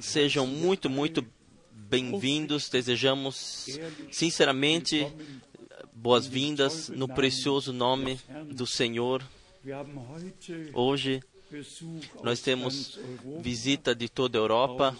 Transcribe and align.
Sejam 0.00 0.46
muito, 0.46 0.88
muito 0.88 1.26
bem-vindos. 1.72 2.68
Desejamos 2.68 3.66
sinceramente 4.12 5.12
boas-vindas 5.92 6.88
no 6.88 7.08
precioso 7.08 7.72
nome 7.72 8.20
do 8.52 8.68
Senhor. 8.68 9.26
Hoje 10.72 11.20
nós 12.22 12.40
temos 12.40 13.00
visita 13.40 13.92
de 13.92 14.08
toda 14.08 14.38
a 14.38 14.40
Europa, 14.40 14.96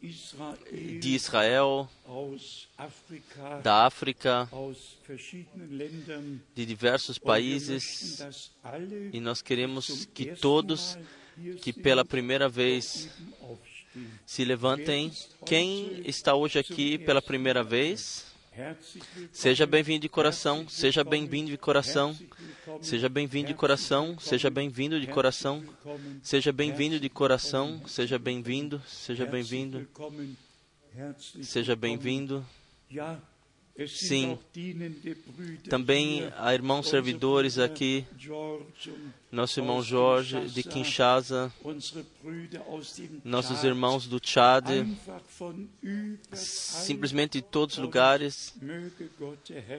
de 0.00 1.14
Israel, 1.14 1.86
da 3.62 3.84
África, 3.84 4.48
de 6.54 6.64
diversos 6.64 7.18
países, 7.18 8.18
e 9.12 9.20
nós 9.20 9.42
queremos 9.42 10.06
que 10.14 10.34
todos 10.34 10.96
que 11.60 11.72
pela 11.72 12.04
primeira 12.04 12.48
vez 12.48 13.08
se 14.24 14.44
levantem. 14.44 15.12
Quem 15.44 16.02
está 16.04 16.34
hoje 16.34 16.58
aqui 16.58 16.98
pela 16.98 17.22
primeira 17.22 17.62
vez? 17.62 18.26
Seja 19.32 19.66
bem-vindo 19.66 20.00
de 20.00 20.08
coração, 20.10 20.68
seja 20.68 21.02
bem-vindo 21.02 21.50
de 21.50 21.56
coração, 21.56 22.14
seja 22.82 23.08
bem-vindo 23.08 23.48
de 23.48 23.54
coração, 23.54 24.18
seja 24.18 24.50
bem-vindo 24.50 25.00
de 25.00 25.06
coração, 25.06 25.64
seja 26.22 26.52
bem-vindo 26.52 27.00
de 27.00 27.08
coração, 27.08 27.80
seja 27.86 28.18
bem-vindo, 28.18 28.82
seja 28.86 29.24
bem-vindo, 29.24 29.88
seja 31.42 31.74
bem-vindo. 31.74 32.44
Sim, 33.88 34.38
também 35.68 36.30
há 36.36 36.52
irmãos 36.52 36.88
servidores 36.88 37.58
aqui, 37.58 38.04
nosso 39.30 39.60
irmão 39.60 39.82
Jorge 39.82 40.46
de 40.46 40.62
Kinshasa, 40.62 41.50
nossos 43.24 43.64
irmãos 43.64 44.06
do 44.06 44.20
Tchad, 44.20 44.66
simplesmente 46.34 47.40
de 47.40 47.42
todos 47.42 47.78
os 47.78 47.82
lugares, 47.82 48.54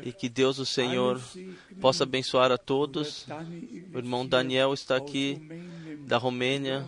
e 0.04 0.12
que 0.12 0.28
Deus, 0.28 0.58
o 0.58 0.66
Senhor, 0.66 1.22
possa 1.80 2.04
abençoar 2.04 2.52
a 2.52 2.58
todos. 2.58 3.28
O 3.94 4.00
irmão 4.00 4.26
Daniel 4.26 4.74
está 4.74 4.96
aqui, 4.96 5.40
da 6.08 6.18
Romênia, 6.18 6.84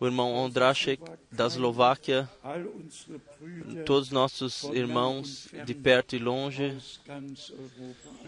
o 0.00 0.06
irmão 0.06 0.34
Ondrashek, 0.34 1.02
da 1.30 1.46
Eslováquia, 1.46 2.28
todos 3.84 4.10
nossos 4.10 4.64
irmãos 4.72 5.48
de 5.66 5.74
perto 5.74 6.16
e 6.16 6.18
longe, 6.18 6.78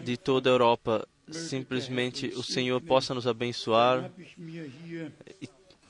de 0.03 0.15
toda 0.15 0.49
a 0.49 0.53
Europa. 0.53 1.07
Simplesmente 1.31 2.27
o 2.35 2.43
Senhor 2.43 2.79
possa 2.81 3.13
nos 3.15 3.25
abençoar. 3.25 4.11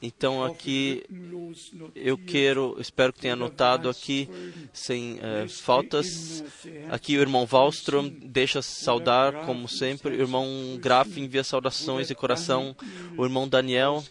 Então 0.06 0.44
aqui 0.44 1.02
eu 1.96 2.18
quero, 2.18 2.76
espero 2.78 3.14
que 3.14 3.22
tenha 3.22 3.36
anotado 3.36 3.88
aqui 3.88 4.28
sem 4.74 5.14
uh, 5.14 5.48
faltas. 5.48 6.44
Aqui 6.90 7.18
o 7.18 7.22
irmão 7.22 7.48
Wallström 7.50 8.10
deixa 8.10 8.62
saudar 8.62 9.46
como 9.46 9.66
sempre. 9.70 10.18
O 10.18 10.20
irmão 10.20 10.78
Graf 10.78 11.18
envia 11.18 11.42
saudações 11.42 12.10
de 12.10 12.16
coração. 12.16 12.76
O 13.18 13.24
irmão 13.24 13.48
Daniel 13.48 14.04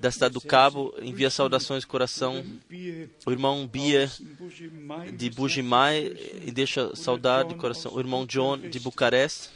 da 0.00 0.10
cidade 0.10 0.32
do 0.32 0.40
Cabo 0.40 0.94
envia 1.02 1.28
saudações 1.28 1.82
de 1.82 1.86
coração. 1.86 2.42
O 3.26 3.30
irmão 3.30 3.66
Bia 3.66 4.10
de 5.12 5.28
Bujimai 5.28 6.16
deixa 6.50 6.96
saudade 6.96 7.50
de 7.50 7.56
coração. 7.56 7.92
O 7.92 8.00
irmão 8.00 8.24
John 8.24 8.56
de 8.56 8.80
Bucareste. 8.80 9.50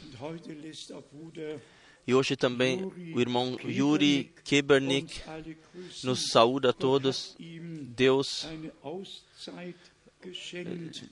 E 2.07 2.13
hoje 2.13 2.35
também 2.35 2.83
o 2.83 3.19
irmão 3.19 3.57
Yuri 3.63 4.31
Kebernik 4.43 5.21
nos 6.03 6.29
saúda 6.29 6.69
a 6.69 6.73
todos. 6.73 7.35
Deus 7.95 8.47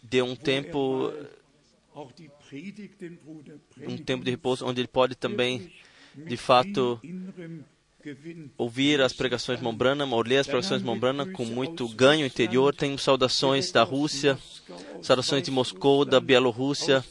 deu 0.04 0.26
um 0.26 0.36
tempo, 0.36 1.12
um 3.88 3.98
tempo 3.98 4.24
de 4.24 4.32
repouso 4.32 4.66
onde 4.66 4.82
ele 4.82 4.88
pode 4.88 5.16
também, 5.16 5.72
de 6.16 6.38
fato, 6.38 7.02
ouvir 8.56 9.02
as 9.02 9.14
pregações 9.14 9.58
de 9.58 9.64
Mombrana, 9.64 10.06
ler 10.22 10.38
as 10.38 10.48
pregações 10.48 10.82
de 10.82 10.86
Mombrana 10.86 11.26
com 11.26 11.46
muito 11.46 11.88
ganho 11.90 12.26
interior. 12.26 12.76
Tem 12.76 12.96
saudações 13.00 13.72
da 13.72 13.82
Rússia, 13.82 14.38
saudações 15.02 15.42
de 15.42 15.50
Moscou, 15.50 16.06
da 16.06 16.20
Bielorrússia, 16.20 17.04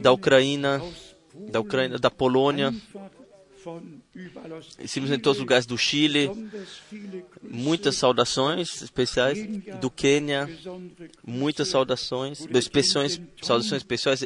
da 0.00 0.10
Ucrânia, 0.10 0.82
da 1.50 1.60
Ucrânia, 1.60 1.98
da 1.98 2.10
Polônia, 2.10 2.74
simplesmente 4.84 5.20
em 5.20 5.22
todos 5.22 5.38
os 5.38 5.42
lugares 5.42 5.66
do 5.66 5.78
Chile, 5.78 6.30
muitas 7.42 7.96
saudações 7.96 8.82
especiais 8.82 9.38
do 9.80 9.90
Quênia, 9.90 10.48
muitas 11.24 11.68
saudações, 11.68 12.38
saudações 13.40 13.80
especiais. 13.80 14.24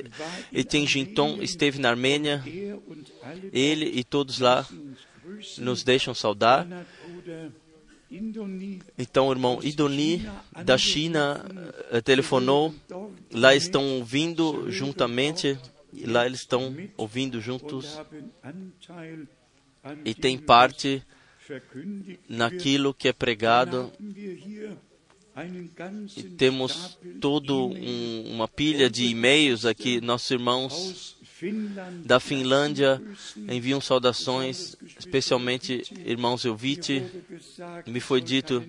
E 0.50 0.64
tem 0.64 0.86
Jinton, 0.86 1.38
esteve 1.42 1.78
na 1.78 1.90
Armênia, 1.90 2.42
ele 3.52 3.90
e 3.94 4.02
todos 4.02 4.38
lá 4.38 4.66
nos 5.58 5.82
deixam 5.82 6.14
saudar. 6.14 6.66
Então, 8.96 9.28
o 9.28 9.32
irmão 9.32 9.58
Idoni 9.62 10.26
da 10.64 10.78
China 10.78 11.44
telefonou, 12.04 12.74
lá 13.32 13.54
estão 13.54 13.98
ouvindo 13.98 14.70
juntamente 14.70 15.58
e 15.96 16.06
lá 16.06 16.26
eles 16.26 16.40
estão 16.40 16.74
ouvindo 16.96 17.40
juntos 17.40 17.98
e 20.04 20.14
tem 20.14 20.38
parte 20.38 21.02
naquilo 22.28 22.94
que 22.94 23.08
é 23.08 23.12
pregado. 23.12 23.92
E 26.16 26.22
temos 26.22 26.98
todo 27.20 27.66
um, 27.66 28.32
uma 28.32 28.48
pilha 28.48 28.88
de 28.88 29.04
e-mails 29.06 29.66
aqui. 29.66 30.00
Nossos 30.00 30.30
irmãos 30.30 31.16
da 32.04 32.18
Finlândia 32.18 33.02
enviam 33.48 33.80
saudações, 33.80 34.76
especialmente 34.98 35.84
irmãos 36.06 36.44
Elvite. 36.44 37.02
Me 37.86 38.00
foi 38.00 38.22
dito 38.22 38.64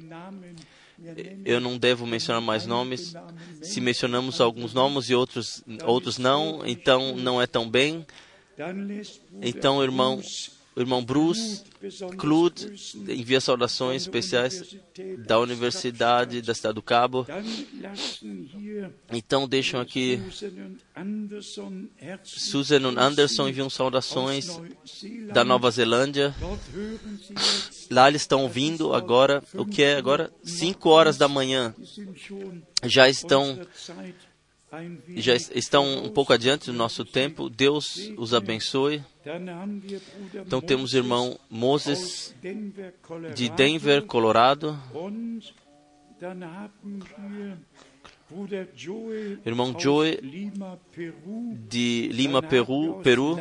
eu 1.45 1.59
não 1.59 1.77
devo 1.77 2.05
mencionar 2.05 2.41
mais 2.41 2.65
nomes. 2.65 3.13
Se 3.61 3.79
mencionamos 3.79 4.41
alguns 4.41 4.73
nomes 4.73 5.09
e 5.09 5.15
outros, 5.15 5.63
outros 5.85 6.17
não, 6.17 6.65
então 6.65 7.15
não 7.15 7.41
é 7.41 7.47
tão 7.47 7.69
bem. 7.69 8.05
Então, 9.41 9.83
irmão, 9.83 10.21
irmão 10.75 11.03
Bruce 11.03 11.63
Clud 12.17 12.73
envia 13.07 13.39
saudações 13.39 14.03
especiais 14.03 14.75
da 15.19 15.39
Universidade 15.39 16.41
da 16.41 16.53
Cidade 16.53 16.75
do 16.75 16.81
Cabo. 16.81 17.25
Então 19.11 19.47
deixam 19.47 19.79
aqui 19.79 20.19
Susan 22.23 22.81
Anderson 22.97 23.47
enviam 23.47 23.69
saudações 23.69 24.59
da 25.33 25.43
Nova 25.43 25.69
Zelândia. 25.69 26.33
Lá 27.89 28.07
eles 28.07 28.21
estão 28.21 28.43
ouvindo 28.43 28.93
agora, 28.93 29.43
o 29.53 29.65
que 29.65 29.83
é 29.83 29.95
agora? 29.95 30.31
5 30.43 30.89
horas 30.89 31.17
da 31.17 31.27
manhã. 31.27 31.73
Já 32.83 33.09
estão 33.09 33.59
já 35.15 35.33
estão 35.33 36.03
um 36.03 36.09
pouco 36.09 36.33
adiante 36.33 36.65
do 36.65 36.73
nosso 36.73 37.05
tempo. 37.05 37.49
Deus 37.49 38.11
os 38.17 38.33
abençoe. 38.33 39.01
Então 40.45 40.59
temos 40.59 40.93
o 40.93 40.97
irmão 40.97 41.39
Moses 41.49 42.35
de 43.33 43.49
Denver, 43.49 44.03
Colorado. 44.05 44.77
Irmão 49.45 49.73
Joe 49.79 50.19
de 51.69 52.09
Lima, 52.11 52.41
Peru, 52.41 52.99
Peru, 53.01 53.37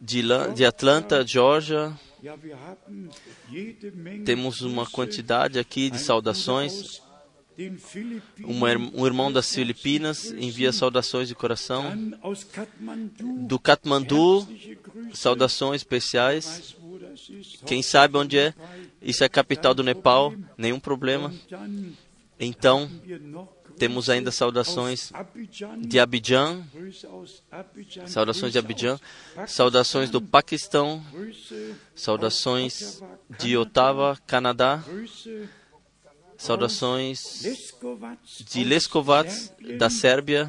de, 0.00 0.22
de 0.54 0.64
Atlanta, 0.64 1.26
Georgia. 1.26 1.92
Temos 4.24 4.62
uma 4.62 4.86
quantidade 4.86 5.58
aqui 5.58 5.90
de 5.90 5.98
saudações. 5.98 7.02
Um 8.42 9.06
irmão 9.06 9.30
das 9.30 9.54
Filipinas 9.54 10.32
envia 10.32 10.72
saudações 10.72 11.28
de 11.28 11.34
coração. 11.34 11.92
Do 13.46 13.58
Katmandu, 13.58 14.48
saudações 15.12 15.82
especiais. 15.82 16.74
Quem 17.66 17.82
sabe 17.82 18.16
onde 18.16 18.38
é? 18.38 18.54
Isso 19.00 19.22
é 19.22 19.26
a 19.26 19.30
capital 19.30 19.74
do 19.74 19.82
Nepal, 19.82 20.32
nenhum 20.56 20.80
problema. 20.80 21.32
Então, 22.38 22.90
temos 23.78 24.10
ainda 24.10 24.30
saudações 24.30 25.12
de 25.78 25.98
Abidjan, 25.98 26.64
saudações 28.06 28.52
de 28.52 28.58
Abidjan, 28.58 28.98
saudações 29.46 30.10
do 30.10 30.20
Paquistão, 30.20 31.02
saudações 31.94 33.02
de 33.38 33.56
Ottawa, 33.56 34.18
Canadá, 34.26 34.82
Saudações 36.36 37.42
de 38.50 38.64
Leskovac, 38.64 39.30
da 39.78 39.88
Sérvia, 39.88 40.48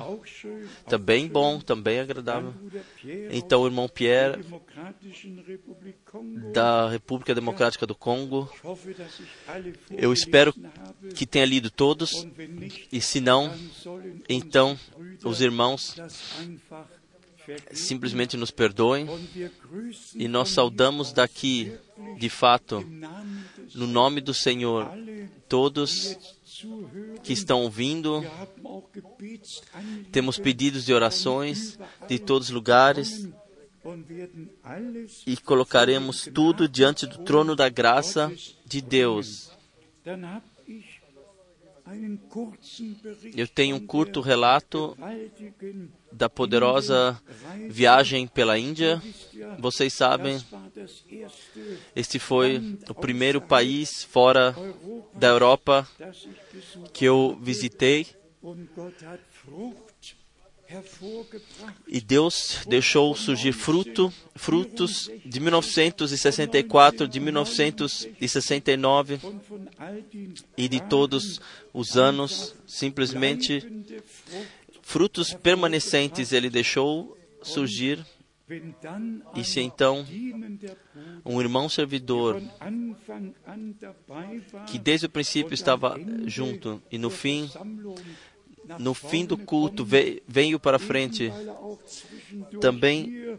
também 0.88 1.28
bom, 1.28 1.60
também 1.60 2.00
agradável. 2.00 2.54
Então, 3.31 3.62
o 3.62 3.68
irmão 3.68 3.88
Pierre, 3.88 4.44
da 6.54 6.90
República 6.90 7.34
Democrática 7.34 7.86
do 7.86 7.96
Congo. 7.96 8.50
Eu 9.92 10.14
espero 10.14 10.54
que 11.16 11.26
tenha 11.26 11.46
lido 11.46 11.70
todos, 11.70 12.28
e 12.92 13.02
se 13.02 13.20
não, 13.20 13.54
então 14.30 14.78
os 15.24 15.42
irmãos 15.42 15.96
simplesmente 17.72 18.38
nos 18.38 18.52
perdoem. 18.52 19.08
E 20.16 20.28
nós 20.28 20.50
saudamos 20.50 21.12
daqui, 21.12 21.74
de 22.18 22.30
fato, 22.30 22.84
no 23.74 23.88
nome 23.88 24.22
do 24.22 24.34
Senhor, 24.34 24.92
todos 25.48 26.18
que 27.24 27.34
estão 27.34 27.62
ouvindo. 27.62 28.24
Temos 30.12 30.40
pedidos 30.40 30.86
de 30.86 30.94
orações 30.94 31.78
de 32.08 32.18
todos 32.18 32.48
os 32.48 32.54
lugares 32.54 33.28
e 35.26 35.38
colocaremos 35.38 36.28
tudo 36.34 36.68
diante 36.68 37.06
do 37.06 37.20
trono 37.20 37.56
da 37.56 37.70
graça 37.70 38.32
de 38.66 38.82
Deus. 38.82 39.52
Eu 43.36 43.48
tenho 43.48 43.76
um 43.76 43.86
curto 43.86 44.20
relato 44.20 44.98
da 46.12 46.28
poderosa 46.28 47.22
viagem 47.70 48.26
pela 48.26 48.58
Índia. 48.58 49.02
Vocês 49.60 49.94
sabem, 49.94 50.44
este 51.96 52.18
foi 52.18 52.80
o 52.90 52.94
primeiro 52.96 53.40
país 53.40 54.04
fora 54.04 54.56
da 55.14 55.28
Europa 55.28 55.88
que 56.92 57.06
eu 57.06 57.38
visitei. 57.40 58.08
E 61.88 62.02
Deus 62.02 62.62
deixou 62.68 63.16
surgir 63.16 63.54
fruto, 63.54 64.12
frutos 64.36 65.12
de 65.24 65.40
1964, 65.40 67.08
de 67.08 67.20
1969 67.20 69.20
e 70.58 70.68
de 70.68 70.82
todos 70.82 71.40
os 71.72 71.96
anos, 71.98 72.56
simplesmente 72.66 73.64
frutos 74.82 75.34
permanecentes 75.34 76.32
ele 76.32 76.50
deixou 76.50 77.16
surgir. 77.44 78.04
E 79.36 79.44
se 79.44 79.60
então 79.60 80.06
um 81.26 81.42
irmão 81.42 81.68
servidor 81.68 82.40
que 84.68 84.78
desde 84.78 85.08
o 85.08 85.10
princípio 85.10 85.56
estava 85.56 85.98
junto 86.28 86.80
e 86.92 87.00
no 87.00 87.10
fim 87.10 87.50
no 88.80 88.94
fim 88.94 89.26
do 89.26 89.38
culto 89.38 89.86
veio 90.28 90.60
para 90.60 90.80
frente 90.80 91.32
também 92.60 93.38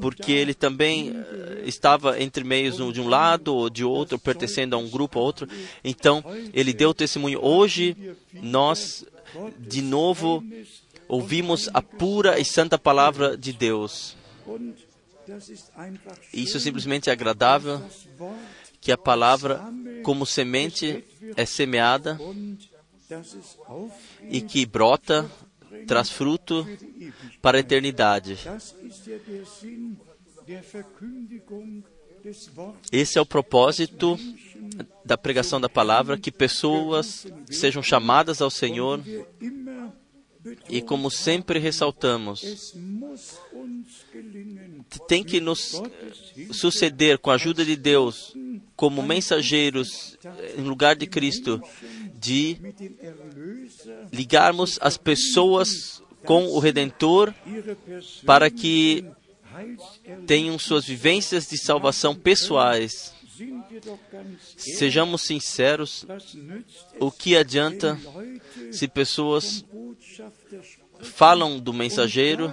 porque 0.00 0.32
ele 0.32 0.52
também 0.52 1.10
eh, 1.10 1.62
estava 1.64 2.20
entre 2.20 2.44
meios 2.44 2.76
de 2.92 3.00
um 3.00 3.08
lado 3.08 3.54
ou 3.54 3.70
de 3.70 3.82
outro, 3.82 4.18
pertencendo 4.18 4.76
a 4.76 4.78
um 4.78 4.88
grupo 4.88 5.18
ou 5.18 5.24
outro. 5.24 5.48
Então, 5.82 6.22
ele 6.52 6.72
deu 6.72 6.92
testemunho. 6.92 7.42
Hoje, 7.42 7.96
nós, 8.34 9.04
de 9.58 9.80
novo, 9.80 10.44
ouvimos 11.08 11.70
a 11.72 11.80
pura 11.80 12.38
e 12.38 12.44
santa 12.44 12.78
palavra 12.78 13.36
de 13.36 13.52
Deus. 13.52 14.16
Isso 16.32 16.58
é 16.58 16.60
simplesmente 16.60 17.08
é 17.08 17.12
agradável, 17.12 17.82
que 18.80 18.92
a 18.92 18.98
palavra, 18.98 19.62
como 20.02 20.26
semente, 20.26 21.04
é 21.36 21.46
semeada 21.46 22.18
e 24.22 24.40
que 24.40 24.64
brota, 24.66 25.30
traz 25.86 26.10
fruto 26.10 26.66
para 27.40 27.58
a 27.58 27.60
eternidade. 27.60 28.38
Esse 32.92 33.18
é 33.18 33.20
o 33.20 33.26
propósito 33.26 34.18
da 35.04 35.16
pregação 35.16 35.60
da 35.60 35.68
palavra, 35.68 36.18
que 36.18 36.30
pessoas 36.30 37.26
sejam 37.50 37.82
chamadas 37.82 38.42
ao 38.42 38.50
Senhor 38.50 39.00
e, 40.68 40.80
como 40.80 41.10
sempre 41.10 41.58
ressaltamos, 41.58 42.74
tem 45.06 45.22
que 45.22 45.40
nos 45.40 45.80
suceder 46.52 47.18
com 47.18 47.30
a 47.30 47.34
ajuda 47.34 47.64
de 47.64 47.76
Deus, 47.76 48.34
como 48.74 49.02
mensageiros 49.02 50.16
em 50.56 50.62
lugar 50.62 50.96
de 50.96 51.06
Cristo, 51.06 51.60
de 52.14 52.58
ligarmos 54.12 54.78
as 54.80 54.96
pessoas 54.96 56.02
com 56.24 56.46
o 56.46 56.58
Redentor 56.58 57.34
para 58.24 58.50
que 58.50 59.04
tenham 60.26 60.58
suas 60.58 60.84
vivências 60.84 61.46
de 61.48 61.58
salvação 61.58 62.14
pessoais. 62.14 63.12
Sejamos 64.56 65.22
sinceros, 65.22 66.06
o 66.98 67.10
que 67.10 67.36
adianta 67.36 67.98
se 68.72 68.86
pessoas 68.88 69.64
falam 71.02 71.58
do 71.58 71.72
mensageiro 71.72 72.52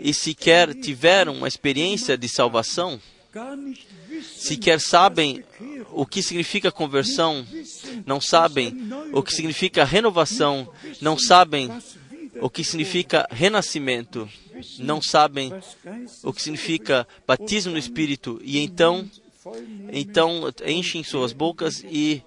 e 0.00 0.12
sequer 0.12 0.74
tiveram 0.74 1.34
uma 1.34 1.48
experiência 1.48 2.16
de 2.16 2.28
salvação? 2.28 3.00
Sequer 4.22 4.80
sabem 4.80 5.44
o 5.92 6.04
que 6.06 6.22
significa 6.22 6.72
conversão, 6.72 7.46
não 8.06 8.20
sabem 8.20 8.74
o 9.12 9.22
que 9.22 9.32
significa 9.32 9.84
renovação, 9.84 10.72
não 11.00 11.18
sabem 11.18 11.70
o 12.40 12.48
que 12.48 12.64
significa 12.64 13.28
renascimento, 13.30 14.28
não 14.78 15.00
sabem 15.00 15.52
o 16.22 16.32
que 16.32 16.42
significa 16.42 17.06
batismo 17.26 17.72
no 17.72 17.78
Espírito, 17.78 18.40
e 18.42 18.58
então 18.58 19.08
então 19.92 20.52
enchem 20.66 21.02
suas 21.02 21.32
bocas 21.32 21.84
e, 21.84 22.22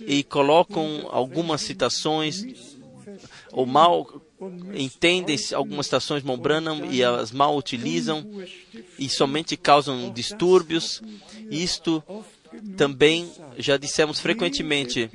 e 0.00 0.22
colocam 0.24 1.08
algumas 1.10 1.60
citações 1.60 2.44
ou 3.52 3.66
mal 3.66 4.22
entendem 4.74 5.36
algumas 5.54 5.86
citações 5.86 6.22
Branham 6.22 6.90
e 6.90 7.04
as 7.04 7.30
mal 7.30 7.56
utilizam 7.56 8.26
e 8.98 9.08
somente 9.08 9.56
causam 9.56 10.10
distúrbios. 10.10 11.02
Isto 11.50 12.02
também 12.76 13.30
já 13.58 13.76
dissemos 13.76 14.20
frequentemente. 14.20 15.10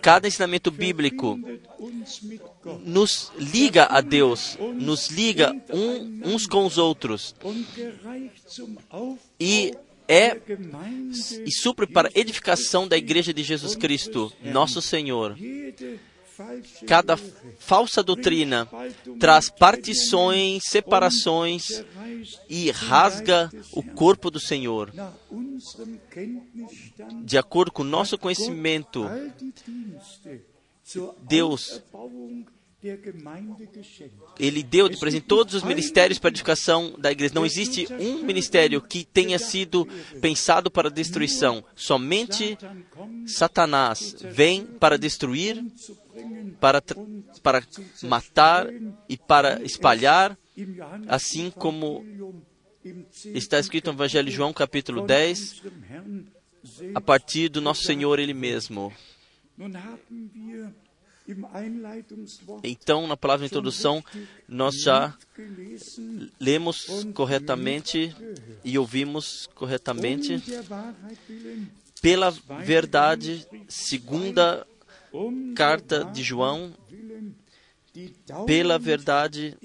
Cada 0.00 0.28
ensinamento 0.28 0.70
bíblico 0.70 1.38
nos 2.84 3.32
liga 3.38 3.84
a 3.84 4.00
Deus, 4.00 4.56
nos 4.74 5.08
liga 5.08 5.52
um, 5.72 6.34
uns 6.34 6.46
com 6.46 6.64
os 6.64 6.78
outros. 6.78 7.34
e 9.38 9.74
é 10.08 10.40
e 11.44 11.52
supre 11.52 11.86
para 11.86 12.08
a 12.08 12.18
edificação 12.18 12.86
da 12.86 12.96
igreja 12.96 13.32
de 13.32 13.42
Jesus 13.42 13.74
Cristo, 13.74 14.32
nosso 14.42 14.80
Senhor. 14.80 15.36
Cada 16.86 17.16
falsa 17.58 18.02
doutrina 18.02 18.68
traz 19.18 19.48
partições, 19.48 20.64
separações 20.66 21.82
e 22.48 22.70
rasga 22.70 23.50
o 23.72 23.82
corpo 23.82 24.30
do 24.30 24.38
Senhor. 24.38 24.92
De 27.24 27.38
acordo 27.38 27.72
com 27.72 27.82
o 27.82 27.86
nosso 27.86 28.18
conhecimento, 28.18 29.06
Deus 31.22 31.82
ele 34.38 34.62
deu 34.62 34.88
de 34.88 34.96
presente 34.96 35.26
todos 35.26 35.54
os 35.54 35.62
ministérios 35.62 36.18
para 36.18 36.28
a 36.28 36.32
edificação 36.32 36.94
da 36.98 37.10
igreja. 37.10 37.34
Não 37.34 37.46
existe 37.46 37.86
um 37.98 38.22
ministério 38.22 38.80
que 38.80 39.04
tenha 39.04 39.38
sido 39.38 39.86
pensado 40.20 40.70
para 40.70 40.90
destruição. 40.90 41.64
Somente 41.74 42.56
Satanás 43.26 44.16
vem 44.30 44.64
para 44.64 44.98
destruir, 44.98 45.64
para, 46.60 46.82
para 47.42 47.62
matar 48.02 48.68
e 49.08 49.16
para 49.16 49.62
espalhar, 49.62 50.36
assim 51.08 51.50
como 51.50 52.04
está 53.34 53.58
escrito 53.58 53.86
no 53.86 53.96
Evangelho 53.96 54.28
de 54.28 54.34
João, 54.34 54.52
capítulo 54.52 55.06
10, 55.06 55.62
a 56.94 57.00
partir 57.00 57.48
do 57.48 57.60
nosso 57.60 57.82
Senhor 57.82 58.18
Ele 58.18 58.34
mesmo. 58.34 58.92
Então, 62.62 63.06
na 63.06 63.16
palavra 63.16 63.46
de 63.46 63.52
introdução, 63.52 64.04
nós 64.48 64.80
já 64.80 65.16
lemos 66.38 67.06
corretamente 67.14 68.14
e 68.64 68.78
ouvimos 68.78 69.48
corretamente. 69.54 70.42
Pela 72.00 72.30
verdade, 72.30 73.46
segunda 73.68 74.66
carta 75.54 76.04
de 76.04 76.22
João, 76.22 76.72
pela 78.46 78.78
verdade 78.78 79.56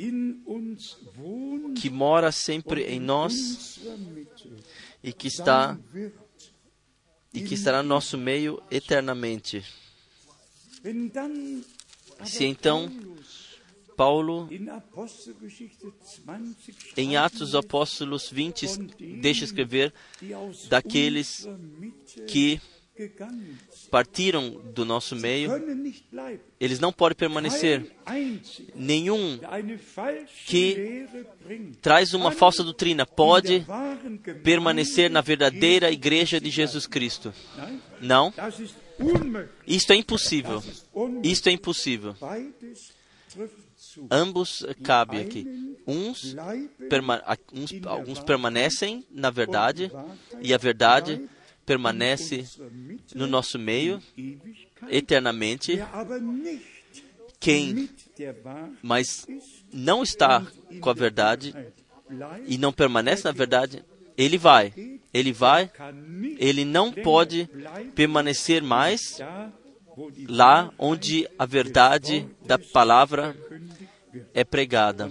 que 1.75 1.89
mora 1.89 2.31
sempre 2.31 2.83
em 2.83 2.99
nós 2.99 3.79
e 5.03 5.11
que 5.11 5.27
está 5.27 5.77
e 7.33 7.41
que 7.41 7.53
estará 7.53 7.81
no 7.81 7.89
nosso 7.89 8.17
meio 8.17 8.61
eternamente. 8.69 9.63
Se 12.25 12.45
então 12.45 12.89
Paulo, 13.95 14.49
em 16.97 17.17
Atos 17.17 17.39
dos 17.39 17.55
Apóstolos 17.55 18.29
20, 18.31 18.65
deixa 19.21 19.45
escrever 19.45 19.93
daqueles 20.69 21.47
que 22.27 22.59
partiram 23.89 24.61
do 24.73 24.85
nosso 24.85 25.15
meio, 25.15 25.51
eles 26.59 26.79
não 26.79 26.91
podem 26.91 27.15
permanecer. 27.15 27.91
Nenhum 28.75 29.39
que 30.45 31.07
traz 31.81 32.13
uma 32.13 32.31
falsa 32.31 32.63
doutrina 32.63 33.05
pode 33.05 33.65
permanecer 34.43 35.09
na 35.09 35.21
verdadeira 35.21 35.91
igreja 35.91 36.39
de 36.39 36.49
Jesus 36.49 36.85
Cristo. 36.87 37.33
Não. 38.01 38.33
Isto 39.65 39.93
é 39.93 39.95
impossível. 39.95 40.63
Isto 41.23 41.49
é 41.49 41.51
impossível. 41.51 42.15
Ambos 44.09 44.65
cabe 44.83 45.19
aqui. 45.19 45.75
Uns, 45.87 46.35
perma, 46.89 47.21
uns, 47.53 47.71
alguns 47.85 48.19
permanecem 48.19 49.05
na 49.09 49.29
verdade 49.29 49.91
e 50.41 50.53
a 50.53 50.57
verdade 50.57 51.27
permanece 51.65 52.45
no 53.15 53.27
nosso 53.27 53.57
meio 53.57 54.01
eternamente. 54.89 55.79
Quem, 57.39 57.89
mas 58.83 59.25
não 59.73 60.03
está 60.03 60.45
com 60.79 60.89
a 60.89 60.93
verdade 60.93 61.55
e 62.45 62.57
não 62.57 62.71
permanece 62.71 63.23
na 63.23 63.31
verdade, 63.31 63.83
ele 64.17 64.37
vai, 64.37 64.73
ele 65.13 65.31
vai, 65.33 65.71
ele 66.37 66.65
não 66.65 66.91
pode 66.91 67.49
permanecer 67.95 68.61
mais 68.61 69.19
lá 70.27 70.73
onde 70.77 71.27
a 71.37 71.45
verdade 71.45 72.27
da 72.45 72.57
palavra 72.57 73.35
é 74.33 74.43
pregada. 74.43 75.09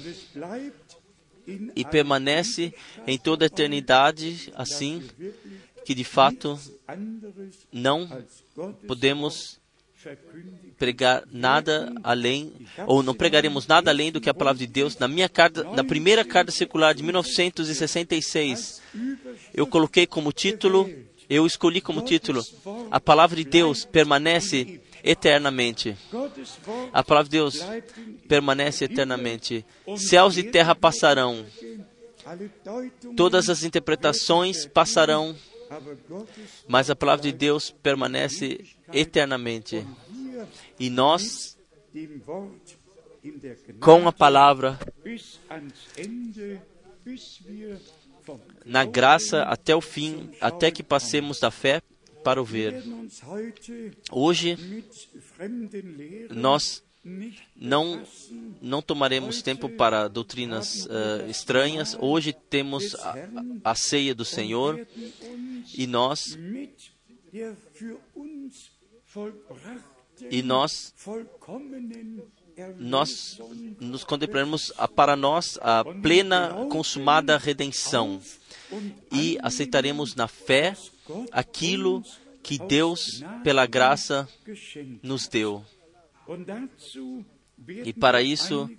E 1.75 1.85
permanece 1.85 2.73
em 3.07 3.19
toda 3.19 3.45
a 3.45 3.47
eternidade 3.47 4.52
assim 4.54 5.02
que 5.85 5.95
de 5.95 6.04
fato 6.04 6.59
não 7.73 8.09
podemos 8.87 9.60
pregar 10.78 11.25
nada 11.30 11.92
além, 12.02 12.52
ou 12.87 13.02
não 13.02 13.14
pregaremos 13.14 13.66
nada 13.66 13.90
além 13.90 14.11
do 14.11 14.21
que 14.21 14.30
a 14.30 14.35
palavra 14.35 14.59
de 14.59 14.66
Deus. 14.66 14.97
Na 14.99 15.07
minha 15.07 15.28
carta, 15.28 15.64
na 15.64 15.85
primeira 15.85 16.25
carta 16.25 16.50
circular 16.50 16.95
de 16.95 17.02
1966, 17.02 18.83
eu 19.54 19.66
coloquei 19.66 20.07
como 20.07 20.33
título, 20.33 20.88
eu 21.28 21.47
escolhi 21.47 21.80
como 21.80 22.02
título, 22.02 22.45
a 22.90 22.99
palavra 22.99 23.37
de 23.37 23.45
Deus 23.45 23.85
permanece 23.85 24.80
eternamente. 25.04 25.97
A 26.92 27.02
palavra 27.02 27.28
de 27.28 27.37
Deus 27.37 27.64
permanece 28.28 28.85
eternamente. 28.85 29.64
Céus 29.97 30.37
e 30.37 30.42
terra 30.45 30.75
passarão. 30.75 31.45
Todas 33.16 33.50
as 33.50 33.64
interpretações 33.64 34.66
passarão 34.66 35.35
mas 36.69 36.91
a 36.91 36.97
palavra 36.97 37.23
de 37.23 37.33
Deus 37.33 37.71
permanece 37.71 38.65
eternamente. 38.93 39.87
E 40.79 40.91
nós, 40.91 41.57
com 43.81 44.09
a 44.09 44.12
palavra, 44.12 44.79
na 48.65 48.85
graça 48.85 49.43
até 49.43 49.75
o 49.75 49.81
fim, 49.81 50.31
até 50.41 50.71
que 50.71 50.83
passemos 50.83 51.41
da 51.41 51.50
fé 51.50 51.83
para 52.25 52.41
o 52.41 52.45
ver. 52.45 52.83
Hoje, 54.11 54.57
nós 56.31 56.83
não 57.57 58.02
não 58.61 58.83
tomaremos 58.83 59.42
tempo 59.42 59.69
para 59.69 60.09
doutrinas 60.09 60.87
uh, 60.87 61.28
estranhas. 61.28 61.97
Hoje 61.99 62.33
temos 62.33 62.95
a, 62.97 63.14
a, 63.64 63.75
ceia 63.75 64.14
do 64.14 64.25
Senhor 64.25 64.87
e 65.75 65.87
nós 65.87 66.38
e 70.30 70.42
nós 70.42 70.95
nós 72.78 73.40
nos 73.80 74.04
contemplaremos 74.04 74.71
a, 74.76 74.87
para 74.87 75.16
nós 75.16 75.59
a 75.62 75.83
plena 75.85 76.66
consumada 76.71 77.38
redenção 77.38 78.21
e 79.11 79.38
aceitaremos 79.40 80.14
na 80.14 80.28
fé 80.28 80.76
aquilo 81.33 82.04
que 82.42 82.59
Deus 82.59 83.23
pela 83.42 83.66
graça 83.66 84.28
nos 85.02 85.26
deu. 85.26 85.64
E 87.85 87.93
para 87.93 88.23
isso, 88.23 88.71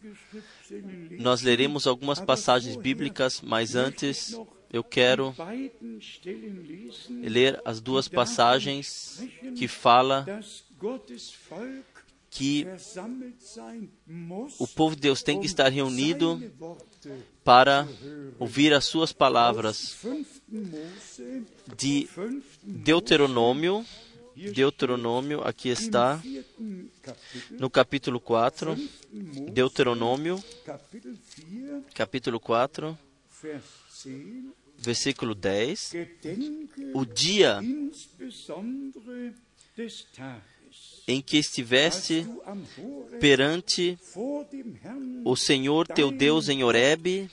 nós 1.19 1.41
leremos 1.41 1.85
algumas 1.85 2.19
passagens 2.19 2.75
bíblicas, 2.75 3.41
mas 3.41 3.75
antes 3.75 4.35
eu 4.71 4.83
quero 4.83 5.35
ler 7.09 7.61
as 7.65 7.81
duas 7.81 8.07
passagens 8.07 9.21
que 9.55 9.67
fala 9.67 10.25
que 12.29 12.65
o 14.57 14.65
povo 14.65 14.95
de 14.95 15.01
Deus 15.01 15.21
tem 15.21 15.39
que 15.39 15.45
estar 15.45 15.69
reunido 15.69 16.41
para 17.43 17.85
ouvir 18.39 18.73
as 18.73 18.85
suas 18.85 19.11
palavras. 19.11 19.97
De 21.77 22.07
Deuteronômio 22.63 23.85
Deuteronômio, 24.35 25.41
aqui 25.41 25.69
está, 25.69 26.21
no 27.51 27.69
capítulo 27.69 28.19
4, 28.19 28.75
Deuteronômio, 29.51 30.41
capítulo 31.93 32.39
4, 32.39 32.97
versículo 34.77 35.35
10. 35.35 35.93
O 36.93 37.05
dia 37.05 37.59
em 41.07 41.21
que 41.21 41.37
estiveste 41.37 42.25
perante 43.19 43.97
o 45.25 45.35
Senhor 45.35 45.87
teu 45.87 46.11
Deus 46.11 46.47
em 46.49 46.63
Horebe, 46.63 47.29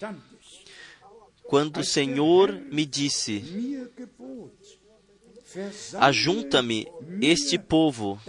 quando 1.44 1.80
o 1.80 1.84
Senhor 1.84 2.52
me 2.52 2.84
disse: 2.84 3.42
Ajunta-me 5.94 6.86
este 7.20 7.58
povo 7.58 8.20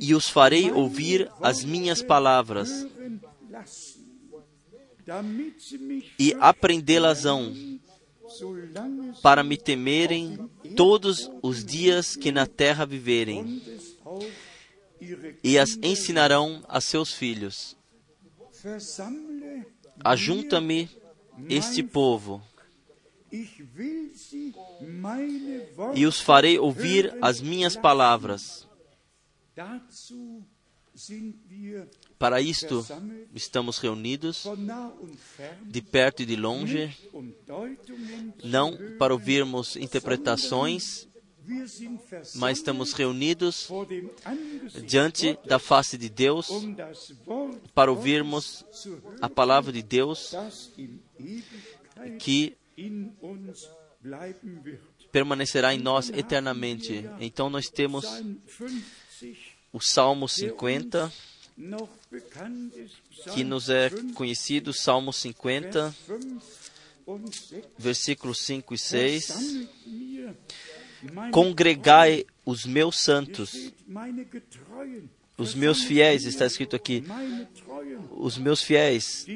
e 0.00 0.14
os 0.14 0.28
farei 0.28 0.72
ouvir 0.72 1.30
as 1.40 1.62
minhas 1.64 2.02
palavras 2.02 2.86
e 6.18 6.34
aprendê-las-ão 6.40 7.54
para 9.22 9.44
me 9.44 9.56
temerem 9.56 10.38
todos 10.74 11.30
os 11.42 11.64
dias 11.64 12.16
que 12.16 12.32
na 12.32 12.46
terra 12.46 12.84
viverem 12.84 13.62
e 15.42 15.58
as 15.58 15.78
ensinarão 15.82 16.64
a 16.66 16.80
seus 16.80 17.12
filhos. 17.12 17.76
Ajunta-me 20.02 20.88
este 21.48 21.82
povo 21.82 22.42
e 25.94 26.06
os 26.06 26.20
farei 26.20 26.58
ouvir 26.58 27.16
as 27.20 27.40
minhas 27.40 27.76
palavras. 27.76 28.68
Para 32.18 32.40
isto 32.40 32.86
estamos 33.34 33.78
reunidos, 33.78 34.44
de 35.62 35.82
perto 35.82 36.22
e 36.22 36.26
de 36.26 36.36
longe, 36.36 36.96
não 38.42 38.76
para 38.98 39.12
ouvirmos 39.12 39.76
interpretações, 39.76 41.08
mas 42.36 42.58
estamos 42.58 42.92
reunidos 42.92 43.68
diante 44.86 45.38
da 45.44 45.58
face 45.58 45.98
de 45.98 46.08
Deus 46.08 46.48
para 47.74 47.90
ouvirmos 47.90 48.64
a 49.20 49.28
palavra 49.28 49.72
de 49.72 49.82
Deus 49.82 50.32
que 52.18 52.56
permanecerá 55.10 55.72
em 55.74 55.78
nós 55.78 56.10
eternamente. 56.10 57.08
Então 57.20 57.48
nós 57.48 57.68
temos 57.68 58.04
o 59.72 59.80
Salmo 59.80 60.28
50, 60.28 61.12
que 63.32 63.44
nos 63.44 63.70
é 63.70 63.90
conhecido, 64.14 64.72
Salmo 64.72 65.12
50, 65.12 65.94
versículos 67.78 68.40
5 68.40 68.74
e 68.74 68.78
6. 68.78 69.68
Congregai 71.30 72.24
os 72.44 72.64
meus 72.64 72.98
santos, 72.98 73.72
os 75.36 75.54
meus 75.54 75.82
fiéis, 75.82 76.24
está 76.24 76.46
escrito 76.46 76.74
aqui, 76.74 77.04
os 78.10 78.38
meus 78.38 78.62
fiéis, 78.62 79.26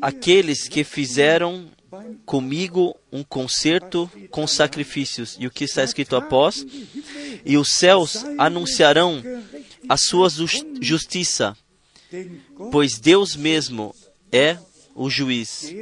aqueles 0.00 0.68
que 0.68 0.84
fizeram 0.84 1.70
comigo 2.24 2.96
um 3.10 3.22
concerto 3.22 4.10
com 4.30 4.46
sacrifícios. 4.46 5.36
E 5.40 5.46
o 5.46 5.50
que 5.50 5.64
está 5.64 5.82
escrito 5.82 6.16
após? 6.16 6.64
E 7.44 7.56
os 7.56 7.70
céus 7.70 8.24
anunciarão 8.38 9.22
a 9.88 9.96
sua 9.96 10.28
justiça, 10.80 11.56
pois 12.70 12.98
Deus 12.98 13.34
mesmo 13.34 13.94
é 14.30 14.58
o 14.94 15.10
juiz. 15.10 15.72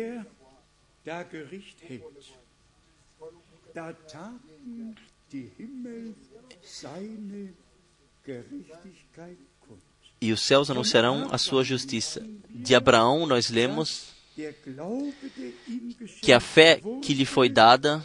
E 10.21 10.33
os 10.33 10.41
céus 10.41 10.71
anunciarão 10.71 11.29
a 11.31 11.39
sua 11.39 11.63
justiça. 11.63 12.25
De 12.49 12.75
Abraão 12.75 13.27
nós 13.27 13.51
lemos 13.51 14.09
que 16.23 16.33
a 16.33 16.41
fé 16.41 16.81
que 17.03 17.15
lhe 17.15 17.25
foi 17.25 17.49
dada 17.49 18.05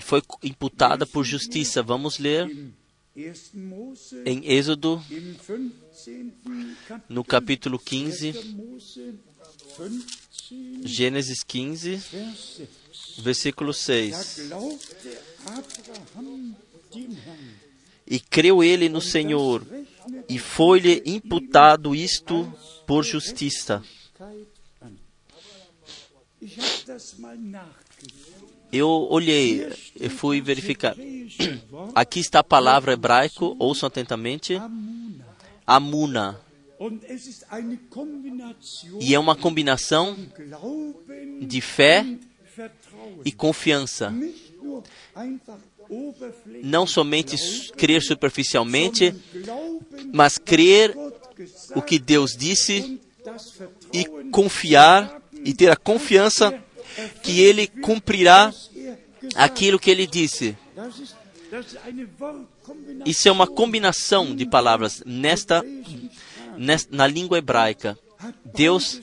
foi 0.00 0.22
imputada 0.42 1.06
por 1.06 1.24
justiça. 1.24 1.82
Vamos 1.82 2.18
ler 2.18 2.48
em 4.24 4.44
Êxodo, 4.44 5.02
no 7.08 7.22
capítulo 7.24 7.78
15, 7.78 8.34
Gênesis 10.82 11.44
15, 11.44 12.00
versículo 13.18 13.72
6. 13.72 14.50
E 18.06 18.20
creu 18.20 18.62
ele 18.62 18.88
no 18.88 19.00
Senhor, 19.00 19.66
e 20.28 20.38
foi-lhe 20.38 21.02
imputado 21.06 21.94
isto 21.94 22.52
por 22.86 23.02
justiça. 23.02 23.82
Eu 28.70 28.88
olhei, 28.88 29.72
eu 29.98 30.10
fui 30.10 30.40
verificar. 30.40 30.94
Aqui 31.94 32.20
está 32.20 32.40
a 32.40 32.44
palavra 32.44 32.92
hebraico, 32.92 33.56
ouçam 33.58 33.86
atentamente. 33.86 34.60
Amuna. 35.66 36.40
E 39.00 39.14
é 39.14 39.18
uma 39.18 39.36
combinação 39.36 40.16
de 41.40 41.60
fé 41.60 42.04
e 43.24 43.32
confiança. 43.32 44.12
Não 46.62 46.86
somente 46.86 47.36
crer 47.76 48.02
superficialmente, 48.02 49.14
mas 50.12 50.38
crer 50.38 50.96
o 51.74 51.82
que 51.82 51.98
Deus 51.98 52.36
disse 52.36 53.00
e 53.92 54.04
confiar 54.30 55.22
e 55.44 55.52
ter 55.52 55.70
a 55.70 55.76
confiança 55.76 56.62
que 57.22 57.40
Ele 57.40 57.66
cumprirá 57.66 58.52
aquilo 59.34 59.78
que 59.78 59.90
Ele 59.90 60.06
disse. 60.06 60.56
Isso 63.04 63.28
é 63.28 63.32
uma 63.32 63.46
combinação 63.46 64.34
de 64.34 64.46
palavras 64.46 65.02
nesta, 65.04 65.64
nesta 66.56 66.94
na 66.94 67.06
língua 67.06 67.38
hebraica. 67.38 67.98
Deus, 68.44 69.00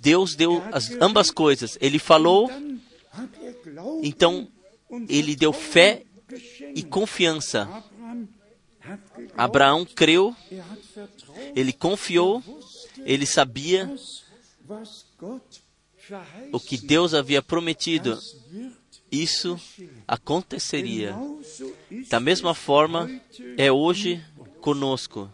Deus 0.00 0.34
deu 0.34 0.62
as, 0.72 0.90
ambas 1.00 1.30
coisas. 1.30 1.76
Ele 1.80 1.98
falou, 1.98 2.50
então 4.02 4.48
ele 5.08 5.34
deu 5.36 5.52
fé 5.52 6.02
e 6.74 6.82
confiança. 6.82 7.68
Abraão 9.36 9.84
creu, 9.84 10.34
ele 11.54 11.72
confiou, 11.72 12.42
ele 13.04 13.26
sabia 13.26 13.92
o 16.52 16.58
que 16.58 16.76
Deus 16.76 17.14
havia 17.14 17.42
prometido. 17.42 18.18
Isso 19.10 19.60
aconteceria. 20.08 21.14
Da 22.08 22.18
mesma 22.18 22.54
forma, 22.54 23.10
é 23.58 23.70
hoje 23.70 24.24
conosco. 24.60 25.30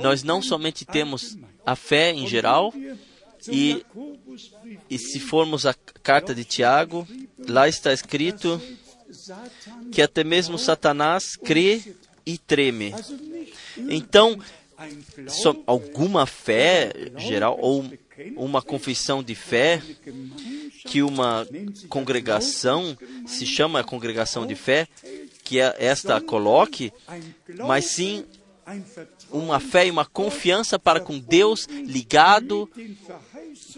Nós 0.00 0.22
não 0.22 0.42
somente 0.42 0.84
temos 0.84 1.38
a 1.64 1.76
fé 1.76 2.10
em 2.10 2.26
geral, 2.26 2.72
e, 3.48 3.84
e 4.88 4.98
se 4.98 5.20
formos 5.20 5.66
a 5.66 5.74
carta 6.02 6.34
de 6.34 6.44
Tiago, 6.44 7.06
lá 7.48 7.68
está 7.68 7.92
escrito 7.92 8.60
que 9.92 10.02
até 10.02 10.24
mesmo 10.24 10.58
Satanás 10.58 11.36
crê 11.36 11.82
e 12.26 12.38
treme. 12.38 12.94
Então, 13.88 14.38
alguma 15.66 16.26
fé 16.26 16.92
geral 17.16 17.58
ou 17.60 17.84
uma 18.36 18.62
confissão 18.62 19.22
de 19.22 19.34
fé 19.34 19.82
que 20.86 21.02
uma 21.02 21.46
congregação 21.88 22.96
se 23.26 23.46
chama 23.46 23.84
congregação 23.84 24.46
de 24.46 24.54
fé 24.54 24.88
que 25.42 25.58
esta 25.58 26.20
coloque, 26.20 26.92
mas 27.58 27.86
sim 27.86 28.24
uma 29.30 29.60
fé 29.60 29.86
e 29.86 29.90
uma 29.90 30.06
confiança 30.06 30.78
para 30.78 31.00
com 31.00 31.18
Deus 31.18 31.66
ligado 31.66 32.70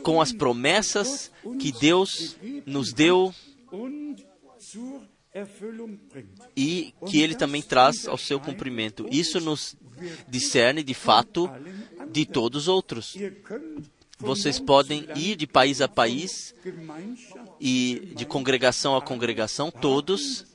com 0.03 0.21
as 0.21 0.33
promessas 0.33 1.31
que 1.59 1.73
Deus 1.73 2.37
nos 2.65 2.93
deu 2.93 3.35
e 6.57 6.95
que 7.09 7.21
Ele 7.21 7.35
também 7.35 7.63
traz 7.63 8.07
ao 8.07 8.17
seu 8.17 8.41
cumprimento. 8.41 9.07
Isso 9.11 9.41
nos 9.41 9.77
discerne 10.29 10.83
de 10.83 10.95
fato 10.95 11.51
de 12.11 12.25
todos 12.25 12.63
os 12.63 12.69
outros. 12.69 13.17
Vocês 14.19 14.59
podem 14.59 15.07
ir 15.15 15.37
de 15.37 15.47
país 15.47 15.81
a 15.81 15.89
país 15.89 16.55
e 17.61 18.13
de 18.17 18.25
congregação 18.25 18.97
a 18.97 19.03
congregação, 19.03 19.71
todos 19.71 20.47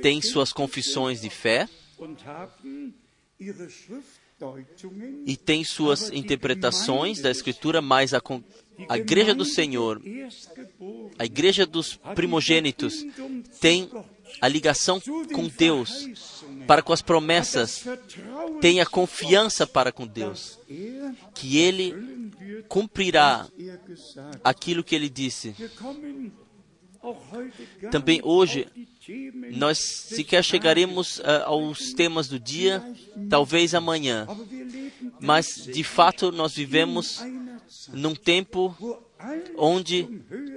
têm 0.00 0.22
suas 0.22 0.52
confissões 0.52 1.20
de 1.20 1.28
fé 1.28 1.68
e 5.26 5.36
têm 5.36 5.64
suas 5.64 6.10
interpretações 6.10 7.20
da 7.20 7.30
Escritura, 7.30 7.80
mas 7.80 8.12
a, 8.14 8.22
a 8.88 8.98
Igreja 8.98 9.34
do 9.34 9.44
Senhor, 9.44 10.00
a 11.18 11.24
Igreja 11.24 11.66
dos 11.66 11.96
primogênitos, 12.14 13.04
tem 13.60 13.90
a 14.40 14.48
ligação 14.48 15.00
com 15.32 15.48
Deus, 15.48 16.08
para 16.66 16.82
com 16.82 16.92
as 16.92 17.02
promessas, 17.02 17.84
tem 18.60 18.80
a 18.80 18.86
confiança 18.86 19.66
para 19.66 19.92
com 19.92 20.06
Deus, 20.06 20.58
que 21.34 21.58
Ele 21.58 22.30
cumprirá 22.68 23.46
aquilo 24.42 24.82
que 24.82 24.94
Ele 24.94 25.08
disse. 25.08 25.54
Também 27.90 28.20
hoje, 28.22 28.66
nós 29.52 29.78
sequer 29.78 30.42
chegaremos 30.42 31.18
uh, 31.18 31.44
aos 31.44 31.92
temas 31.92 32.28
do 32.28 32.38
dia, 32.38 32.82
talvez 33.28 33.74
amanhã, 33.74 34.26
mas 35.20 35.68
de 35.72 35.84
fato 35.84 36.32
nós 36.32 36.54
vivemos 36.54 37.22
num 37.92 38.14
tempo 38.14 38.74
onde 39.56 40.08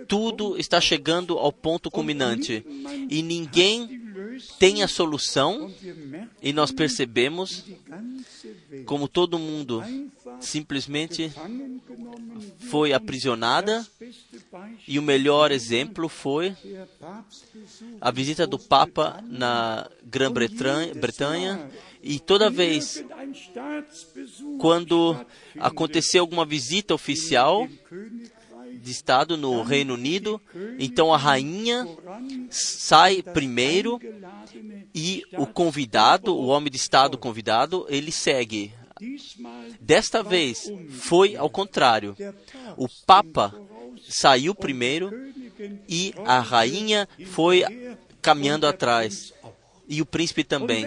tudo 0.08 0.58
está 0.58 0.80
chegando 0.80 1.38
ao 1.38 1.52
ponto 1.52 1.90
culminante 1.90 2.66
e 3.10 3.22
ninguém 3.22 4.08
tem 4.60 4.84
a 4.84 4.88
solução, 4.88 5.74
e 6.42 6.54
nós 6.54 6.72
percebemos 6.72 7.66
como 8.86 9.08
todo 9.08 9.40
mundo 9.40 9.84
simplesmente 10.40 11.32
foi 12.70 12.94
aprisionada, 12.94 13.86
e 14.88 14.98
o 14.98 15.02
melhor 15.02 15.52
exemplo 15.52 16.08
foi 16.08 16.56
a 18.00 18.10
visita 18.10 18.48
do 18.48 18.58
Papa 18.58 19.22
na 19.28 19.90
Grã-Bretanha, 20.04 21.70
e 22.02 22.20
toda 22.20 22.50
vez 22.50 23.04
quando 24.60 25.16
aconteceu 25.60 26.22
alguma 26.22 26.46
visita 26.46 26.94
oficial 26.94 27.68
de 28.82 28.92
Estado 28.92 29.36
no 29.36 29.62
Reino 29.64 29.96
Unido, 29.96 30.42
então 30.80 31.14
a 31.14 31.18
rainha 31.18 31.86
sai 32.50 33.22
primeiro 33.22 34.00
e 34.96 35.24
o 35.34 35.46
convidado, 35.46 36.34
o 36.34 36.48
homem 36.48 36.72
de 36.72 36.78
Estado 36.78 37.18
convidado, 37.18 37.86
ele 37.90 38.12
segue. 38.12 38.74
Desta 39.82 40.24
vez 40.24 40.72
foi 40.90 41.36
ao 41.36 41.50
contrário. 41.50 42.16
O 42.78 42.88
Papa 43.06 43.54
saiu 44.08 44.54
primeiro 44.54 45.12
e 45.88 46.14
a 46.26 46.40
rainha 46.40 47.08
foi 47.26 47.64
caminhando 48.22 48.68
atrás. 48.68 49.34
E 49.88 50.02
o 50.02 50.06
príncipe 50.06 50.44
também. 50.44 50.86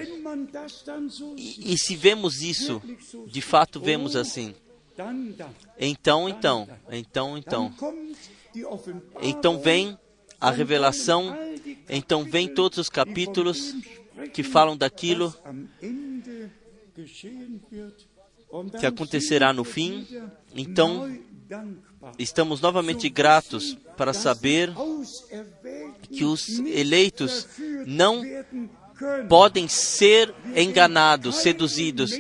E, 1.37 1.73
e 1.73 1.79
se 1.79 1.97
vemos 1.97 2.43
isso, 2.43 2.83
de 3.27 3.41
fato 3.41 3.81
vemos 3.81 4.15
assim. 4.15 4.55
Então, 5.79 6.29
então, 6.29 6.69
então, 6.91 7.39
então. 7.39 7.75
Então 9.23 9.59
vem 9.59 9.99
a 10.41 10.51
revelação, 10.51 11.37
então 11.89 12.25
vem 12.25 12.49
todos 12.49 12.79
os 12.79 12.89
capítulos 12.89 13.75
que 14.33 14.43
falam 14.43 14.77
daquilo 14.77 15.35
que 18.79 18.87
acontecerá 18.87 19.53
no 19.53 19.65
fim. 19.65 20.07
Então, 20.55 21.11
estamos 22.19 22.61
novamente 22.61 23.09
gratos 23.09 23.77
para 23.97 24.13
saber 24.13 24.73
que 26.11 26.25
os 26.25 26.49
eleitos 26.61 27.47
não 27.87 28.23
podem 29.29 29.69
ser 29.69 30.35
enganados, 30.55 31.37
seduzidos. 31.37 32.13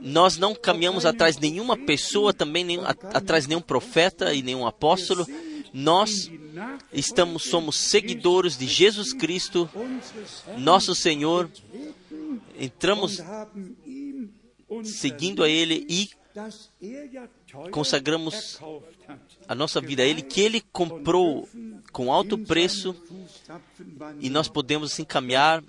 Nós 0.00 0.36
não 0.36 0.54
caminhamos 0.54 1.06
atrás 1.06 1.36
de 1.36 1.50
nenhuma 1.50 1.76
pessoa, 1.76 2.32
também 2.32 2.64
nem, 2.64 2.78
atrás 2.84 3.44
de 3.44 3.50
nenhum 3.50 3.62
profeta 3.62 4.34
e 4.34 4.42
nenhum 4.42 4.66
apóstolo. 4.66 5.26
Nós 5.72 6.30
estamos, 6.92 7.44
somos 7.44 7.78
seguidores 7.78 8.56
de 8.56 8.66
Jesus 8.66 9.12
Cristo, 9.12 9.68
nosso 10.58 10.94
Senhor. 10.94 11.50
Entramos 12.58 13.20
seguindo 14.84 15.42
a 15.42 15.48
Ele 15.48 15.86
e 15.88 16.10
consagramos 17.70 18.60
a 19.46 19.54
nossa 19.54 19.80
vida 19.80 20.02
a 20.02 20.06
Ele, 20.06 20.22
que 20.22 20.40
Ele 20.40 20.62
comprou 20.72 21.48
com 21.92 22.12
alto 22.12 22.38
preço 22.38 22.94
e 24.20 24.30
nós 24.30 24.48
podemos 24.48 24.92
assim 24.92 25.04
caminhar 25.04 25.62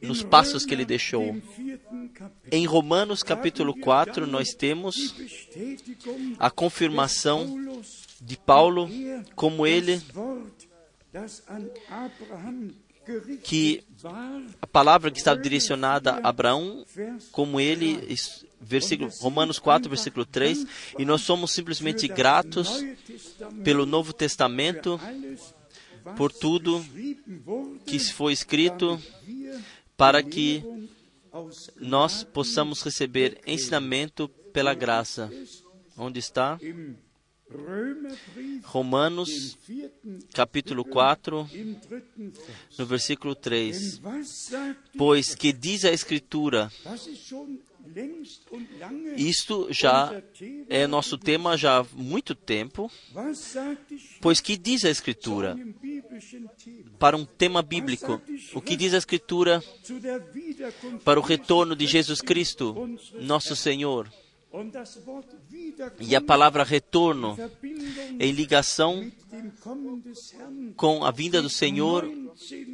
nos 0.00 0.22
passos 0.22 0.66
que 0.66 0.74
Ele 0.74 0.84
deixou. 0.84 1.36
Em 2.50 2.66
Romanos 2.66 3.22
capítulo 3.22 3.74
4, 3.78 4.26
nós 4.26 4.54
temos 4.54 5.14
a 6.38 6.50
confirmação 6.50 7.82
de 8.20 8.36
Paulo, 8.36 8.88
como 9.34 9.66
ele 9.66 10.00
que 13.42 13.82
a 14.60 14.66
palavra 14.66 15.10
que 15.10 15.18
estava 15.18 15.40
direcionada 15.40 16.20
a 16.22 16.28
Abraão, 16.28 16.84
como 17.32 17.60
ele, 17.60 18.16
versículo, 18.62 19.10
Romanos 19.20 19.58
4, 19.58 19.88
versículo 19.90 20.24
3, 20.24 20.66
e 20.98 21.04
nós 21.04 21.22
somos 21.22 21.52
simplesmente 21.52 22.06
gratos 22.08 22.82
pelo 23.64 23.84
Novo 23.84 24.12
Testamento, 24.12 25.00
por 26.16 26.32
tudo 26.32 26.84
que 27.86 27.98
foi 27.98 28.32
escrito, 28.32 29.00
para 29.96 30.22
que 30.22 30.64
nós 31.76 32.24
possamos 32.24 32.82
receber 32.82 33.40
ensinamento 33.46 34.28
pela 34.52 34.74
graça. 34.74 35.30
Onde 35.96 36.18
está? 36.18 36.58
Romanos, 38.64 39.58
capítulo 40.32 40.84
4, 40.84 41.48
no 42.78 42.86
versículo 42.86 43.34
3. 43.34 44.00
Pois 44.96 45.34
que 45.34 45.52
diz 45.52 45.84
a 45.84 45.90
Escritura, 45.90 46.72
isto 49.16 49.68
já 49.70 50.22
é 50.68 50.86
nosso 50.86 51.18
tema 51.18 51.56
já 51.56 51.80
há 51.80 51.86
muito 51.92 52.34
tempo, 52.34 52.90
pois 54.20 54.40
que 54.40 54.56
diz 54.56 54.84
a 54.84 54.90
Escritura? 54.90 55.56
Para 56.98 57.16
um 57.16 57.24
tema 57.24 57.62
bíblico, 57.62 58.20
o 58.54 58.60
que 58.60 58.76
diz 58.76 58.94
a 58.94 58.98
Escritura 58.98 59.62
para 61.04 61.18
o 61.18 61.22
retorno 61.22 61.74
de 61.74 61.86
Jesus 61.86 62.20
Cristo, 62.20 62.98
nosso 63.20 63.54
Senhor? 63.56 64.10
E 65.98 66.14
a 66.14 66.20
palavra 66.20 66.62
retorno, 66.62 67.36
em 68.20 68.32
ligação 68.32 69.10
com 70.76 71.04
a 71.04 71.10
vinda 71.10 71.40
do 71.40 71.48
Senhor, 71.48 72.06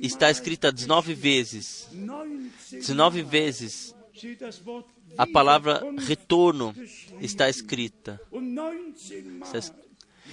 está 0.02 0.28
escrita 0.30 0.72
19 0.72 1.14
vezes. 1.14 1.88
19 2.72 3.22
vezes 3.22 3.94
a 5.16 5.26
palavra 5.26 5.82
retorno 5.98 6.74
está 7.20 7.48
escrita. 7.48 8.20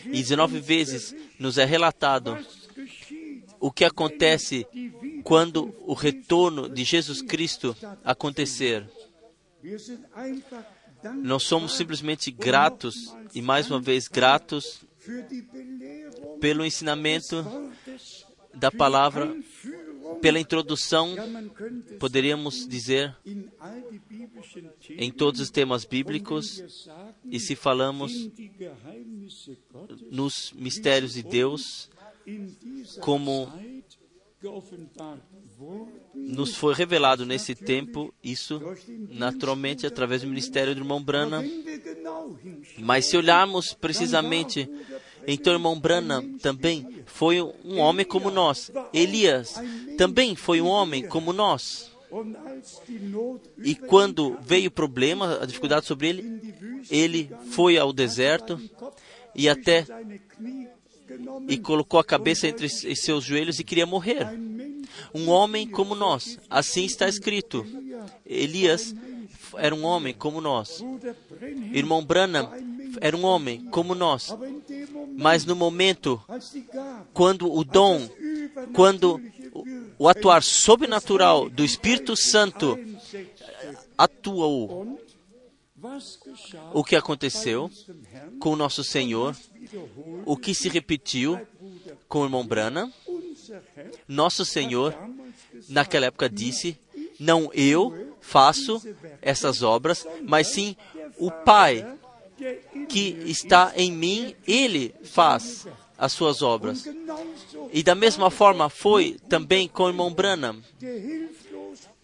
E 0.06 0.12
19 0.12 0.60
vezes 0.60 1.16
nos 1.40 1.58
é 1.58 1.66
relatado 1.66 2.38
o 3.60 3.72
que 3.72 3.86
acontece 3.86 4.68
quando 5.24 5.74
o 5.82 5.94
retorno 5.94 6.70
de 6.70 6.84
Jesus 6.84 7.22
Cristo 7.22 7.76
acontecer. 8.04 8.88
Nós 11.16 11.44
somos 11.44 11.76
simplesmente 11.76 12.32
gratos 12.32 13.16
e 13.34 13.42
mais 13.42 13.70
uma 13.70 13.80
vez 13.80 14.08
gratos 14.08 14.82
pelo 16.40 16.66
ensinamento 16.66 17.46
da 18.54 18.72
palavra, 18.72 19.36
pela 20.22 20.40
introdução, 20.40 21.16
poderíamos 22.00 22.68
dizer, 22.68 23.16
em 24.90 25.12
todos 25.12 25.42
os 25.42 25.50
temas 25.50 25.86
bíblicos, 25.86 26.64
e 27.26 27.40
se 27.40 27.56
falamos 27.56 28.12
nos 30.12 30.54
mistérios 30.54 31.14
de 31.14 31.24
Deus, 31.24 31.90
como 33.02 33.52
nos 36.14 36.56
foi 36.56 36.74
revelado 36.74 37.26
nesse 37.26 37.56
tempo 37.56 38.14
isso 38.24 38.62
naturalmente 39.10 39.88
através 39.88 40.22
do 40.22 40.28
ministério 40.28 40.76
do 40.76 40.82
irmão 40.82 41.02
Brana. 41.02 41.44
Mas 42.78 43.06
se 43.06 43.18
olharmos 43.18 43.74
precisamente, 43.74 44.70
então 45.28 45.54
o 45.54 45.56
irmão 45.56 45.80
Brana 45.80 46.24
também 46.42 47.04
foi 47.06 47.42
um 47.42 47.80
homem 47.80 48.06
como 48.06 48.30
nós. 48.30 48.72
Elias 48.94 49.56
também 49.98 50.36
foi 50.36 50.62
um 50.62 50.68
homem 50.68 51.08
como 51.08 51.34
nós. 51.34 51.92
E 53.64 53.76
quando 53.76 54.38
veio 54.42 54.70
o 54.70 54.72
problema, 54.72 55.40
a 55.42 55.46
dificuldade 55.46 55.86
sobre 55.86 56.10
ele, 56.10 56.56
ele 56.90 57.30
foi 57.52 57.78
ao 57.78 57.92
deserto 57.92 58.60
e 59.34 59.50
até 59.50 59.86
e 61.48 61.58
colocou 61.58 62.00
a 62.00 62.04
cabeça 62.04 62.48
entre 62.48 62.70
seus 62.70 63.24
joelhos 63.24 63.60
e 63.60 63.64
queria 63.64 63.86
morrer. 63.86 64.28
Um 65.14 65.30
homem 65.30 65.68
como 65.68 65.96
nós, 65.96 66.40
assim 66.50 66.86
está 66.86 67.08
escrito. 67.08 67.66
Elias 68.26 68.96
era 69.58 69.76
um 69.76 69.84
homem 69.84 70.14
como 70.14 70.42
nós. 70.42 70.84
Irmão 71.74 72.04
Branham 72.04 72.50
era 73.02 73.16
um 73.16 73.24
homem 73.24 73.66
como 73.72 73.96
nós. 73.96 74.36
Mas 75.18 75.46
no 75.46 75.56
momento, 75.56 76.22
quando 77.14 77.52
o 77.52 77.64
dom, 77.64 78.10
quando 78.74 79.22
o 79.98 80.08
atuar 80.08 80.44
sobrenatural 80.44 81.50
do 81.50 81.64
Espírito 81.64 82.16
Santo 82.16 82.78
atuou, 83.98 85.00
o 86.74 86.84
que 86.84 86.96
aconteceu 86.96 87.70
com 88.40 88.52
o 88.52 88.56
nosso 88.56 88.84
Senhor, 88.84 89.36
o 90.26 90.36
que 90.36 90.54
se 90.54 90.70
repetiu 90.70 91.40
com 92.08 92.22
o 92.22 92.24
irmão 92.26 92.46
Brana. 92.46 92.92
Nosso 94.08 94.44
Senhor, 94.46 94.96
naquela 95.70 96.08
época, 96.08 96.30
disse: 96.30 96.78
Não 97.20 97.52
eu 97.54 98.16
faço 98.20 98.82
essas 99.22 99.62
obras, 99.62 100.08
mas 100.24 100.48
sim 100.48 100.76
o 101.18 101.30
Pai 101.30 101.86
que 102.90 103.18
está 103.26 103.74
em 103.76 103.92
mim, 103.92 104.36
ele 104.48 104.94
faz 105.04 105.68
as 105.98 106.12
suas 106.12 106.42
obras. 106.42 106.86
E 107.72 107.84
da 107.84 107.96
mesma 107.96 108.30
forma 108.30 108.70
foi 108.70 109.18
também 109.30 109.68
com 109.68 109.84
o 109.84 109.90
irmão 109.90 110.14
Branham, 110.14 110.62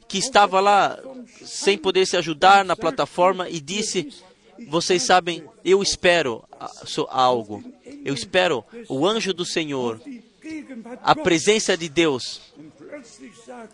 que 0.08 0.18
estava 0.18 0.60
lá 0.60 1.00
sem 1.44 1.78
poder 1.78 2.06
se 2.06 2.18
ajudar 2.18 2.66
na 2.66 2.76
plataforma 2.76 3.50
e 3.50 3.60
disse: 3.60 4.10
Vocês 4.68 5.04
sabem, 5.04 5.44
eu 5.64 5.82
espero 5.82 6.44
algo. 7.10 7.64
Eu 8.04 8.14
espero 8.14 8.64
o 8.90 9.06
anjo 9.06 9.34
do 9.34 9.46
Senhor, 9.46 10.02
a 11.04 11.16
presença 11.16 11.78
de 11.78 11.88
Deus. 11.88 12.42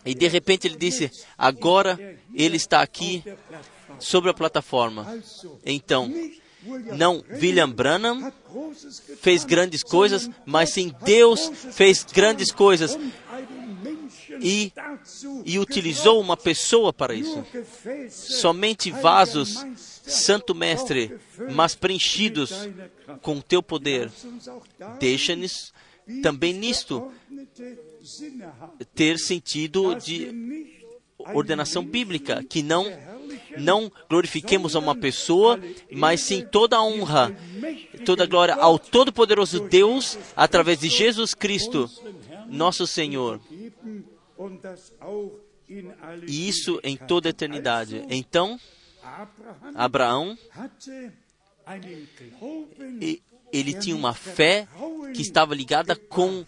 E 0.04 0.14
de 0.14 0.28
repente 0.28 0.66
ele 0.66 0.76
disse: 0.76 1.10
Agora 1.36 2.18
ele 2.34 2.56
está 2.56 2.82
aqui 2.82 3.22
sobre 3.98 4.30
a 4.30 4.34
plataforma. 4.34 5.20
Então, 5.64 6.12
não 6.96 7.24
William 7.30 7.70
Branham 7.70 8.32
fez 9.20 9.44
grandes 9.44 9.82
coisas, 9.82 10.28
mas 10.44 10.70
sim 10.70 10.92
Deus 11.04 11.50
fez 11.72 12.04
grandes 12.04 12.50
coisas 12.50 12.98
e, 14.40 14.72
e 15.44 15.58
utilizou 15.58 16.20
uma 16.20 16.36
pessoa 16.36 16.92
para 16.92 17.14
isso. 17.14 17.44
Somente 18.10 18.90
vasos, 18.90 19.64
Santo 19.76 20.54
Mestre, 20.54 21.18
mas 21.52 21.74
preenchidos 21.74 22.52
com 23.22 23.40
teu 23.40 23.62
poder. 23.62 24.10
Deixa-nos 24.98 25.72
também 26.22 26.52
nisto 26.52 27.12
ter 28.94 29.18
sentido 29.18 29.94
de 29.94 30.74
ordenação 31.18 31.84
bíblica, 31.84 32.42
que 32.42 32.62
não 32.62 32.86
não 33.56 33.90
glorifiquemos 34.08 34.76
a 34.76 34.78
uma 34.78 34.94
pessoa, 34.94 35.58
mas 35.90 36.20
sim 36.20 36.44
toda 36.44 36.76
a 36.76 36.82
honra, 36.82 37.36
toda 38.04 38.24
a 38.24 38.26
glória 38.26 38.54
ao 38.54 38.78
Todo-Poderoso 38.78 39.60
Deus 39.60 40.18
através 40.36 40.80
de 40.80 40.88
Jesus 40.88 41.34
Cristo, 41.34 41.90
nosso 42.48 42.86
Senhor 42.86 43.40
e 46.26 46.48
isso 46.48 46.80
em 46.82 46.96
toda 46.96 47.28
a 47.28 47.30
eternidade. 47.30 48.04
Então, 48.08 48.58
Abraão, 49.74 50.36
ele 53.52 53.74
tinha 53.74 53.96
uma 53.96 54.14
fé 54.14 54.66
que 55.14 55.22
estava 55.22 55.54
ligada 55.54 55.94
com 55.94 56.44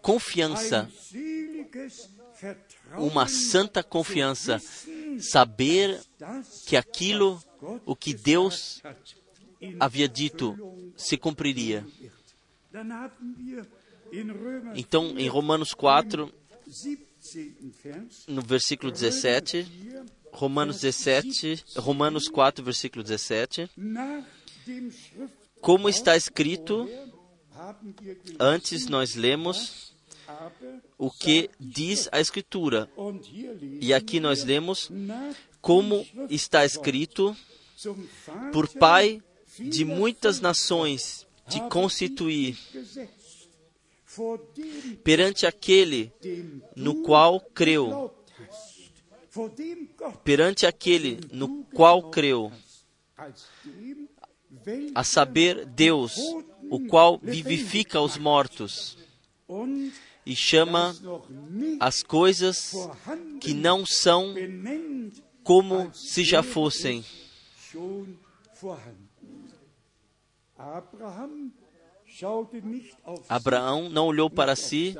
confiança, 0.00 0.90
uma 2.96 3.26
santa 3.26 3.82
confiança, 3.82 4.60
saber 5.20 6.00
que 6.66 6.76
aquilo, 6.76 7.42
o 7.86 7.94
que 7.94 8.14
Deus 8.14 8.82
havia 9.78 10.08
dito, 10.08 10.56
se 10.96 11.16
cumpriria. 11.16 11.86
Então, 14.74 15.18
em 15.18 15.28
Romanos 15.28 15.72
4, 15.74 16.32
no 18.26 18.42
versículo 18.42 18.90
17, 18.90 19.66
Romanos 20.32 20.80
17, 20.80 21.64
Romanos 21.76 22.28
4, 22.28 22.64
versículo 22.64 23.02
17, 23.02 23.70
como 25.60 25.88
está 25.88 26.16
escrito, 26.16 26.88
antes 28.38 28.86
nós 28.86 29.14
lemos 29.14 29.91
o 30.98 31.10
que 31.10 31.50
diz 31.58 32.08
a 32.12 32.20
Escritura. 32.20 32.88
E 33.80 33.92
aqui 33.92 34.20
nós 34.20 34.44
lemos 34.44 34.90
como 35.60 36.06
está 36.28 36.64
escrito, 36.64 37.36
por 38.52 38.68
Pai 38.68 39.22
de 39.58 39.84
muitas 39.84 40.40
nações 40.40 41.26
te 41.48 41.60
constituir 41.68 42.56
perante 45.02 45.46
aquele 45.46 46.12
no 46.76 47.02
qual 47.02 47.40
creu, 47.40 48.14
perante 50.22 50.66
aquele 50.66 51.20
no 51.32 51.64
qual 51.72 52.10
creu, 52.10 52.52
a 54.94 55.02
saber, 55.02 55.64
Deus, 55.64 56.16
o 56.70 56.86
qual 56.86 57.18
vivifica 57.22 58.00
os 58.00 58.16
mortos 58.16 58.98
e 60.24 60.36
chama 60.36 60.94
as 61.80 62.02
coisas 62.02 62.74
que 63.40 63.52
não 63.54 63.84
são 63.84 64.34
como 65.42 65.92
se 65.92 66.24
já 66.24 66.42
fossem. 66.42 67.04
Abraão 73.28 73.88
não 73.88 74.06
olhou 74.06 74.30
para 74.30 74.54
si, 74.54 74.94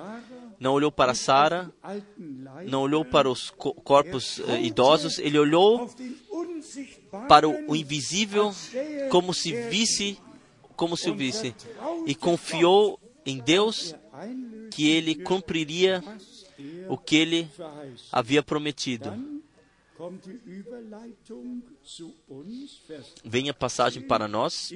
não 0.58 0.72
olhou 0.72 0.90
para 0.90 1.14
Sara, 1.14 1.70
não 2.66 2.82
olhou 2.82 3.04
para 3.04 3.30
os 3.30 3.50
corpos 3.50 4.38
uh, 4.38 4.56
idosos, 4.56 5.18
ele 5.18 5.38
olhou 5.38 5.90
para 7.28 7.48
o 7.48 7.76
invisível 7.76 8.52
como 9.10 9.34
se 9.34 9.52
visse, 9.68 10.18
como 10.74 10.96
se 10.96 11.10
o 11.10 11.14
visse, 11.14 11.54
e 12.06 12.14
confiou 12.14 12.98
em 13.26 13.38
Deus 13.38 13.94
que 14.74 14.90
ele 14.90 15.14
cumpriria 15.14 16.02
o 16.88 16.96
que 16.96 17.16
ele 17.16 17.48
havia 18.10 18.42
prometido. 18.42 19.12
Vem 23.24 23.48
a 23.48 23.54
passagem 23.54 24.02
para 24.02 24.26
nós, 24.26 24.72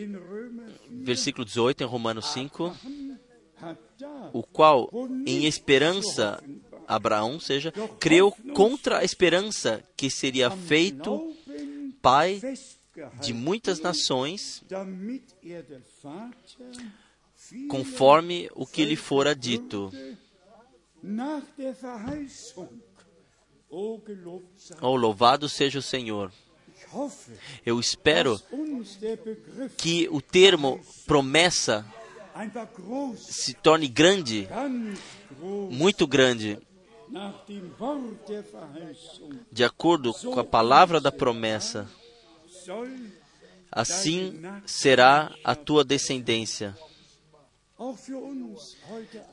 versículo 0.91 1.45
18 1.45 1.83
em 1.83 1.87
Romanos 1.87 2.27
5, 2.33 2.77
o 4.33 4.43
qual, 4.43 4.89
em 5.27 5.47
esperança, 5.47 6.43
Abraão, 6.87 7.41
seja, 7.41 7.73
creu 7.99 8.31
contra 8.55 8.99
a 8.99 9.05
esperança 9.05 9.83
que 9.97 10.11
seria 10.11 10.51
feito 10.51 11.35
pai 12.01 12.41
de 13.21 13.33
muitas 13.33 13.81
nações, 13.81 14.63
conforme 17.69 18.51
o 18.55 18.67
que 18.67 18.85
lhe 18.85 18.97
fora 18.97 19.35
dito. 19.35 19.93
Oh, 24.81 24.97
louvado 24.97 25.49
seja 25.49 25.79
o 25.79 25.83
Senhor. 25.83 26.33
Eu 27.65 27.79
espero 27.81 28.41
que 29.77 30.09
o 30.11 30.21
termo 30.21 30.81
promessa 31.07 31.85
se 33.17 33.55
torne 33.55 33.89
grande, 33.89 34.49
muito 35.71 36.07
grande, 36.07 36.59
de 39.51 39.65
acordo 39.65 40.13
com 40.13 40.39
a 40.39 40.45
palavra 40.45 41.01
da 41.01 41.13
promessa. 41.13 41.89
Assim 43.71 44.41
será 44.65 45.35
a 45.45 45.55
tua 45.55 45.85
descendência. 45.85 46.77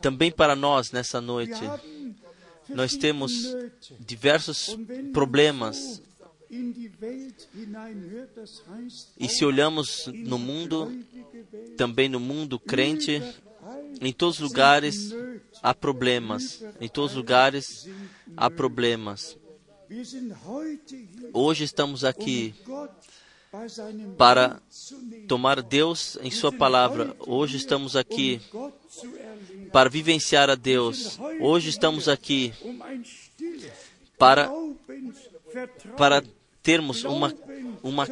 Também 0.01 0.31
para 0.31 0.55
nós 0.55 0.91
nessa 0.91 1.21
noite, 1.21 1.61
nós 2.69 2.95
temos 2.95 3.55
diversos 3.99 4.77
problemas. 5.13 6.01
E 9.17 9.29
se 9.29 9.45
olhamos 9.45 10.07
no 10.07 10.37
mundo, 10.37 10.91
também 11.77 12.09
no 12.09 12.19
mundo 12.19 12.59
crente, 12.59 13.21
em 14.01 14.11
todos 14.11 14.39
os 14.39 14.49
lugares 14.49 15.13
há 15.61 15.73
problemas. 15.73 16.63
Em 16.79 16.89
todos 16.89 17.11
os 17.11 17.17
lugares 17.17 17.89
há 18.35 18.49
problemas. 18.49 19.37
Hoje 21.33 21.63
estamos 21.63 22.03
aqui 22.03 22.53
para 24.17 24.59
tomar 25.27 25.61
Deus 25.61 26.17
em 26.23 26.31
Sua 26.31 26.51
palavra. 26.51 27.15
Hoje 27.19 27.57
estamos 27.57 27.95
aqui 27.95 28.41
para 29.71 29.89
vivenciar 29.89 30.49
a 30.49 30.55
Deus. 30.55 31.19
Hoje 31.39 31.69
estamos 31.69 32.09
aqui 32.09 32.51
para, 34.17 34.49
para 35.95 36.23
termos 36.63 37.03
uma, 37.03 37.31
uma 37.83 38.07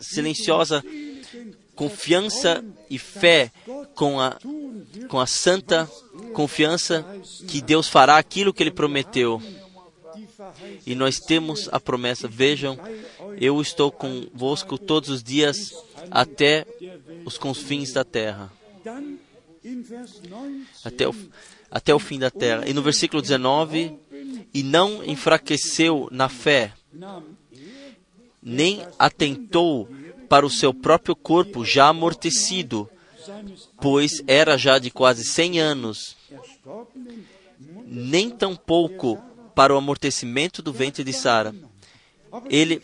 silenciosa 0.00 0.82
confiança 1.76 2.64
e 2.90 2.98
fé 2.98 3.52
com 3.94 4.20
a, 4.20 4.36
com 5.08 5.20
a 5.20 5.26
santa 5.26 5.88
confiança 6.32 7.06
que 7.46 7.62
Deus 7.62 7.88
fará 7.88 8.16
aquilo 8.16 8.52
que 8.52 8.62
Ele 8.62 8.72
prometeu. 8.72 9.40
E 10.86 10.94
nós 10.94 11.18
temos 11.18 11.68
a 11.72 11.80
promessa: 11.80 12.28
vejam, 12.28 12.78
eu 13.40 13.60
estou 13.60 13.90
convosco 13.90 14.78
todos 14.78 15.08
os 15.08 15.22
dias 15.22 15.72
até 16.10 16.66
os 17.24 17.38
confins 17.38 17.92
da 17.92 18.04
terra. 18.04 18.52
Até 20.84 21.08
o, 21.08 21.14
até 21.70 21.94
o 21.94 21.98
fim 21.98 22.18
da 22.18 22.30
terra. 22.30 22.68
E 22.68 22.72
no 22.72 22.82
versículo 22.82 23.22
19: 23.22 23.96
E 24.52 24.62
não 24.62 25.04
enfraqueceu 25.04 26.08
na 26.10 26.28
fé, 26.28 26.72
nem 28.42 28.84
atentou 28.98 29.88
para 30.28 30.46
o 30.46 30.50
seu 30.50 30.72
próprio 30.74 31.14
corpo 31.14 31.64
já 31.64 31.88
amortecido, 31.88 32.88
pois 33.80 34.22
era 34.26 34.56
já 34.56 34.78
de 34.78 34.90
quase 34.90 35.24
cem 35.24 35.60
anos, 35.60 36.16
nem 37.86 38.30
tampouco 38.30 39.22
para 39.54 39.74
o 39.74 39.76
amortecimento 39.76 40.62
do 40.62 40.72
ventre 40.72 41.04
de 41.04 41.12
Sara. 41.12 41.54
Ele, 42.48 42.82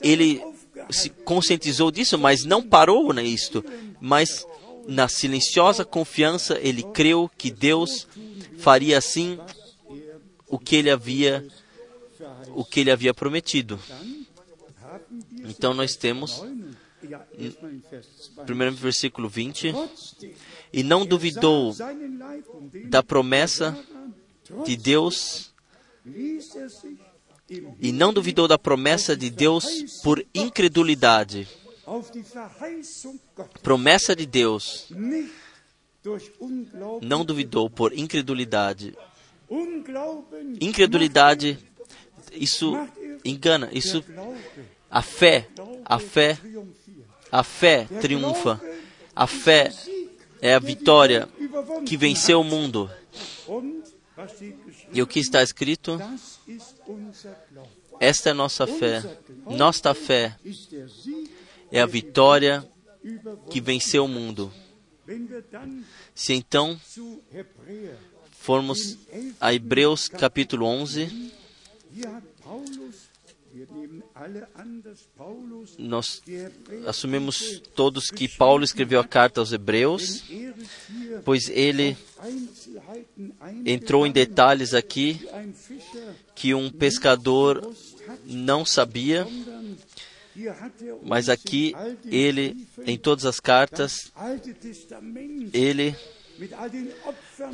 ele 0.00 0.42
se 0.90 1.10
conscientizou 1.10 1.90
disso, 1.90 2.18
mas 2.18 2.44
não 2.44 2.62
parou 2.62 3.12
nisto. 3.12 3.64
Mas 4.00 4.46
na 4.86 5.08
silenciosa 5.08 5.84
confiança 5.84 6.58
ele 6.60 6.82
creu 6.82 7.30
que 7.36 7.50
Deus 7.50 8.06
faria 8.58 8.98
assim 8.98 9.38
o 10.48 10.58
que 10.58 10.76
ele 10.76 10.90
havia 10.90 11.46
o 12.54 12.64
que 12.64 12.80
ele 12.80 12.90
havia 12.90 13.14
prometido. 13.14 13.78
Então 15.44 15.72
nós 15.72 15.94
temos 15.94 16.42
primeiro 18.44 18.74
versículo 18.74 19.28
20 19.28 19.72
e 20.72 20.82
não 20.82 21.06
duvidou 21.06 21.74
da 22.86 23.02
promessa 23.02 23.78
de 24.64 24.76
Deus 24.76 25.49
e 27.80 27.92
não 27.92 28.12
duvidou 28.12 28.46
da 28.46 28.58
promessa 28.58 29.16
de 29.16 29.30
Deus 29.30 30.00
por 30.02 30.24
incredulidade. 30.34 31.48
Promessa 33.62 34.14
de 34.14 34.26
Deus. 34.26 34.88
Não 37.02 37.24
duvidou 37.24 37.68
por 37.68 37.92
incredulidade. 37.92 38.96
Incredulidade, 40.60 41.58
isso 42.32 42.74
engana, 43.24 43.68
isso 43.72 44.04
a 44.88 45.02
fé, 45.02 45.48
a 45.84 45.98
fé, 45.98 46.38
a 47.30 47.42
fé 47.42 47.86
triunfa. 48.00 48.60
A 49.14 49.26
fé 49.26 49.72
é 50.40 50.54
a 50.54 50.58
vitória 50.58 51.28
que 51.84 51.96
venceu 51.96 52.40
o 52.40 52.44
mundo. 52.44 52.88
E 54.92 55.02
o 55.02 55.06
que 55.06 55.20
está 55.20 55.42
escrito? 55.42 55.98
Esta 57.98 58.30
é 58.30 58.32
nossa 58.32 58.66
fé. 58.66 59.02
Nossa 59.46 59.94
fé 59.94 60.36
é 61.70 61.80
a 61.80 61.86
vitória 61.86 62.66
que 63.50 63.60
venceu 63.60 64.04
o 64.04 64.08
mundo. 64.08 64.52
Se 66.14 66.32
então 66.32 66.78
formos 68.30 68.98
a 69.40 69.52
Hebreus 69.52 70.08
capítulo 70.08 70.66
11, 70.66 71.32
nós 75.78 76.22
assumimos 76.86 77.62
todos 77.74 78.10
que 78.10 78.28
Paulo 78.28 78.64
escreveu 78.64 79.00
a 79.00 79.06
carta 79.06 79.40
aos 79.40 79.52
Hebreus, 79.52 80.24
pois 81.24 81.48
ele 81.48 81.96
entrou 83.64 84.06
em 84.06 84.12
detalhes 84.12 84.74
aqui 84.74 85.26
que 86.34 86.54
um 86.54 86.70
pescador 86.70 87.74
não 88.26 88.64
sabia, 88.64 89.26
mas 91.02 91.28
aqui 91.28 91.74
ele, 92.04 92.66
em 92.86 92.98
todas 92.98 93.24
as 93.24 93.40
cartas, 93.40 94.12
ele 95.52 95.96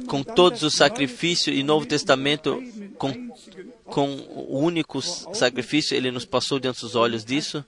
com 0.06 0.22
todos 0.22 0.62
os 0.62 0.74
sacrifícios 0.74 1.56
e 1.56 1.62
Novo 1.62 1.86
Testamento, 1.86 2.62
com, 2.98 3.12
com 3.86 4.08
o 4.34 4.58
único 4.58 5.00
sacrifício, 5.00 5.96
ele 5.96 6.10
nos 6.10 6.24
passou 6.24 6.58
diante 6.58 6.80
dos 6.80 6.94
olhos 6.94 7.24
disso. 7.24 7.64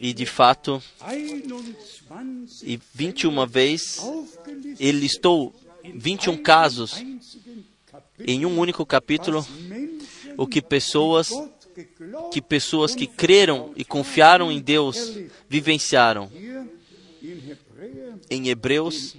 E 0.00 0.14
de 0.14 0.24
fato, 0.24 0.82
e 2.62 2.80
21 2.94 3.46
vezes, 3.46 4.00
ele 4.78 5.00
listou 5.00 5.54
21 5.94 6.36
casos 6.38 6.94
em 8.18 8.46
um 8.46 8.58
único 8.58 8.86
capítulo, 8.86 9.46
o 10.36 10.46
que 10.46 10.62
pessoas 10.62 11.30
que 12.32 12.40
pessoas 12.40 12.94
que 12.94 13.06
creram 13.06 13.72
e 13.76 13.84
confiaram 13.84 14.50
em 14.50 14.60
Deus 14.60 15.14
vivenciaram. 15.46 16.30
Em 18.30 18.48
Hebreus 18.48 19.14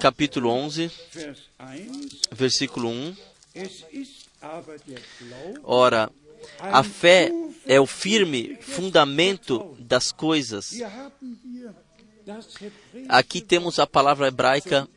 capítulo 0.00 0.50
11, 0.50 0.90
versículo 2.32 2.88
1. 2.88 3.16
Ora, 5.62 6.10
a 6.58 6.82
fé 6.82 7.30
é 7.66 7.78
o 7.78 7.86
firme 7.86 8.56
fundamento 8.60 9.76
das 9.78 10.10
coisas. 10.10 10.74
Aqui 13.08 13.40
temos 13.40 13.78
a 13.78 13.86
palavra 13.86 14.28
hebraica. 14.28 14.88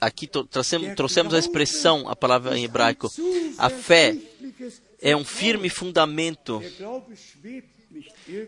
Aqui 0.00 0.26
trouxemos, 0.26 0.94
trouxemos 0.94 1.34
a 1.34 1.38
expressão, 1.38 2.08
a 2.08 2.16
palavra 2.16 2.56
em 2.56 2.64
hebraico. 2.64 3.12
A 3.58 3.70
fé 3.70 4.16
é 5.00 5.16
um 5.16 5.24
firme 5.24 5.68
fundamento. 5.68 6.62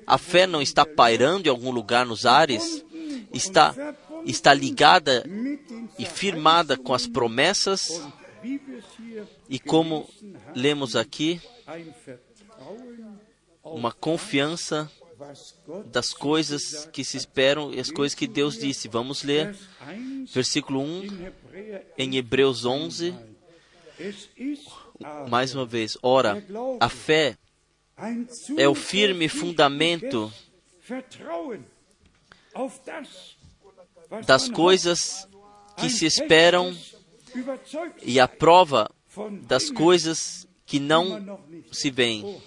A 0.07 0.19
fé 0.19 0.47
não 0.47 0.61
está 0.61 0.85
pairando 0.85 1.49
em 1.49 1.51
algum 1.51 1.71
lugar 1.71 2.05
nos 2.05 2.27
ares, 2.27 2.85
está 3.33 3.75
está 4.27 4.53
ligada 4.53 5.25
e 5.99 6.05
firmada 6.05 6.77
com 6.77 6.93
as 6.93 7.07
promessas 7.07 8.03
e 9.49 9.59
como 9.59 10.09
lemos 10.55 10.95
aqui, 10.95 11.41
uma 13.63 13.93
confiança 13.93 14.91
das 15.87 16.13
coisas 16.13 16.87
que 16.93 17.05
se 17.05 17.17
esperam 17.17 17.73
e 17.73 17.81
as 17.81 17.91
coisas 17.91 18.15
que 18.15 18.27
Deus 18.27 18.57
disse. 18.57 18.89
Vamos 18.89 19.23
ler 19.23 19.57
versículo 20.33 20.81
1 20.81 21.33
em 21.97 22.17
Hebreus 22.17 22.65
11. 22.65 23.15
Mais 25.29 25.55
uma 25.55 25.67
vez, 25.67 25.99
ora, 26.03 26.43
a 26.79 26.89
fé 26.89 27.37
é 28.57 28.69
o 28.69 28.75
firme 28.75 29.29
fundamento 29.29 30.33
das 34.25 34.49
coisas 34.49 35.29
que 35.77 35.91
se 35.91 36.07
esperam 36.07 36.77
e 38.03 38.19
a 38.21 38.29
prova 38.29 38.91
das 39.43 39.71
coisas 39.71 40.47
que 40.67 40.79
não 40.79 41.41
se 41.73 41.91
veem. 41.91 42.41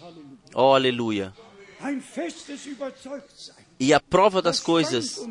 Oh, 0.54 0.74
aleluia. 0.74 1.34
E 3.80 3.94
a 3.96 4.00
prova 4.00 4.44
das 4.44 4.60
coisas, 4.60 5.28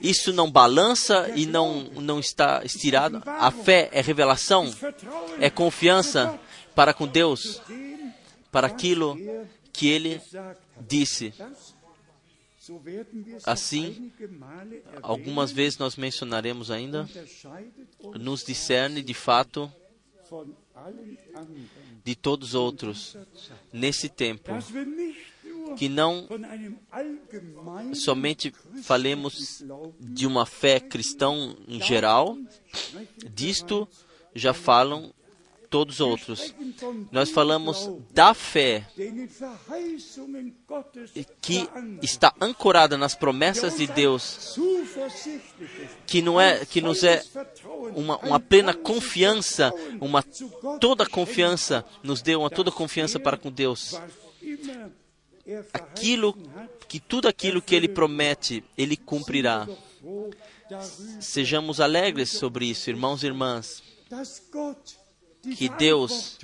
isso 0.00 0.32
não 0.32 0.48
balança 0.48 1.32
e 1.34 1.44
não, 1.44 1.84
não 1.94 2.20
está 2.20 2.62
estirado. 2.64 3.20
A 3.26 3.50
fé 3.50 3.88
é 3.92 4.00
revelação, 4.00 4.72
é 5.40 5.50
confiança 5.50 6.38
para 6.74 6.94
com 6.94 7.08
Deus, 7.08 7.60
para 8.52 8.68
aquilo 8.68 9.18
que 9.72 9.88
Ele 9.88 10.20
disse. 10.80 11.34
Assim, 13.44 14.12
algumas 15.02 15.50
vezes 15.50 15.76
nós 15.76 15.96
mencionaremos 15.96 16.70
ainda, 16.70 17.08
nos 18.14 18.44
discerne 18.44 19.02
de 19.02 19.12
fato 19.12 19.70
de 22.04 22.14
todos 22.14 22.50
os 22.50 22.54
outros 22.54 23.16
nesse 23.72 24.08
tempo. 24.08 24.52
Que 25.76 25.88
não 25.88 26.28
somente 27.94 28.52
falemos 28.82 29.64
de 29.98 30.26
uma 30.26 30.44
fé 30.44 30.78
cristã 30.78 31.56
em 31.66 31.80
geral, 31.80 32.36
disto 33.32 33.88
já 34.34 34.52
falam 34.52 35.12
todos 35.74 35.96
os 35.96 36.00
outros. 36.00 36.54
Nós 37.10 37.30
falamos 37.30 37.90
da 38.12 38.32
fé 38.32 38.86
que 41.42 41.68
está 42.00 42.32
ancorada 42.40 42.96
nas 42.96 43.16
promessas 43.16 43.76
de 43.76 43.88
Deus, 43.88 44.56
que 46.06 46.22
não 46.22 46.40
é 46.40 46.64
que 46.64 46.80
nos 46.80 47.02
é 47.02 47.24
uma, 47.96 48.18
uma 48.18 48.38
plena 48.38 48.72
confiança, 48.72 49.72
uma 50.00 50.24
toda 50.80 51.04
confiança 51.06 51.84
nos 52.04 52.22
deu 52.22 52.42
uma 52.42 52.50
toda 52.50 52.70
confiança 52.70 53.18
para 53.18 53.36
com 53.36 53.50
Deus. 53.50 53.98
Aquilo 55.72 56.38
que 56.86 57.00
tudo 57.00 57.26
aquilo 57.26 57.60
que 57.60 57.74
ele 57.74 57.88
promete, 57.88 58.62
ele 58.78 58.96
cumprirá. 58.96 59.66
Sejamos 61.20 61.80
alegres 61.80 62.30
sobre 62.30 62.66
isso, 62.66 62.88
irmãos 62.90 63.24
e 63.24 63.26
irmãs 63.26 63.82
que 65.56 65.68
Deus 65.68 66.38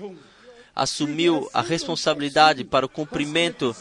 assumiu 0.74 1.48
a 1.52 1.60
responsabilidade 1.60 2.64
para 2.64 2.86
o 2.86 2.88
cumprimento 2.88 3.74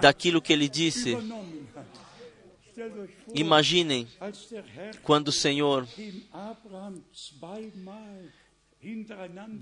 daquilo 0.00 0.42
que 0.42 0.52
ele 0.52 0.68
disse. 0.68 1.16
Imaginem 3.34 4.06
quando 5.02 5.28
o 5.28 5.32
Senhor 5.32 5.86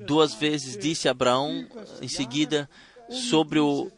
duas 0.07 0.35
vezes 0.35 0.77
disse 0.77 1.09
a 1.09 1.13
Abraão 1.13 1.67
em 2.01 2.09
seguida 2.09 2.69
sobre 3.11 3.59
o, 3.59 3.91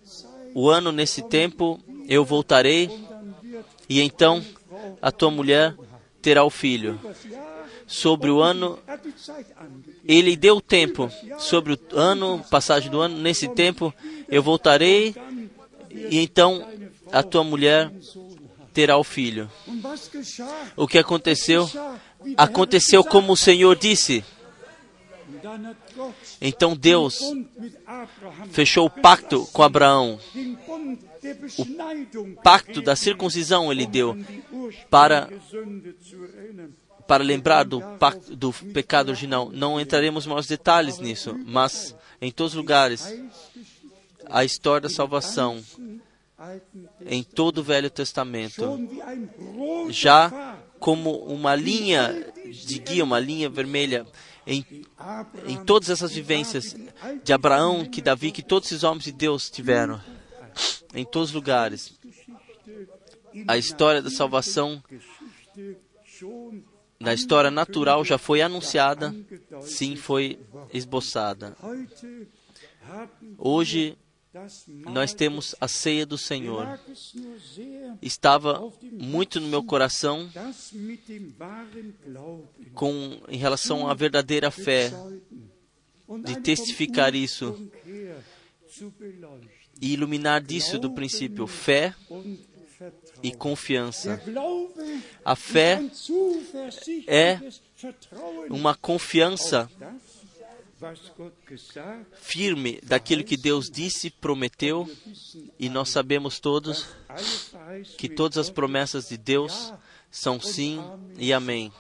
o 0.55 0.69
ano 0.69 0.93
nesse 0.93 1.23
tempo 1.23 1.81
eu 2.09 2.25
voltarei 2.25 2.91
e 3.89 4.01
então 4.01 4.45
a 5.01 5.11
tua 5.11 5.31
mulher 5.31 5.75
terá 6.21 6.45
o 6.45 6.51
filho 6.51 7.01
sobre 7.87 8.31
o 8.31 8.41
ano, 8.41 8.79
ele 10.05 10.37
deu 10.37 10.61
tempo 10.61 11.11
sobre 11.39 11.75
o 11.75 11.79
ano, 11.99 12.45
passagem 12.51 12.91
do 12.91 13.01
ano, 13.01 13.19
nesse 13.19 13.49
tempo 13.49 13.93
eu 14.29 14.43
voltarei 14.43 15.15
e 15.91 16.19
então 16.19 16.67
a 17.13 17.23
tua 17.23 17.45
mulher 17.45 17.93
terá 18.73 18.97
o 18.97 19.05
filho. 19.05 19.51
O 20.77 20.89
que 20.89 20.99
aconteceu? 20.99 21.71
Aconteceu 22.37 23.05
como 23.05 23.33
o 23.33 23.37
Senhor 23.37 23.77
disse. 23.77 24.25
Então 26.41 26.75
Deus 26.77 27.21
fechou 28.51 28.87
o 28.87 28.91
pacto 28.91 29.47
com 29.53 29.63
Abraão. 29.63 30.19
O 31.59 32.43
pacto 32.43 32.83
da 32.83 32.97
circuncisão 32.97 33.71
ele 33.71 33.87
deu 33.87 34.17
para 34.91 35.29
para 37.07 37.23
lembrar 37.23 37.65
do, 37.65 37.83
do 38.31 38.53
pecado 38.73 39.09
original. 39.09 39.51
Não 39.53 39.81
entraremos 39.81 40.25
em 40.25 40.29
maiores 40.29 40.49
detalhes 40.49 40.99
nisso, 40.99 41.39
mas 41.45 41.95
em 42.21 42.31
todos 42.31 42.53
os 42.53 42.57
lugares, 42.57 43.15
a 44.27 44.45
história 44.45 44.83
da 44.83 44.95
salvação, 44.95 45.63
em 47.07 47.23
todo 47.23 47.59
o 47.59 47.63
Velho 47.63 47.91
Testamento, 47.91 48.79
já 49.91 50.59
como 50.79 51.17
uma 51.25 51.55
linha 51.55 52.33
de 52.51 52.79
guia, 52.79 53.05
uma 53.05 53.19
linha 53.19 53.49
vermelha, 53.49 54.07
em, 54.47 54.65
em 55.47 55.65
todas 55.65 55.89
essas 55.89 56.13
vivências 56.13 56.77
de 57.23 57.33
Abraão, 57.33 57.85
que 57.85 58.03
Davi, 58.03 58.31
que 58.31 58.43
todos 58.43 58.71
esses 58.71 58.85
homens 58.85 59.05
de 59.05 59.13
Deus 59.13 59.49
tiveram, 59.49 60.01
em 60.95 61.05
todos 61.05 61.31
os 61.31 61.35
lugares. 61.35 61.99
A 63.49 63.57
história 63.57 64.01
da 64.01 64.11
salvação 64.11 64.83
na 66.99 67.13
história 67.13 67.51
natural 67.51 68.05
já 68.05 68.19
foi 68.19 68.41
anunciada, 68.41 69.15
sim, 69.63 69.97
foi 69.97 70.39
esboçada. 70.73 71.57
Hoje 73.39 73.97
nós 74.91 75.15
temos 75.15 75.55
a 75.61 75.69
ceia 75.69 76.05
do 76.05 76.19
Senhor. 76.19 76.79
Estava 78.03 78.73
muito 78.93 79.41
no 79.41 79.49
meu 79.49 79.63
coração 79.63 80.29
com 82.75 83.21
em 83.29 83.37
relação 83.37 83.89
à 83.89 83.95
verdadeira 83.95 84.51
fé 84.51 84.93
de 86.25 86.41
testificar 86.41 87.15
isso 87.15 87.71
e 89.81 89.93
iluminar 89.93 90.43
disso 90.43 90.79
do 90.79 90.93
princípio 90.93 91.47
fé 91.47 91.95
e 93.25 93.33
confiança. 93.33 94.23
A 95.25 95.35
fé 95.35 95.83
é 97.07 97.41
uma 98.51 98.75
confiança 98.75 99.69
firme 102.21 102.79
daquilo 102.83 103.25
que 103.25 103.39
Deus 103.39 103.71
disse, 103.73 104.11
prometeu, 104.11 104.87
e 105.59 105.71
nós 105.71 105.89
sabemos 105.89 106.39
todos 106.39 106.87
que 107.97 108.11
todas 108.11 108.37
as 108.37 108.51
promessas 108.51 109.09
de 109.09 109.17
Deus 109.17 109.73
são 110.11 110.39
sim 110.39 110.79
e 111.17 111.33
amém. 111.33 111.73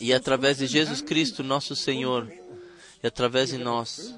E 0.00 0.14
através 0.14 0.58
de 0.58 0.68
Jesus 0.68 1.02
Cristo, 1.02 1.42
nosso 1.42 1.74
Senhor, 1.74 2.32
e 3.02 3.06
através 3.06 3.50
de 3.50 3.58
nós, 3.58 4.14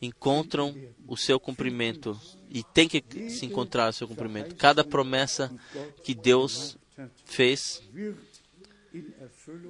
encontram 0.00 0.74
o 1.06 1.18
seu 1.18 1.38
cumprimento 1.38 2.18
e 2.50 2.62
tem 2.62 2.88
que 2.88 3.02
se 3.30 3.46
encontrar 3.46 3.90
o 3.90 3.92
seu 3.92 4.08
cumprimento. 4.08 4.54
Cada 4.54 4.84
promessa 4.84 5.54
que 6.02 6.14
Deus 6.14 6.76
fez 7.24 7.82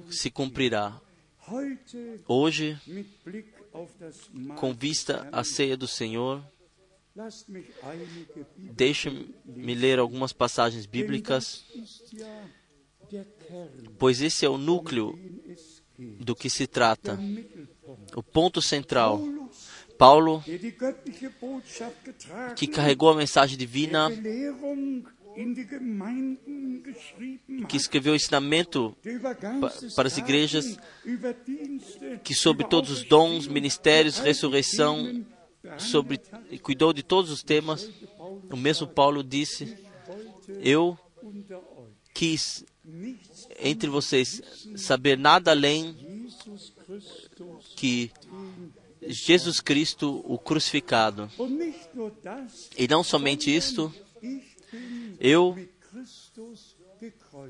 se 0.09 0.29
cumprirá. 0.29 0.99
Hoje, 2.27 2.79
com 4.57 4.73
vista 4.73 5.27
à 5.31 5.43
ceia 5.43 5.75
do 5.75 5.87
Senhor, 5.87 6.43
deixe-me 8.55 9.75
ler 9.75 9.99
algumas 9.99 10.31
passagens 10.31 10.85
bíblicas, 10.85 11.65
pois 13.97 14.21
esse 14.21 14.45
é 14.45 14.49
o 14.49 14.57
núcleo 14.57 15.17
do 15.97 16.35
que 16.35 16.49
se 16.49 16.67
trata, 16.67 17.19
o 18.15 18.23
ponto 18.23 18.61
central. 18.61 19.21
Paulo, 19.99 20.41
que 22.55 22.67
carregou 22.67 23.09
a 23.09 23.15
mensagem 23.15 23.57
divina, 23.57 24.09
que 27.67 27.75
escreveu 27.75 28.13
o 28.13 28.15
ensinamento 28.15 28.95
para 29.97 30.07
as 30.07 30.17
igrejas, 30.17 30.79
que 32.23 32.33
sobre 32.33 32.65
todos 32.65 32.89
os 32.91 33.03
dons, 33.03 33.45
ministérios, 33.45 34.19
ressurreição, 34.19 35.25
sobre, 35.77 36.17
cuidou 36.63 36.93
de 36.93 37.03
todos 37.03 37.29
os 37.29 37.43
temas. 37.43 37.89
O 38.49 38.55
mesmo 38.55 38.87
Paulo 38.87 39.21
disse: 39.21 39.77
Eu 40.61 40.97
quis 42.13 42.63
entre 43.59 43.89
vocês 43.89 44.41
saber 44.77 45.17
nada 45.17 45.51
além 45.51 45.93
que 47.75 48.09
Jesus 49.01 49.59
Cristo, 49.59 50.23
o 50.25 50.37
crucificado. 50.37 51.29
E 52.77 52.87
não 52.87 53.03
somente 53.03 53.53
isto, 53.53 53.93
eu 55.19 55.57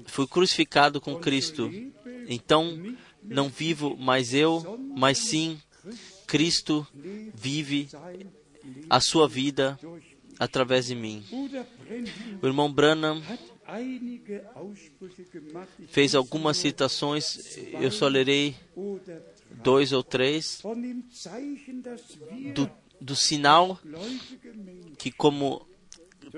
fui 0.05 0.27
crucificado 0.27 1.01
com 1.01 1.19
Cristo. 1.19 1.69
Então, 2.27 2.77
não 3.23 3.49
vivo 3.49 3.95
mais 3.97 4.33
eu, 4.33 4.79
mas 4.95 5.17
sim 5.17 5.59
Cristo 6.27 6.85
vive 7.33 7.89
a 8.89 8.99
sua 8.99 9.27
vida 9.27 9.79
através 10.37 10.87
de 10.87 10.95
mim. 10.95 11.23
O 12.41 12.47
irmão 12.47 12.71
Branham 12.71 13.21
fez 15.87 16.15
algumas 16.15 16.57
citações, 16.57 17.57
eu 17.79 17.91
só 17.91 18.07
lerei 18.07 18.55
dois 19.49 19.91
ou 19.91 20.03
três, 20.03 20.61
do, 22.53 22.69
do 22.99 23.15
sinal 23.15 23.79
que, 24.97 25.11
como 25.11 25.67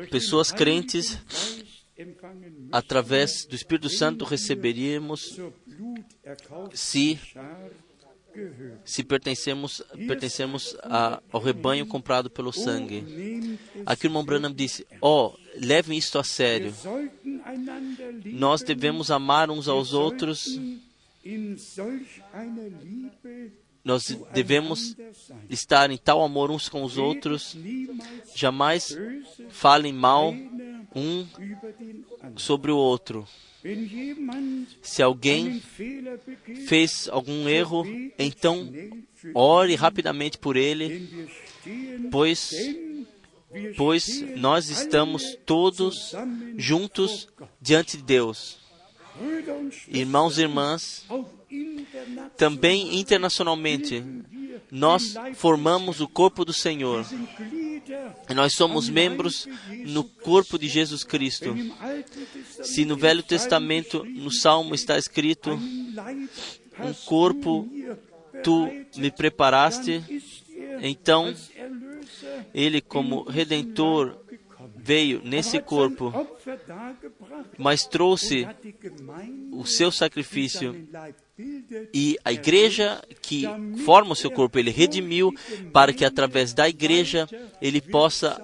pessoas 0.10 0.52
crentes, 0.52 1.18
através 2.72 3.46
do 3.46 3.56
Espírito 3.56 3.90
Santo 3.90 4.26
receberíamos 4.26 5.40
se 6.74 7.20
se 8.86 9.04
pertencemos, 9.04 9.84
pertencemos 10.08 10.76
a, 10.84 11.22
ao 11.32 11.42
rebanho 11.42 11.86
comprado 11.86 12.30
pelo 12.30 12.54
sangue. 12.54 13.60
Aqui 13.86 14.06
o 14.06 14.08
irmão 14.08 14.24
Branham 14.24 14.54
disse: 14.54 14.88
Ó, 15.02 15.28
oh, 15.28 15.40
levem 15.56 15.98
isto 15.98 16.18
a 16.18 16.24
sério. 16.24 16.74
Nós 18.26 18.64
devemos 18.64 19.12
amar 19.12 19.50
uns 19.50 19.68
aos 19.68 19.94
outros 19.94 20.58
nós 23.84 24.16
devemos 24.34 24.96
estar 25.50 25.90
em 25.90 25.98
tal 25.98 26.24
amor 26.24 26.52
uns 26.52 26.70
com 26.70 26.84
os 26.84 26.98
outros, 26.98 27.58
jamais 28.36 28.96
falem 29.50 29.92
mal 29.92 30.34
um 30.96 31.28
sobre 32.36 32.72
o 32.72 32.78
outro. 32.78 33.28
Se 34.82 35.02
alguém 35.02 35.60
fez 36.68 37.08
algum 37.10 37.48
erro, 37.48 37.84
então 38.18 38.72
ore 39.34 39.76
rapidamente 39.76 40.38
por 40.38 40.56
ele, 40.56 41.28
pois, 42.12 42.52
pois 43.78 44.22
nós 44.38 44.70
estamos 44.70 45.38
todos 45.46 46.14
juntos 46.58 47.28
diante 47.60 47.98
de 47.98 48.04
Deus. 48.04 48.61
Irmãos 49.88 50.38
e 50.38 50.42
irmãs, 50.42 51.06
também 52.38 53.00
internacionalmente, 53.00 54.04
nós 54.72 55.16
formamos 55.36 56.00
o 56.00 56.08
corpo 56.08 56.46
do 56.46 56.54
Senhor. 56.54 57.06
Nós 58.34 58.54
somos 58.54 58.88
membros 58.88 59.48
no 59.86 60.04
corpo 60.04 60.58
de 60.58 60.68
Jesus 60.68 61.04
Cristo. 61.04 61.56
Se 62.64 62.86
no 62.86 62.96
Velho 62.96 63.24
Testamento, 63.24 64.06
no 64.06 64.32
Salmo 64.32 64.74
está 64.74 64.98
escrito: 64.98 65.52
Um 65.52 66.94
corpo 67.06 67.70
tu 68.44 68.70
me 68.96 69.12
preparaste, 69.12 70.02
então 70.82 71.34
ele, 72.54 72.82
como 72.82 73.24
redentor, 73.24 74.18
veio 74.82 75.22
nesse 75.24 75.60
corpo, 75.60 76.12
mas 77.58 77.86
trouxe 77.86 78.48
o 79.52 79.66
seu 79.66 79.92
sacrifício 79.92 80.88
e 81.94 82.18
a 82.26 82.32
igreja 82.32 83.02
que 83.22 83.44
forma 83.86 84.14
o 84.14 84.16
seu 84.16 84.32
corpo, 84.32 84.58
ele 84.58 84.72
redimiu 84.72 85.34
para 85.72 85.94
que 85.94 86.04
através 86.04 86.54
da 86.54 86.68
igreja 86.68 87.28
ele 87.62 87.80
possa 87.82 88.42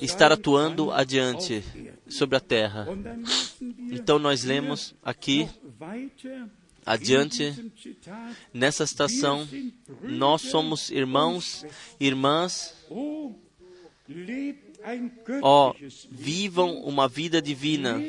estar 0.00 0.32
atuando 0.32 0.90
adiante 0.90 1.62
sobre 2.08 2.36
a 2.36 2.40
terra. 2.40 2.86
Então 3.90 4.18
nós 4.18 4.44
lemos 4.44 4.94
aqui 5.02 5.48
adiante 6.84 7.72
nessa 8.52 8.86
citação, 8.86 9.46
nós 10.02 10.42
somos 10.42 10.90
irmãos, 10.90 11.64
irmãs. 11.98 12.74
Ó, 15.42 15.70
oh, 15.70 15.74
vivam 16.10 16.80
uma 16.82 17.08
vida 17.08 17.42
divina 17.42 18.00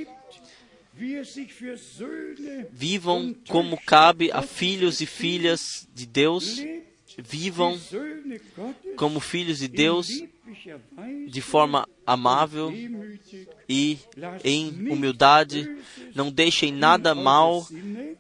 Vivam 2.72 3.36
como 3.48 3.80
cabe 3.80 4.32
a 4.32 4.42
filhos 4.42 5.00
e 5.00 5.06
filhas 5.06 5.88
de 5.94 6.08
Deus. 6.08 6.60
Vivam 7.18 7.80
como 8.96 9.20
filhos 9.20 9.60
de 9.60 9.68
Deus 9.68 10.24
de 11.28 11.42
forma 11.42 11.88
amável 12.06 12.74
e 13.70 14.00
em 14.44 14.70
humildade. 14.90 15.70
Não 16.16 16.32
deixem 16.32 16.72
nada 16.72 17.14
mal 17.14 17.68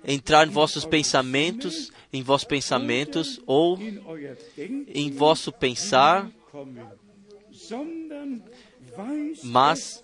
entrar 0.05 0.47
em 0.47 0.51
vossos 0.51 0.85
pensamentos, 0.85 1.91
em 2.13 2.21
vossos 2.21 2.47
pensamentos 2.47 3.41
ou 3.47 3.79
em 4.87 5.11
vosso 5.11 5.51
pensar, 5.51 6.29
mas, 9.43 10.03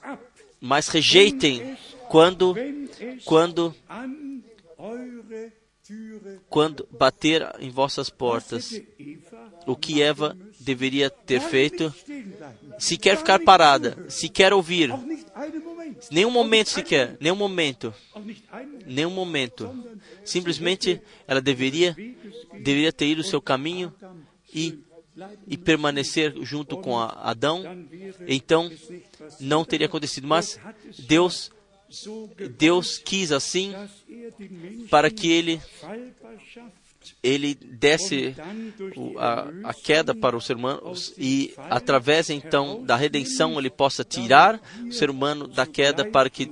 mas 0.59 0.87
rejeitem 0.87 1.77
quando, 2.09 2.55
quando, 3.25 3.75
quando 6.49 6.87
bater 6.91 7.55
em 7.59 7.69
vossas 7.69 8.09
portas, 8.09 8.81
o 9.65 9.75
que 9.75 10.01
Eva 10.01 10.37
deveria 10.59 11.09
ter 11.09 11.41
feito, 11.41 11.93
se 12.77 12.97
quer 12.97 13.17
ficar 13.17 13.39
parada, 13.39 14.05
se 14.09 14.29
quer 14.29 14.53
ouvir, 14.53 14.91
nenhum 16.11 16.31
momento 16.31 16.69
sequer, 16.69 17.17
nenhum 17.19 17.35
momento, 17.35 17.93
nenhum 18.85 19.11
momento, 19.11 19.73
simplesmente 20.23 21.01
ela 21.27 21.41
deveria, 21.41 21.95
deveria 22.53 22.93
ter 22.93 23.07
ido 23.07 23.21
o 23.21 23.25
seu 23.25 23.41
caminho 23.41 23.93
e 24.53 24.83
e 25.47 25.57
permanecer 25.57 26.33
junto 26.41 26.77
com 26.77 26.99
Adão, 26.99 27.63
então 28.27 28.71
não 29.39 29.63
teria 29.63 29.87
acontecido. 29.87 30.27
Mas 30.27 30.59
Deus, 31.07 31.51
Deus 32.57 32.97
quis 32.97 33.31
assim 33.31 33.73
para 34.89 35.09
que 35.09 35.31
ele 35.31 35.61
ele 37.21 37.53
desse 37.53 38.33
a, 39.17 39.69
a, 39.69 39.73
queda 39.73 40.15
para 40.15 40.37
o 40.37 40.41
ser 40.41 40.55
humano 40.55 40.93
e 41.17 41.53
através 41.57 42.29
então 42.29 42.81
da 42.83 42.95
redenção 42.95 43.59
ele 43.59 43.69
possa 43.69 44.05
tirar 44.05 44.61
o 44.87 44.91
ser 44.91 45.09
humano 45.09 45.45
da 45.45 45.65
queda 45.65 46.05
para 46.05 46.29
que 46.29 46.49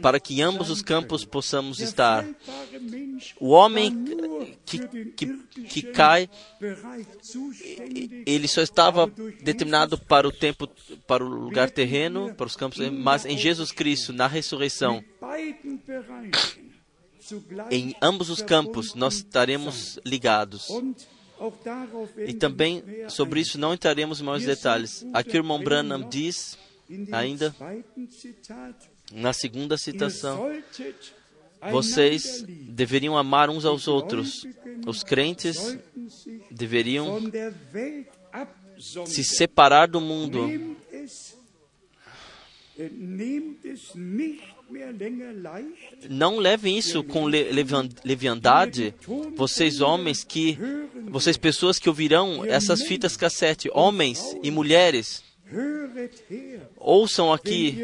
para 0.00 0.20
que 0.20 0.40
ambos 0.42 0.70
os 0.70 0.82
campos 0.82 1.24
possamos 1.24 1.80
estar. 1.80 2.26
O 3.40 3.48
homem 3.48 4.04
que, 4.64 4.78
que, 5.12 5.26
que 5.68 5.82
cai, 5.82 6.28
ele 8.26 8.48
só 8.48 8.62
estava 8.62 9.06
determinado 9.42 9.98
para 9.98 10.28
o 10.28 10.32
tempo, 10.32 10.68
para 11.06 11.24
o 11.24 11.28
lugar 11.28 11.70
terreno, 11.70 12.34
para 12.34 12.46
os 12.46 12.56
campos, 12.56 12.78
mas 12.90 13.24
em 13.24 13.36
Jesus 13.36 13.72
Cristo, 13.72 14.12
na 14.12 14.26
ressurreição, 14.26 15.04
em 17.70 17.94
ambos 18.02 18.28
os 18.30 18.42
campos 18.42 18.94
nós 18.94 19.16
estaremos 19.16 19.98
ligados. 20.04 20.68
E 22.26 22.32
também 22.32 22.82
sobre 23.08 23.40
isso 23.40 23.58
não 23.58 23.74
entraremos 23.74 24.20
em 24.20 24.24
maiores 24.24 24.46
detalhes. 24.46 25.04
Aqui 25.12 25.32
o 25.32 25.36
irmão 25.36 25.62
Branham 25.62 26.08
diz 26.08 26.56
ainda 27.10 27.54
na 29.14 29.32
segunda 29.32 29.78
citação, 29.78 30.50
vocês 31.70 32.44
deveriam 32.46 33.16
amar 33.16 33.48
uns 33.48 33.64
aos 33.64 33.86
outros. 33.86 34.46
Os 34.86 35.02
crentes 35.02 35.78
deveriam 36.50 37.20
se 39.06 39.24
separar 39.24 39.86
do 39.86 40.00
mundo. 40.00 40.76
Não 46.10 46.38
levem 46.38 46.76
isso 46.76 47.04
com 47.04 47.24
leviandade. 47.24 48.94
Vocês 49.36 49.80
homens 49.80 50.24
que, 50.24 50.58
vocês 51.08 51.36
pessoas 51.36 51.78
que 51.78 51.88
ouvirão 51.88 52.44
essas 52.44 52.82
fitas 52.82 53.16
cassete, 53.16 53.70
homens 53.72 54.36
e 54.42 54.50
mulheres, 54.50 55.22
ouçam 56.76 57.32
aqui 57.32 57.78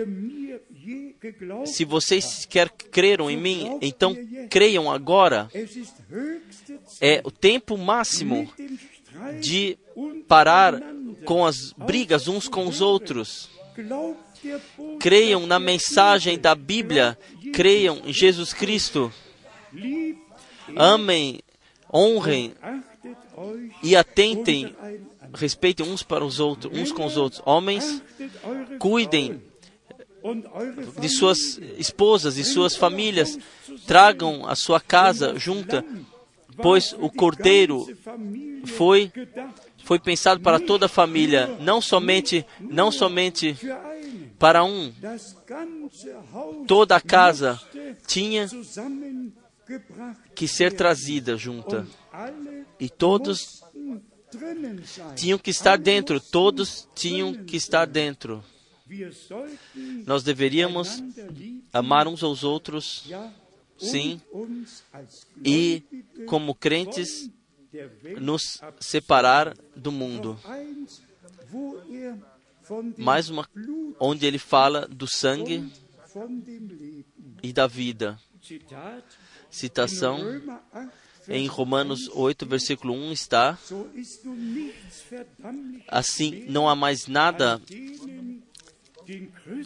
se 1.66 1.84
vocês 1.84 2.46
quer 2.46 2.70
creram 2.70 3.30
em 3.30 3.36
mim, 3.36 3.78
então 3.80 4.16
creiam 4.48 4.90
agora. 4.90 5.50
É 7.00 7.20
o 7.24 7.30
tempo 7.30 7.76
máximo 7.76 8.50
de 9.40 9.78
parar 10.26 10.80
com 11.24 11.44
as 11.44 11.72
brigas 11.72 12.28
uns 12.28 12.48
com 12.48 12.66
os 12.66 12.80
outros. 12.80 13.50
Creiam 14.98 15.46
na 15.46 15.58
mensagem 15.58 16.38
da 16.38 16.54
Bíblia, 16.54 17.18
creiam 17.52 18.00
em 18.04 18.12
Jesus 18.12 18.54
Cristo. 18.54 19.12
Amem, 20.74 21.40
honrem 21.92 22.54
e 23.82 23.94
atentem, 23.94 24.74
respeitem 25.34 25.86
uns 25.86 26.02
para 26.02 26.24
os 26.24 26.40
outros, 26.40 26.76
uns 26.76 26.92
com 26.92 27.04
os 27.04 27.16
outros. 27.16 27.42
Homens, 27.44 28.02
cuidem 28.78 29.42
de 31.00 31.08
suas 31.08 31.58
esposas 31.78 32.36
e 32.36 32.44
suas 32.44 32.76
famílias, 32.76 33.38
tragam 33.86 34.46
a 34.46 34.54
sua 34.54 34.80
casa 34.80 35.38
junta, 35.38 35.84
pois 36.56 36.94
o 36.98 37.10
cordeiro 37.10 37.86
foi 38.66 39.12
foi 39.84 39.98
pensado 39.98 40.40
para 40.40 40.60
toda 40.60 40.86
a 40.86 40.88
família, 40.88 41.46
não 41.60 41.80
somente 41.80 42.44
não 42.60 42.92
somente 42.92 43.56
para 44.38 44.62
um. 44.64 44.92
Toda 46.66 46.96
a 46.96 47.00
casa 47.00 47.60
tinha 48.06 48.48
que 50.34 50.48
ser 50.48 50.72
trazida 50.72 51.36
junta. 51.36 51.86
E 52.78 52.88
todos 52.88 53.62
tinham 55.16 55.38
que 55.38 55.50
estar 55.50 55.76
dentro, 55.76 56.20
todos 56.20 56.88
tinham 56.94 57.34
que 57.44 57.56
estar 57.56 57.86
dentro. 57.86 58.44
Nós 60.06 60.22
deveríamos 60.22 61.02
amar 61.72 62.08
uns 62.08 62.22
aos 62.22 62.42
outros, 62.44 63.08
sim, 63.78 64.20
e, 65.44 65.82
como 66.26 66.54
crentes, 66.54 67.30
nos 68.20 68.60
separar 68.80 69.56
do 69.76 69.92
mundo. 69.92 70.38
Mais 72.96 73.28
uma, 73.28 73.48
onde 73.98 74.26
ele 74.26 74.38
fala 74.38 74.86
do 74.86 75.06
sangue 75.06 75.70
e 77.42 77.52
da 77.52 77.66
vida. 77.66 78.18
Citação 79.50 80.18
em 81.28 81.46
Romanos 81.46 82.08
8, 82.12 82.46
versículo 82.46 82.92
1 82.94 83.12
está: 83.12 83.58
Assim 85.88 86.44
não 86.48 86.68
há 86.68 86.74
mais 86.74 87.06
nada 87.06 87.60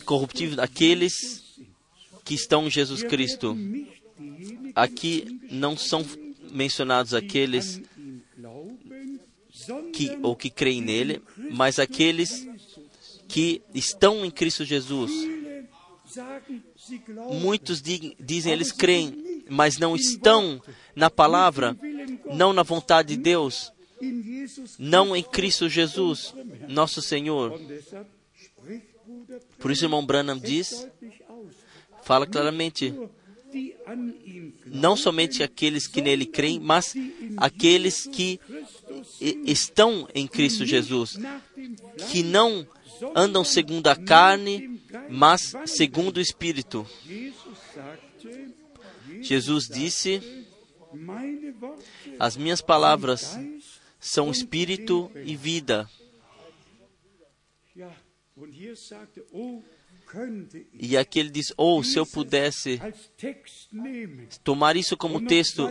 corruptível 0.04 0.56
daqueles 0.56 1.42
que 2.24 2.34
estão 2.34 2.66
em 2.66 2.70
Jesus 2.70 3.02
Cristo. 3.02 3.56
Aqui 4.74 5.40
não 5.50 5.76
são 5.76 6.04
mencionados 6.50 7.14
aqueles 7.14 7.80
que 9.92 10.18
ou 10.22 10.34
que 10.34 10.50
creem 10.50 10.80
nele, 10.80 11.22
mas 11.50 11.78
aqueles 11.78 12.46
que 13.28 13.62
estão 13.74 14.24
em 14.24 14.30
Cristo 14.30 14.64
Jesus. 14.64 15.12
Muitos 17.40 17.82
dizem 17.82 18.52
eles 18.52 18.70
creem, 18.70 19.44
mas 19.48 19.78
não 19.78 19.96
estão 19.96 20.62
na 20.94 21.10
palavra, 21.10 21.76
não 22.32 22.52
na 22.52 22.62
vontade 22.62 23.16
de 23.16 23.22
Deus, 23.22 23.72
não 24.78 25.16
em 25.16 25.22
Cristo 25.22 25.68
Jesus, 25.68 26.34
nosso 26.68 27.02
Senhor. 27.02 27.60
Por 29.58 29.70
isso, 29.70 29.82
o 29.82 29.86
irmão 29.86 30.04
Branham 30.04 30.38
diz, 30.38 30.86
fala 32.02 32.26
claramente, 32.26 32.94
não 34.66 34.96
somente 34.96 35.42
aqueles 35.42 35.86
que 35.86 36.02
nele 36.02 36.26
creem, 36.26 36.58
mas 36.58 36.94
aqueles 37.36 38.06
que 38.06 38.40
estão 39.20 40.08
em 40.14 40.26
Cristo 40.26 40.66
Jesus, 40.66 41.18
que 42.10 42.22
não 42.22 42.66
andam 43.14 43.44
segundo 43.44 43.88
a 43.88 43.96
carne, 43.96 44.80
mas 45.08 45.54
segundo 45.66 46.18
o 46.18 46.20
Espírito. 46.20 46.86
Jesus 49.20 49.68
disse: 49.68 50.44
As 52.18 52.36
minhas 52.36 52.60
palavras 52.60 53.38
são 53.98 54.30
espírito 54.30 55.10
e 55.24 55.34
vida. 55.34 55.88
E 60.72 60.96
aqui 60.96 61.18
ele 61.18 61.30
diz: 61.30 61.52
Oh, 61.56 61.82
se 61.82 61.98
eu 61.98 62.06
pudesse 62.06 62.80
tomar 64.42 64.76
isso 64.76 64.96
como 64.96 65.24
texto 65.24 65.68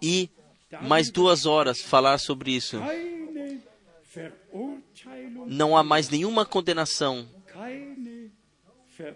e 0.00 0.30
mais 0.82 1.10
duas 1.10 1.44
horas 1.46 1.80
falar 1.80 2.18
sobre 2.18 2.52
isso. 2.52 2.78
Não 5.46 5.76
há 5.76 5.82
mais 5.82 6.08
nenhuma 6.08 6.46
condenação. 6.46 7.28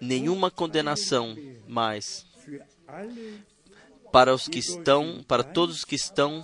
Nenhuma 0.01 0.51
condenação 0.51 1.36
mais 1.66 2.26
para 4.12 4.34
os 4.34 4.49
que 4.49 4.59
estão, 4.59 5.22
para 5.26 5.42
todos 5.42 5.76
os 5.76 5.84
que 5.84 5.94
estão 5.94 6.42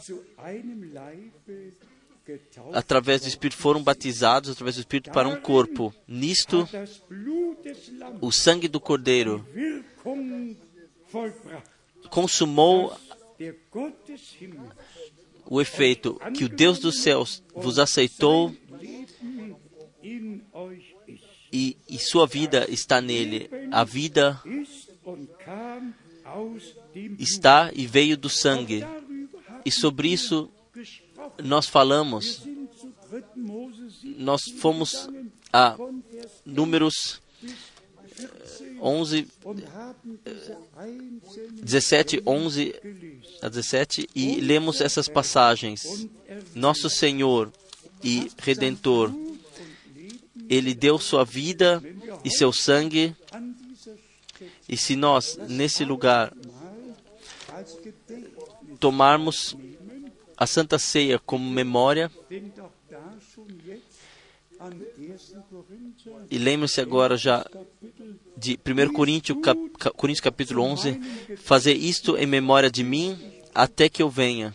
através 2.72 3.22
do 3.22 3.28
Espírito, 3.28 3.58
foram 3.58 3.82
batizados 3.82 4.50
através 4.50 4.76
do 4.76 4.80
Espírito 4.80 5.10
para 5.10 5.28
um 5.28 5.40
corpo. 5.40 5.94
Nisto, 6.06 6.68
o 8.20 8.30
sangue 8.30 8.68
do 8.68 8.80
Cordeiro 8.80 9.46
consumou 12.10 12.96
o 15.46 15.60
efeito 15.60 16.20
que 16.34 16.44
o 16.44 16.48
Deus 16.48 16.78
dos 16.78 17.02
céus 17.02 17.42
vos 17.54 17.78
aceitou 17.78 18.54
e, 21.52 21.76
e 21.88 21.98
sua 21.98 22.26
vida 22.26 22.66
está 22.70 23.00
nele. 23.00 23.50
A 23.70 23.84
vida 23.84 24.40
está 27.18 27.70
e 27.74 27.86
veio 27.86 28.16
do 28.16 28.28
sangue. 28.28 28.84
E 29.64 29.70
sobre 29.70 30.08
isso 30.08 30.50
nós 31.42 31.66
falamos, 31.66 32.42
nós 34.16 34.42
fomos 34.58 35.08
a 35.52 35.76
números 36.44 37.20
11, 38.80 39.28
17, 41.62 42.22
11 42.26 42.74
a 43.40 43.48
17 43.48 44.08
e 44.14 44.40
lemos 44.40 44.80
essas 44.80 45.08
passagens. 45.08 46.08
Nosso 46.54 46.90
Senhor 46.90 47.52
e 48.02 48.30
Redentor, 48.38 49.12
Ele 50.48 50.74
deu 50.74 50.98
sua 50.98 51.24
vida 51.24 51.82
e 52.24 52.30
seu 52.30 52.52
sangue. 52.52 53.14
E 54.68 54.76
se 54.76 54.96
nós, 54.96 55.38
nesse 55.48 55.84
lugar, 55.84 56.32
tomarmos 58.80 59.56
a 60.36 60.46
Santa 60.46 60.78
Ceia 60.78 61.18
como 61.18 61.48
memória, 61.48 62.10
e 66.30 66.38
lembre-se 66.38 66.80
agora 66.80 67.16
já 67.16 67.44
de 68.36 68.58
1 68.64 68.92
Coríntios, 68.92 69.38
cap, 69.42 69.58
Coríntios 69.96 70.20
capítulo 70.20 70.62
11, 70.62 71.00
fazer 71.36 71.74
isto 71.74 72.16
em 72.16 72.26
memória 72.26 72.70
de 72.70 72.84
mim 72.84 73.18
até 73.54 73.88
que 73.88 74.02
eu 74.02 74.08
venha. 74.08 74.54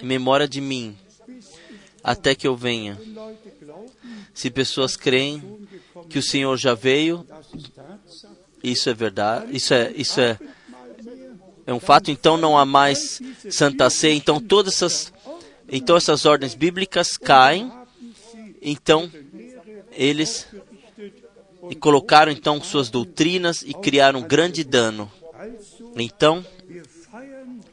Em 0.00 0.06
memória 0.06 0.46
de 0.46 0.60
mim 0.60 0.96
até 2.02 2.34
que 2.34 2.46
eu 2.46 2.56
venha. 2.56 2.98
Se 4.32 4.50
pessoas 4.50 4.96
creem 4.96 5.42
que 6.08 6.18
o 6.18 6.22
Senhor 6.22 6.56
já 6.56 6.74
veio, 6.74 7.26
isso 8.62 8.88
é 8.88 8.94
verdade, 8.94 9.56
isso 9.56 9.74
é, 9.74 9.92
isso 9.96 10.20
é, 10.20 10.38
é 11.68 11.74
um 11.74 11.78
fato, 11.78 12.10
então 12.10 12.36
não 12.36 12.56
há 12.56 12.64
mais 12.64 13.20
Santa 13.50 13.90
Ceia, 13.90 14.14
então 14.14 14.40
todas 14.40 14.74
essas, 14.74 15.12
então 15.68 15.96
essas 15.96 16.24
ordens 16.24 16.54
bíblicas 16.54 17.16
caem 17.16 17.70
então, 18.62 19.10
eles 19.92 20.46
e 21.70 21.74
colocaram 21.74 22.32
então 22.32 22.62
suas 22.62 22.88
doutrinas 22.88 23.62
e 23.62 23.74
criaram 23.74 24.20
um 24.20 24.26
grande 24.26 24.64
dano. 24.64 25.10
Então, 25.96 26.44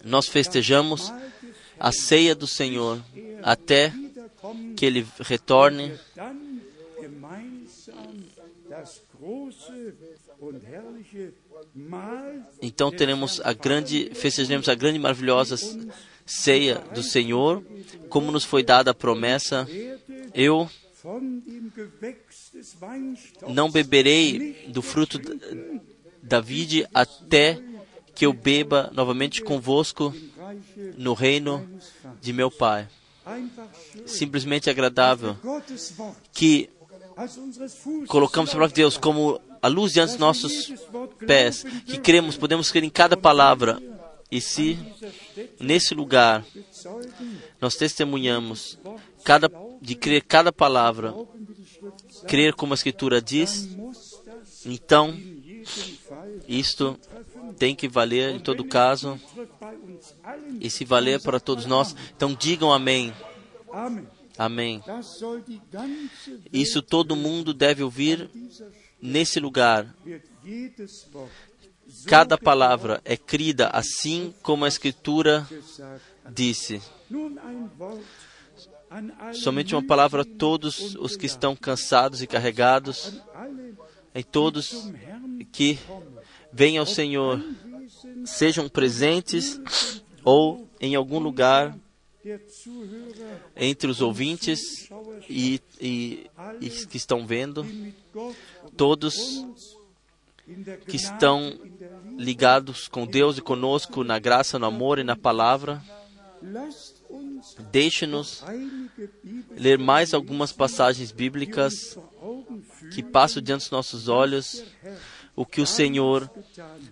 nós 0.03 0.27
festejamos 0.27 1.11
a 1.79 1.91
ceia 1.91 2.35
do 2.35 2.47
Senhor 2.47 3.01
até 3.41 3.93
que 4.75 4.85
ele 4.85 5.07
retorne. 5.19 5.93
Então 12.61 12.91
teremos 12.91 13.41
a 13.43 13.53
grande, 13.53 14.11
festejaremos 14.13 14.69
a 14.69 14.75
grande 14.75 14.97
e 14.97 15.01
maravilhosa 15.01 15.55
ceia 16.25 16.81
do 16.93 17.03
Senhor, 17.03 17.63
como 18.09 18.31
nos 18.31 18.43
foi 18.43 18.63
dada 18.63 18.91
a 18.91 18.93
promessa 18.93 19.67
eu 20.33 20.69
não 23.47 23.71
beberei 23.71 24.65
do 24.67 24.81
fruto 24.81 25.19
da 26.21 26.41
vide 26.41 26.87
até 26.93 27.61
que 28.13 28.25
eu 28.25 28.33
beba 28.33 28.89
novamente 28.93 29.41
convosco 29.41 30.13
no 30.97 31.13
reino 31.13 31.67
de 32.21 32.33
meu 32.33 32.49
Pai. 32.49 32.87
Simplesmente 34.05 34.69
agradável 34.69 35.37
que 36.33 36.69
colocamos 38.07 38.49
a 38.49 38.53
palavra 38.53 38.73
de 38.73 38.81
Deus 38.81 38.97
como 38.97 39.39
a 39.65 39.67
luz 39.67 39.93
diante 39.93 40.11
dos 40.11 40.19
nossos 40.19 40.71
pés, 41.25 41.65
que 41.87 41.97
cremos, 41.97 42.37
podemos 42.37 42.69
crer 42.69 42.83
em 42.83 42.89
cada 42.89 43.17
palavra. 43.17 43.81
E 44.29 44.39
se 44.39 44.77
nesse 45.59 45.95
lugar 45.95 46.45
nós 47.59 47.75
testemunhamos 47.75 48.77
cada 49.23 49.49
de 49.81 49.95
crer 49.95 50.21
cada 50.21 50.51
palavra, 50.51 51.15
crer 52.27 52.53
como 52.53 52.73
a 52.73 52.75
Escritura 52.75 53.19
diz, 53.19 53.67
então 54.63 55.17
isto 56.47 56.95
tem 57.57 57.73
que 57.75 57.87
valer 57.87 58.35
em 58.35 58.39
todo 58.39 58.63
caso, 58.65 59.19
e 60.61 60.69
se 60.69 60.85
valer 60.85 61.19
para 61.21 61.39
todos 61.39 61.65
nós, 61.65 61.95
então 62.15 62.35
digam 62.35 62.71
amém. 62.71 63.11
Amém. 64.37 64.83
Isso 66.53 66.83
todo 66.83 67.15
mundo 67.15 67.51
deve 67.51 67.81
ouvir 67.81 68.29
nesse 69.01 69.39
lugar. 69.39 69.93
Cada 72.07 72.37
palavra 72.37 73.01
é 73.05 73.15
crida 73.15 73.67
assim 73.67 74.33
como 74.41 74.65
a 74.65 74.67
Escritura 74.67 75.47
disse. 76.31 76.81
Somente 79.33 79.75
uma 79.75 79.85
palavra 79.85 80.21
a 80.21 80.25
todos 80.25 80.95
os 80.95 81.15
que 81.15 81.25
estão 81.25 81.55
cansados 81.55 82.21
e 82.21 82.27
carregados, 82.27 83.21
em 84.13 84.23
todos 84.23 84.89
que 85.51 85.77
venham 86.51 86.81
ao 86.81 86.87
Senhor, 86.87 87.43
sejam 88.25 88.69
presentes 88.69 89.59
ou 90.23 90.67
em 90.79 90.95
algum 90.95 91.19
lugar 91.19 91.77
entre 93.55 93.89
os 93.89 94.01
ouvintes 94.01 94.89
e, 95.29 95.61
e, 95.79 96.27
e 96.59 96.69
que 96.69 96.97
estão 96.97 97.27
vendo, 97.27 97.65
todos 98.77 99.45
que 100.87 100.95
estão 100.95 101.57
ligados 102.17 102.87
com 102.87 103.05
Deus 103.05 103.37
e 103.37 103.41
conosco 103.41 104.03
na 104.03 104.19
graça, 104.19 104.59
no 104.59 104.65
amor 104.65 104.99
e 104.99 105.03
na 105.03 105.15
palavra. 105.15 105.81
Deixe-nos 107.71 108.43
ler 109.51 109.79
mais 109.79 110.13
algumas 110.13 110.51
passagens 110.51 111.11
bíblicas 111.11 111.97
que 112.93 113.01
passam 113.01 113.41
diante 113.41 113.61
dos 113.61 113.71
nossos 113.71 114.07
olhos 114.07 114.63
o 115.35 115.45
que 115.45 115.59
o 115.59 115.65
Senhor 115.65 116.29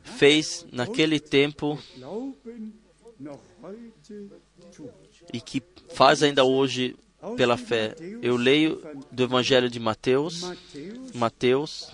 fez 0.03 0.65
naquele 0.71 1.19
tempo 1.19 1.79
e 5.31 5.39
que 5.39 5.63
faz 5.93 6.21
ainda 6.21 6.43
hoje 6.43 6.95
pela 7.37 7.57
fé. 7.57 7.95
Eu 8.21 8.35
leio 8.35 8.81
do 9.11 9.23
Evangelho 9.23 9.69
de 9.69 9.79
Mateus, 9.79 10.41
Mateus, 11.13 11.89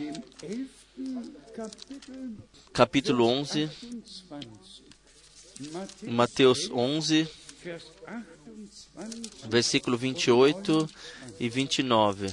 capítulo 2.74 3.26
11, 3.26 3.70
Mateus 6.04 6.70
11, 6.72 7.28
versículo 9.48 9.98
28 9.98 10.90
e 11.40 11.50
29. 11.50 12.28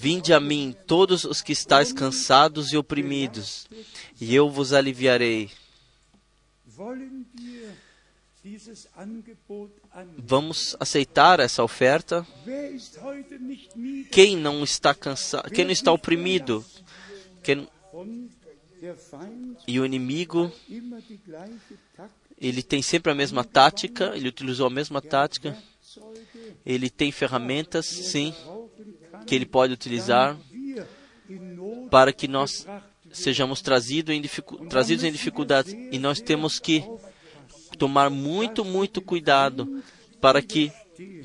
Vinde 0.00 0.32
a 0.32 0.40
mim, 0.40 0.74
todos 0.86 1.24
os 1.24 1.42
que 1.42 1.52
estáis 1.52 1.92
cansados 1.92 2.72
e 2.72 2.76
oprimidos, 2.76 3.66
e 4.20 4.34
eu 4.34 4.48
vos 4.48 4.72
aliviarei. 4.72 5.50
Vamos 10.18 10.76
aceitar 10.80 11.38
essa 11.38 11.62
oferta? 11.62 12.26
Quem 14.10 14.36
não 14.36 14.64
está 14.64 14.94
cansado, 14.94 15.50
quem 15.50 15.64
não 15.64 15.70
está 15.70 15.92
oprimido, 15.92 16.64
quem, 17.42 17.68
e 19.66 19.78
o 19.78 19.86
inimigo, 19.86 20.50
ele 22.40 22.62
tem 22.62 22.82
sempre 22.82 23.12
a 23.12 23.14
mesma 23.14 23.44
tática, 23.44 24.12
ele 24.16 24.28
utilizou 24.28 24.66
a 24.66 24.70
mesma 24.70 25.00
tática. 25.00 25.56
Ele 26.66 26.90
tem 26.90 27.12
ferramentas, 27.12 27.86
sim, 27.86 28.34
que 29.26 29.34
ele 29.34 29.46
pode 29.46 29.72
utilizar 29.72 30.36
para 31.90 32.12
que 32.12 32.26
nós 32.26 32.66
sejamos 33.12 33.60
trazidos 33.60 34.14
em, 34.14 34.22
trazidos 34.68 35.04
em 35.04 35.12
dificuldades. 35.12 35.72
E 35.92 35.98
nós 35.98 36.20
temos 36.20 36.58
que 36.58 36.84
tomar 37.82 38.10
muito, 38.10 38.64
muito 38.64 39.02
cuidado 39.02 39.82
para 40.20 40.40
que, 40.40 40.70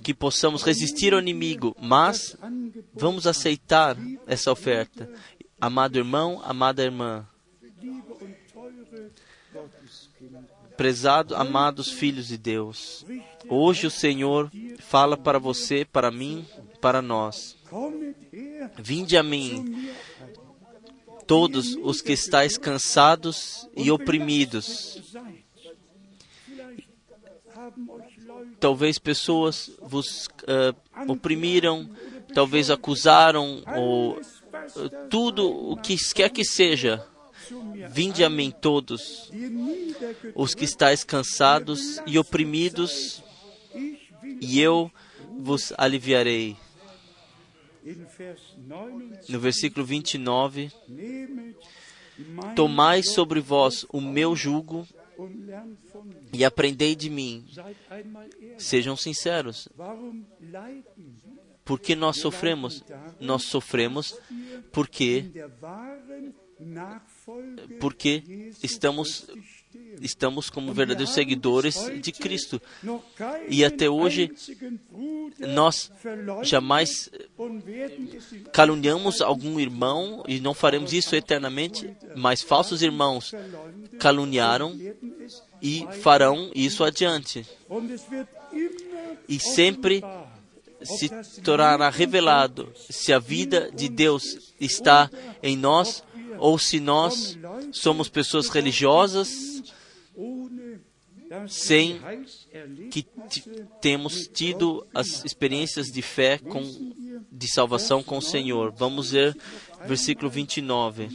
que 0.02 0.12
possamos 0.12 0.64
resistir 0.64 1.14
ao 1.14 1.20
inimigo. 1.20 1.78
Mas 1.80 2.36
vamos 2.96 3.28
aceitar 3.28 3.96
essa 4.26 4.52
oferta. 4.52 5.08
Amado 5.62 6.00
irmão, 6.00 6.42
amada 6.44 6.84
irmã, 6.84 7.28
Prezado, 10.76 11.36
amados 11.36 11.92
filhos 11.92 12.28
de 12.28 12.38
Deus, 12.38 13.04
hoje 13.50 13.88
o 13.88 13.92
Senhor 13.92 14.52
fala 14.80 15.18
para 15.18 15.40
você, 15.40 15.84
para 15.84 16.12
mim, 16.12 16.46
para 16.80 17.02
nós. 17.02 17.58
Vinde 18.78 19.18
a 19.18 19.24
mim, 19.24 19.90
todos 21.26 21.76
os 21.82 22.00
que 22.00 22.14
estáis 22.14 22.60
cansados 22.60 23.68
e 23.76 23.90
oprimidos. 23.90 25.02
Talvez 28.60 28.98
pessoas 28.98 29.72
vos 29.82 30.28
uh, 30.28 31.12
oprimiram, 31.12 31.90
talvez 32.34 32.70
acusaram, 32.70 33.64
ou 33.76 34.18
uh, 34.18 35.08
tudo 35.10 35.48
o 35.48 35.78
que 35.78 35.96
quer 36.14 36.30
que 36.30 36.44
seja 36.44 37.06
Vinde 37.90 38.24
a 38.24 38.30
mim 38.30 38.52
todos, 38.52 39.32
os 40.36 40.54
que 40.54 40.66
estáis 40.66 41.04
cansados 41.04 42.02
e 42.06 42.20
oprimidos, 42.20 43.24
e 44.42 44.60
eu 44.60 44.92
vos 45.40 45.74
aliviarei. 45.78 46.58
no 49.30 49.40
versículo 49.40 49.86
29, 49.86 50.72
Tomai 52.56 53.04
sobre 53.04 53.40
vós 53.40 53.86
o 53.90 54.02
meu 54.02 54.36
jugo 54.36 54.88
e 56.34 56.46
aprendei 56.46 56.96
de 56.96 57.10
mim. 57.10 57.46
Sejam 58.58 58.96
sinceros. 58.96 59.70
Por 61.64 61.80
que 61.80 61.96
nós 61.96 62.18
sofremos? 62.18 62.84
Nós 63.20 63.44
sofremos 63.44 64.18
porque 64.72 65.26
porque 67.80 68.52
estamos 68.64 69.28
estamos 70.02 70.50
como 70.50 70.74
verdadeiros 70.74 71.14
seguidores 71.14 71.76
de 72.02 72.12
Cristo. 72.12 72.62
E 73.50 73.64
até 73.64 73.90
hoje 73.90 74.32
nós 75.40 75.92
jamais 76.44 77.10
caluniamos 78.52 79.22
algum 79.22 79.60
irmão 79.60 80.24
e 80.28 80.40
não 80.40 80.54
faremos 80.54 80.94
isso 80.94 81.16
eternamente, 81.16 81.90
mas 82.16 82.42
falsos 82.42 82.82
irmãos 82.82 83.34
caluniaram 84.00 84.78
e 85.62 85.88
farão 86.02 86.52
isso 86.54 86.84
adiante. 86.84 87.46
E 89.28 89.40
sempre 89.40 90.04
se 90.84 91.10
tornará 91.42 91.90
revelado 91.90 92.72
se 92.90 93.12
a 93.12 93.20
vida 93.20 93.72
de 93.74 93.90
Deus 93.90 94.54
está 94.60 95.10
em 95.42 95.58
nós 95.58 96.04
ou 96.38 96.58
se 96.60 96.80
nós 96.80 97.38
somos 97.72 98.10
pessoas 98.10 98.48
religiosas 98.48 99.64
sem 101.48 102.00
que 102.92 103.06
temos 103.82 104.28
tido 104.28 104.86
as 104.94 105.26
experiências 105.26 105.88
de 105.88 106.02
fé 106.02 106.38
com, 106.38 106.62
de 107.32 107.52
salvação 107.52 108.02
com 108.02 108.18
o 108.18 108.22
Senhor. 108.22 108.72
Vamos 108.72 109.12
ver 109.12 109.36
versículo 109.86 110.30
29. 110.30 111.10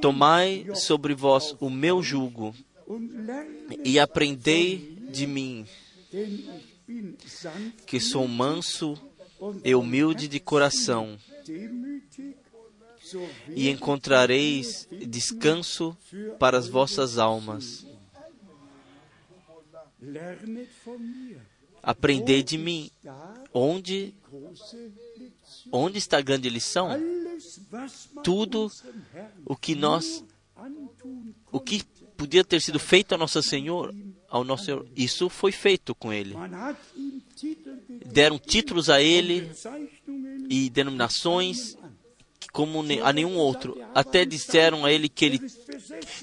Tomai 0.00 0.66
sobre 0.74 1.14
vós 1.14 1.56
o 1.60 1.68
meu 1.68 2.02
jugo 2.02 2.54
e 3.84 3.98
aprendei 3.98 4.96
de 5.10 5.26
mim, 5.26 5.66
que 7.86 8.00
sou 8.00 8.26
manso 8.28 8.96
e 9.64 9.74
humilde 9.74 10.28
de 10.28 10.40
coração, 10.40 11.18
e 13.48 13.68
encontrareis 13.68 14.88
descanso 14.90 15.96
para 16.38 16.58
as 16.58 16.68
vossas 16.68 17.18
almas. 17.18 17.86
Aprendei 21.82 22.42
de 22.42 22.58
mim. 22.58 22.90
Onde, 23.52 24.14
onde 25.72 25.98
está 25.98 26.18
a 26.18 26.22
grande 26.22 26.48
lição? 26.48 26.90
Tudo 28.22 28.70
o 29.44 29.56
que 29.56 29.74
nós, 29.74 30.22
o 31.50 31.60
que 31.60 31.82
podia 32.16 32.44
ter 32.44 32.60
sido 32.60 32.78
feito 32.78 33.12
ao 33.12 33.18
nosso 33.18 33.40
Senhor, 33.42 33.94
ao 34.28 34.44
nosso 34.44 34.64
Senhor, 34.64 34.86
isso 34.96 35.28
foi 35.28 35.52
feito 35.52 35.94
com 35.94 36.12
Ele. 36.12 36.34
Deram 38.04 38.38
títulos 38.38 38.90
a 38.90 39.00
Ele 39.00 39.50
e 40.50 40.68
denominações 40.68 41.77
como 42.58 42.82
a 43.04 43.12
nenhum 43.12 43.36
outro. 43.36 43.80
Até 43.94 44.24
disseram 44.24 44.84
a 44.84 44.90
Ele 44.90 45.08
que 45.08 45.24
Ele, 45.24 45.38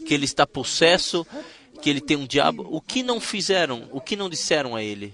que 0.06 0.14
ele 0.14 0.26
está 0.26 0.46
possesso 0.46 1.26
que 1.82 1.90
ele 1.90 2.02
tem 2.02 2.18
um 2.18 2.26
diabo, 2.26 2.66
o 2.70 2.82
que 2.82 3.04
não 3.04 3.20
fizeram, 3.20 3.88
o 3.92 4.02
que 4.02 4.16
não 4.16 4.30
disseram 4.30 4.76
a 4.76 4.82
ele? 4.82 5.14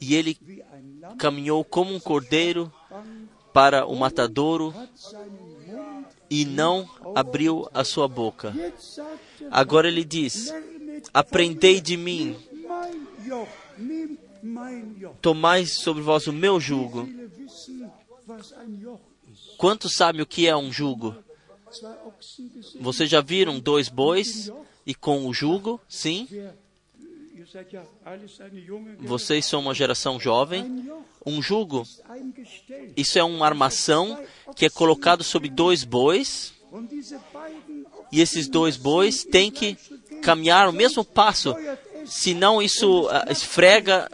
E 0.00 0.14
ele 0.16 0.36
caminhou 1.18 1.62
como 1.62 1.94
um 1.94 2.00
cordeiro 2.00 2.72
para 3.52 3.86
o 3.86 3.94
matadouro 3.94 4.74
e 6.28 6.44
não 6.44 6.88
abriu 7.14 7.68
a 7.72 7.84
sua 7.84 8.08
boca. 8.08 8.54
Agora 9.50 9.86
ele 9.86 10.02
diz: 10.02 10.52
Aprendei 11.12 11.80
de 11.80 11.96
mim, 11.96 12.36
tomai 15.20 15.66
sobre 15.66 16.02
vós 16.02 16.26
o 16.26 16.32
meu 16.32 16.58
jugo. 16.58 17.08
Quantos 19.64 19.94
sabem 19.94 20.20
o 20.20 20.26
que 20.26 20.46
é 20.46 20.54
um 20.54 20.70
jugo? 20.70 21.16
Vocês 22.78 23.08
já 23.08 23.22
viram 23.22 23.58
dois 23.58 23.88
bois 23.88 24.52
e 24.84 24.94
com 24.94 25.26
o 25.26 25.32
jugo, 25.32 25.80
sim. 25.88 26.28
Vocês 28.98 29.46
são 29.46 29.60
uma 29.60 29.72
geração 29.72 30.20
jovem. 30.20 30.92
Um 31.24 31.40
jugo, 31.40 31.82
isso 32.94 33.18
é 33.18 33.24
uma 33.24 33.46
armação 33.46 34.22
que 34.54 34.66
é 34.66 34.68
colocado 34.68 35.24
sobre 35.24 35.48
dois 35.48 35.82
bois. 35.82 36.52
E 38.12 38.20
esses 38.20 38.46
dois 38.46 38.76
bois 38.76 39.24
têm 39.24 39.50
que 39.50 39.78
caminhar 40.20 40.68
o 40.68 40.74
mesmo 40.74 41.02
passo, 41.02 41.56
senão 42.04 42.60
isso 42.60 43.06
uh, 43.06 43.32
esfrega 43.32 44.10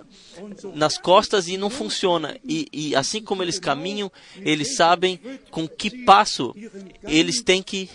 nas 0.74 0.98
costas 0.98 1.48
e 1.48 1.56
não 1.56 1.70
funciona. 1.70 2.36
E, 2.44 2.68
e, 2.72 2.96
assim 2.96 3.22
como 3.22 3.42
eles 3.42 3.58
caminham, 3.58 4.10
eles 4.36 4.76
sabem 4.76 5.20
com 5.50 5.68
que 5.68 6.04
passo 6.04 6.54
eles 7.02 7.42
têm 7.42 7.62
que 7.62 7.88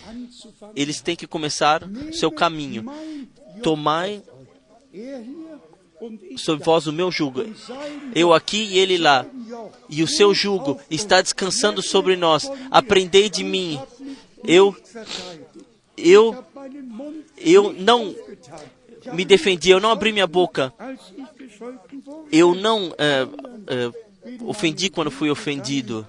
eles 0.74 1.00
têm 1.00 1.16
que 1.16 1.26
começar 1.26 1.82
seu 2.12 2.30
caminho. 2.30 2.84
Tomai 3.62 4.22
sobre 6.36 6.64
vós 6.64 6.86
o 6.86 6.92
meu 6.92 7.10
jugo. 7.10 7.44
Eu 8.14 8.32
aqui 8.32 8.58
e 8.58 8.78
ele 8.78 8.98
lá. 8.98 9.26
E 9.88 10.02
o 10.02 10.08
seu 10.08 10.34
jugo 10.34 10.78
está 10.90 11.20
descansando 11.20 11.82
sobre 11.82 12.16
nós. 12.16 12.50
Aprendei 12.70 13.28
de 13.28 13.42
mim. 13.42 13.80
Eu 14.44 14.76
eu 15.96 16.44
eu 17.38 17.72
não 17.72 18.14
me 19.12 19.24
defendi, 19.24 19.70
eu 19.70 19.80
não 19.80 19.90
abri 19.90 20.12
minha 20.12 20.26
boca. 20.26 20.72
Eu 22.30 22.54
não 22.54 22.88
uh, 22.88 22.92
uh, 22.92 24.48
ofendi 24.48 24.90
quando 24.90 25.10
fui 25.10 25.30
ofendido. 25.30 26.06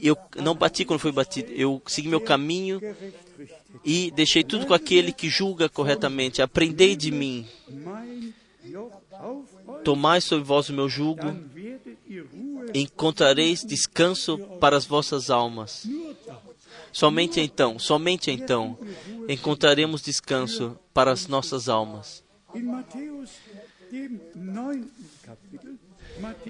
Eu 0.00 0.16
não 0.36 0.54
bati 0.54 0.84
quando 0.84 1.00
fui 1.00 1.12
batido. 1.12 1.52
Eu 1.52 1.80
segui 1.86 2.08
meu 2.08 2.20
caminho 2.20 2.80
e 3.84 4.10
deixei 4.10 4.44
tudo 4.44 4.66
com 4.66 4.74
aquele 4.74 5.12
que 5.12 5.28
julga 5.28 5.68
corretamente. 5.68 6.42
Aprendei 6.42 6.94
de 6.94 7.10
mim. 7.10 7.46
Tomai 9.84 10.20
sobre 10.20 10.44
vós 10.44 10.68
o 10.68 10.72
meu 10.72 10.88
jugo, 10.88 11.22
encontrareis 12.74 13.64
descanso 13.64 14.38
para 14.60 14.76
as 14.76 14.84
vossas 14.84 15.30
almas. 15.30 15.86
Somente 16.92 17.40
então, 17.40 17.78
somente 17.78 18.30
então, 18.30 18.78
encontraremos 19.28 20.02
descanso 20.02 20.78
para 20.92 21.12
as 21.12 21.28
nossas 21.28 21.68
almas. 21.68 22.25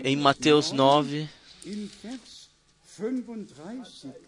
Em 0.04 0.16
Mateus 0.16 0.72
9, 0.72 1.28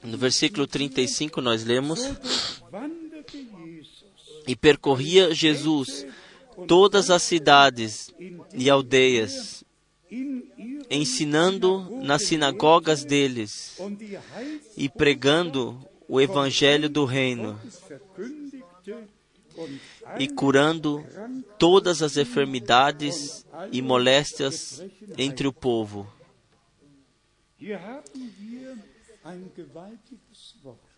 no 0.03 0.19
versículo 0.19 0.67
35, 0.67 1.41
nós 1.41 1.65
lemos: 1.65 2.01
E 4.47 4.57
percorria 4.57 5.35
Jesus 5.35 6.07
todas 6.67 7.11
as 7.11 7.23
cidades 7.23 8.13
e 8.53 8.69
aldeias, 8.69 9.65
ensinando 10.91 11.89
nas 12.03 12.23
sinagogas 12.23 13.05
deles 13.05 13.79
e 14.77 14.89
pregando 14.89 15.79
o 16.09 16.21
evangelho 16.21 16.89
do 16.89 17.05
reino 17.05 17.59
e 20.19 20.29
curando 20.29 21.05
todas 21.59 22.03
as 22.03 22.17
enfermidades 22.17 23.45
e 23.73 23.83
moléstias 23.83 24.83
entre 25.17 25.47
o 25.47 25.53
povo. 25.53 26.11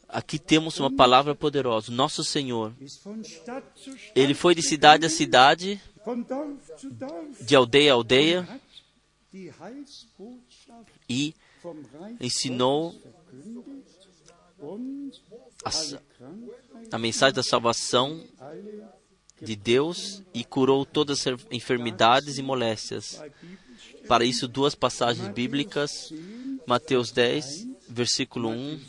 Aqui 0.08 0.38
temos 0.38 0.78
uma 0.78 0.94
palavra 0.94 1.34
poderosa. 1.34 1.90
Nosso 1.92 2.22
Senhor, 2.22 2.72
Ele 4.14 4.34
foi 4.34 4.54
de 4.54 4.62
cidade 4.62 5.06
a 5.06 5.10
cidade, 5.10 5.80
de 7.40 7.56
aldeia 7.56 7.92
a 7.92 7.94
aldeia, 7.94 8.60
e 11.08 11.34
ensinou 12.20 12.94
a, 15.64 15.70
a 16.92 16.98
mensagem 16.98 17.34
da 17.34 17.42
salvação 17.42 18.22
de 19.40 19.56
Deus 19.56 20.22
e 20.34 20.44
curou 20.44 20.84
todas 20.84 21.26
as 21.26 21.40
enfermidades 21.50 22.38
e 22.38 22.42
moléstias. 22.42 23.22
Para 24.06 24.24
isso, 24.24 24.48
duas 24.48 24.74
passagens 24.74 25.28
bíblicas, 25.28 26.12
Mateus 26.66 27.10
10, 27.10 27.68
versículo 27.88 28.48
1. 28.48 28.80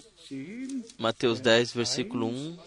Mateus 0.98 1.40
10, 1.40 1.74
versículo 1.74 2.28
1. 2.28 2.58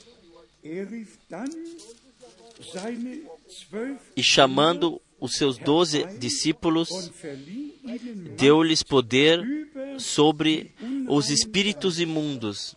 E 4.16 4.22
chamando 4.22 5.00
os 5.20 5.36
seus 5.36 5.58
doze 5.58 6.04
discípulos, 6.18 7.10
deu-lhes 8.36 8.82
poder 8.82 9.42
sobre 9.98 10.72
os 11.08 11.30
espíritos 11.30 11.98
imundos 11.98 12.76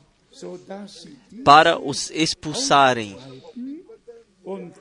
para 1.43 1.80
os 1.80 2.12
expulsarem 2.12 3.18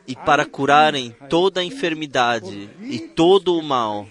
e 0.07 0.15
para 0.15 0.47
curarem 0.47 1.15
toda 1.29 1.61
a 1.61 1.65
enfermidade 1.65 2.71
e 2.83 3.01
todo 3.01 3.57
o 3.57 3.63
mal. 3.63 4.07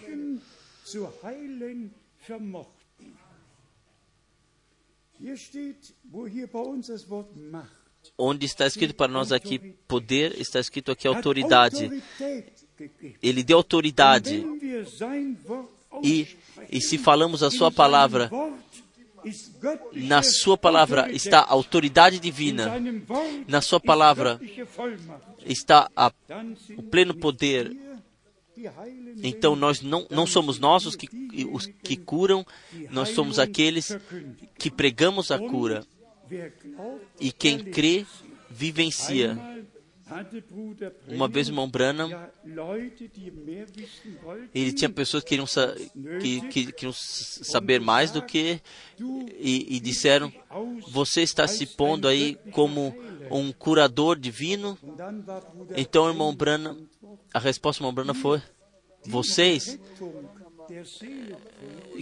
Onde 8.17 8.45
está 8.45 8.67
escrito 8.67 8.95
para 8.95 9.11
nós 9.11 9.31
aqui 9.31 9.59
poder, 9.87 10.39
está 10.39 10.59
escrito 10.59 10.91
aqui 10.91 11.07
autoridade. 11.07 12.03
Ele 13.21 13.43
deu 13.43 13.57
autoridade. 13.57 14.45
E, 16.03 16.27
e 16.69 16.81
se 16.81 16.97
falamos 16.97 17.41
a 17.41 17.49
sua 17.49 17.71
palavra, 17.71 18.29
na 19.93 20.21
sua 20.21 20.57
palavra 20.57 21.11
está 21.11 21.39
a 21.39 21.51
autoridade 21.51 22.19
divina. 22.19 22.73
Na 23.47 23.61
sua 23.61 23.79
palavra 23.79 24.39
está 25.45 25.89
a, 25.95 26.11
o 26.77 26.83
pleno 26.83 27.15
poder. 27.15 27.75
Então 29.21 29.55
nós 29.55 29.81
não, 29.81 30.07
não 30.09 30.25
somos 30.25 30.59
nós 30.59 30.85
os 30.85 30.95
que, 30.95 31.09
os 31.51 31.65
que 31.65 31.97
curam, 31.97 32.45
nós 32.89 33.09
somos 33.09 33.39
aqueles 33.39 33.97
que 34.57 34.71
pregamos 34.71 35.31
a 35.31 35.39
cura. 35.39 35.85
E 37.19 37.31
quem 37.31 37.59
crê, 37.59 38.05
vivencia. 38.49 39.37
Uma 41.07 41.27
vez 41.27 41.47
o 41.47 41.51
irmão 41.51 41.67
Branham, 41.67 42.09
ele 44.53 44.71
tinha 44.71 44.89
pessoas 44.89 45.23
que 45.23 45.29
queriam, 45.29 45.47
que, 46.21 46.41
que, 46.47 46.71
queriam 46.71 46.93
saber 46.93 47.79
mais 47.79 48.11
do 48.11 48.21
que, 48.21 48.61
e, 48.99 49.75
e 49.75 49.79
disseram: 49.79 50.31
Você 50.89 51.21
está 51.21 51.47
se 51.47 51.65
pondo 51.65 52.07
aí 52.07 52.37
como 52.51 52.95
um 53.31 53.51
curador 53.51 54.19
divino? 54.19 54.77
Então 55.75 56.05
o 56.05 56.09
irmão 56.09 56.35
Branham, 56.35 56.77
a 57.33 57.39
resposta 57.39 57.79
do 57.79 57.85
irmão 57.85 57.93
Branham 57.93 58.13
foi: 58.13 58.41
Vocês, 59.07 59.79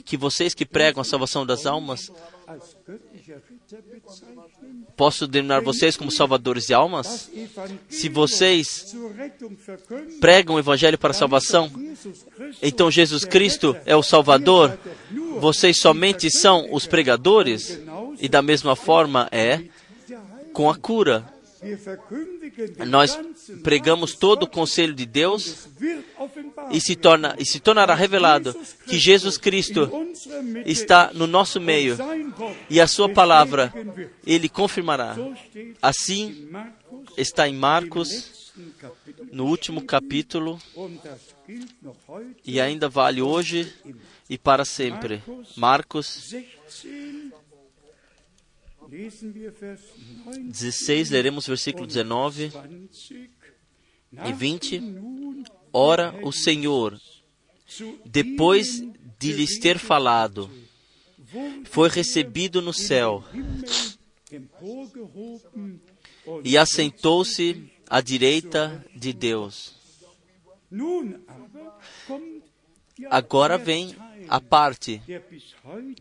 que 0.05 0.18
vocês 0.18 0.53
que 0.53 0.66
pregam 0.66 1.01
a 1.01 1.05
salvação 1.05 1.45
das 1.45 1.66
almas, 1.66 2.11
Posso 4.95 5.28
denominar 5.28 5.61
vocês 5.61 5.97
como 5.97 6.11
salvadores 6.11 6.68
de 6.68 6.74
almas? 6.74 7.32
Se 7.89 8.09
vocês 8.09 8.95
pregam 10.20 10.55
o 10.55 10.59
Evangelho 10.59 10.97
para 10.97 11.11
a 11.11 11.16
salvação, 11.16 11.72
então 12.61 12.91
Jesus 12.91 13.26
Cristo 13.26 13.76
é 13.86 13.95
o 13.95 14.03
Salvador, 14.03 14.78
vocês 15.39 15.80
somente 15.80 16.30
são 16.30 16.68
os 16.72 16.86
pregadores, 16.86 17.80
e 18.20 18.28
da 18.30 18.41
mesma 18.41 18.76
forma 18.76 19.28
é 19.32 19.64
com 20.51 20.70
a 20.70 20.76
cura. 20.76 21.26
Nós 22.86 23.18
pregamos 23.64 24.16
todo 24.16 24.43
o 24.43 24.47
conselho 24.47 24.93
de 24.93 25.05
Deus 25.05 25.68
e 26.72 26.80
se, 26.80 26.95
torna, 26.95 27.36
e 27.38 27.45
se 27.45 27.60
tornará 27.60 27.93
revelado 27.93 28.56
que 28.88 28.97
Jesus 28.97 29.38
Cristo 29.38 29.91
está 30.66 31.12
no 31.14 31.28
nosso 31.28 31.60
meio 31.60 31.97
e 32.70 32.80
a 32.80 32.88
sua 32.88 33.10
palavra 33.10 33.74
ele 34.26 34.49
confirmará. 34.49 35.16
Assim 35.82 36.49
está 37.18 37.47
em 37.47 37.56
Marcos, 37.56 38.51
no 39.32 39.45
último 39.45 39.84
capítulo, 39.84 40.60
e 42.45 42.60
ainda 42.60 42.89
vale 42.89 43.22
hoje 43.22 43.74
e 44.30 44.38
para 44.38 44.66
sempre. 44.66 45.24
Marcos 45.56 46.34
16, 48.89 51.10
leremos 51.10 51.47
versículo 51.47 51.88
19 51.88 52.51
e 54.26 54.34
20. 54.34 54.82
Ora, 55.74 56.13
o 56.21 56.32
Senhor, 56.32 56.99
depois 58.05 58.80
de 59.19 59.34
lhes 59.34 59.57
ter 59.57 59.80
falado, 59.80 60.49
foi 61.65 61.89
recebido 61.89 62.61
no 62.61 62.71
céu 62.71 63.24
e 66.43 66.57
assentou-se 66.57 67.71
à 67.89 68.01
direita 68.01 68.86
de 68.95 69.11
Deus. 69.11 69.74
Agora 73.09 73.57
vem 73.57 73.95
a 74.30 74.39
parte 74.39 75.01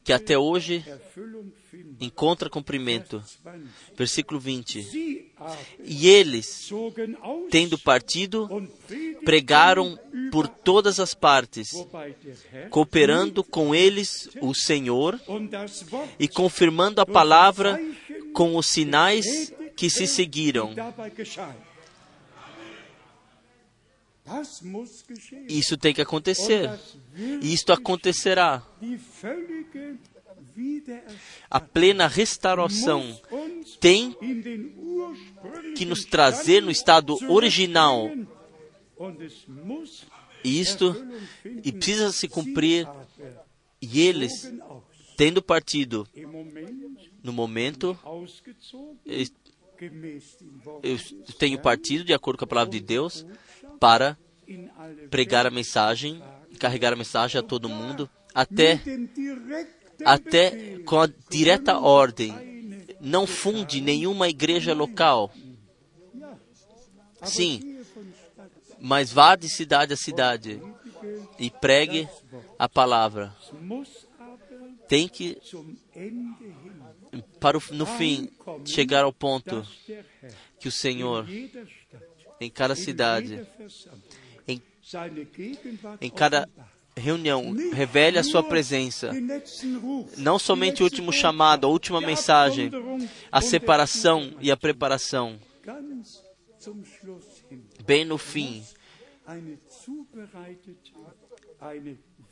que 0.04 0.12
até 0.12 0.36
hoje 0.36 0.84
encontra 2.00 2.50
cumprimento. 2.50 3.22
Versículo 3.96 4.38
20. 4.38 5.30
E 5.84 6.08
eles, 6.08 6.70
tendo 7.50 7.78
partido, 7.78 8.48
pregaram 9.24 9.98
por 10.30 10.48
todas 10.48 11.00
as 11.00 11.14
partes, 11.14 11.72
cooperando 12.70 13.42
com 13.42 13.74
eles 13.74 14.28
o 14.40 14.54
Senhor 14.54 15.20
e 16.18 16.28
confirmando 16.28 17.00
a 17.00 17.06
palavra 17.06 17.80
com 18.32 18.56
os 18.56 18.66
sinais 18.66 19.52
que 19.76 19.90
se 19.90 20.06
seguiram. 20.06 20.74
Isso 25.48 25.76
tem 25.76 25.92
que 25.92 26.00
acontecer. 26.00 26.70
E 27.16 27.52
isto 27.52 27.72
acontecerá. 27.72 28.62
A 31.50 31.60
plena 31.60 32.06
restauração 32.06 33.20
tem 33.80 34.16
que 35.76 35.84
nos 35.84 36.04
trazer 36.04 36.62
no 36.62 36.70
estado 36.70 37.16
original. 37.30 38.10
Isto 40.44 40.94
e 41.64 41.72
precisa 41.72 42.12
se 42.12 42.28
cumprir. 42.28 42.88
E 43.80 44.00
eles, 44.00 44.52
tendo 45.16 45.42
partido 45.42 46.06
no 47.22 47.32
momento, 47.32 47.98
eu 50.82 50.98
tenho 51.38 51.58
partido 51.58 52.04
de 52.04 52.14
acordo 52.14 52.38
com 52.38 52.44
a 52.44 52.48
palavra 52.48 52.70
de 52.70 52.80
Deus 52.80 53.26
para 53.80 54.16
pregar 55.10 55.46
a 55.46 55.50
mensagem, 55.50 56.22
carregar 56.58 56.92
a 56.92 56.96
mensagem 56.96 57.38
a 57.40 57.42
todo 57.42 57.68
mundo, 57.68 58.08
até, 58.34 58.80
até 60.04 60.78
com 60.84 61.00
a 61.00 61.08
direta 61.30 61.78
ordem. 61.78 62.34
Não 63.00 63.26
funde 63.26 63.80
nenhuma 63.80 64.28
igreja 64.28 64.72
local. 64.72 65.32
Sim, 67.24 67.80
mas 68.80 69.12
vá 69.12 69.36
de 69.36 69.48
cidade 69.48 69.92
a 69.92 69.96
cidade 69.96 70.60
e 71.38 71.50
pregue 71.50 72.08
a 72.58 72.68
palavra. 72.68 73.34
Tem 74.88 75.08
que, 75.08 75.38
para 77.40 77.56
o, 77.56 77.62
no 77.72 77.86
fim, 77.86 78.28
chegar 78.64 79.04
ao 79.04 79.12
ponto 79.12 79.66
que 80.58 80.68
o 80.68 80.72
Senhor 80.72 81.26
em 82.40 82.50
cada 82.50 82.74
cidade, 82.74 83.46
em, 84.46 84.60
em 86.00 86.10
cada 86.10 86.48
reunião, 86.96 87.54
revele 87.72 88.18
a 88.18 88.24
sua 88.24 88.42
presença. 88.42 89.10
Não 90.16 90.38
somente 90.38 90.82
o 90.82 90.84
último 90.84 91.12
chamado, 91.12 91.66
a 91.66 91.70
última 91.70 92.00
mensagem, 92.00 92.70
a 93.30 93.40
separação 93.40 94.34
e 94.40 94.50
a 94.50 94.56
preparação. 94.56 95.38
Bem 97.84 98.04
no 98.04 98.18
fim, 98.18 98.62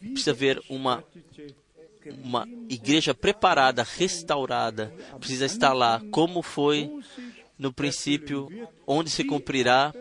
precisa 0.01 0.31
haver 0.31 0.63
uma 0.69 1.05
uma 2.23 2.49
igreja 2.69 3.15
preparada, 3.15 3.83
restaurada, 3.83 4.93
precisa 5.19 5.45
estar 5.45 5.73
lá, 5.73 6.01
como 6.11 6.43
foi 6.43 6.91
no 7.59 7.73
princípio, 7.73 8.49
onde 8.87 9.11
se 9.11 9.23
cumprirá, 9.23 9.93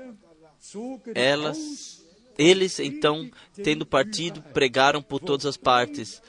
elas, 1.14 1.99
eles 2.40 2.80
então, 2.80 3.30
tendo 3.62 3.86
partido, 3.86 4.42
pregaram 4.42 5.02
por 5.02 5.20
todas 5.20 5.46
as 5.46 5.58
partes, 5.58 6.22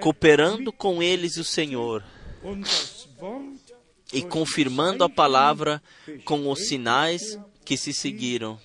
cooperando 0.00 0.72
com 0.72 1.02
eles 1.02 1.36
o 1.36 1.44
Senhor 1.44 2.02
e 4.12 4.22
confirmando 4.22 5.04
a 5.04 5.08
palavra 5.08 5.82
com 6.24 6.50
os 6.50 6.66
sinais 6.66 7.38
que 7.64 7.76
se 7.76 7.92
seguiram. 7.92 8.58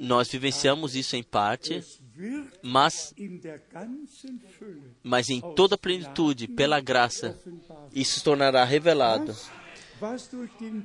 Nós 0.00 0.28
vivenciamos 0.28 0.96
isso 0.96 1.14
em 1.14 1.22
parte, 1.22 1.84
mas, 2.62 3.14
mas 5.02 5.30
em 5.30 5.40
toda 5.54 5.76
a 5.76 5.78
plenitude, 5.78 6.48
pela 6.48 6.80
graça, 6.80 7.38
isso 7.94 8.18
se 8.18 8.24
tornará 8.24 8.64
revelado. 8.64 9.36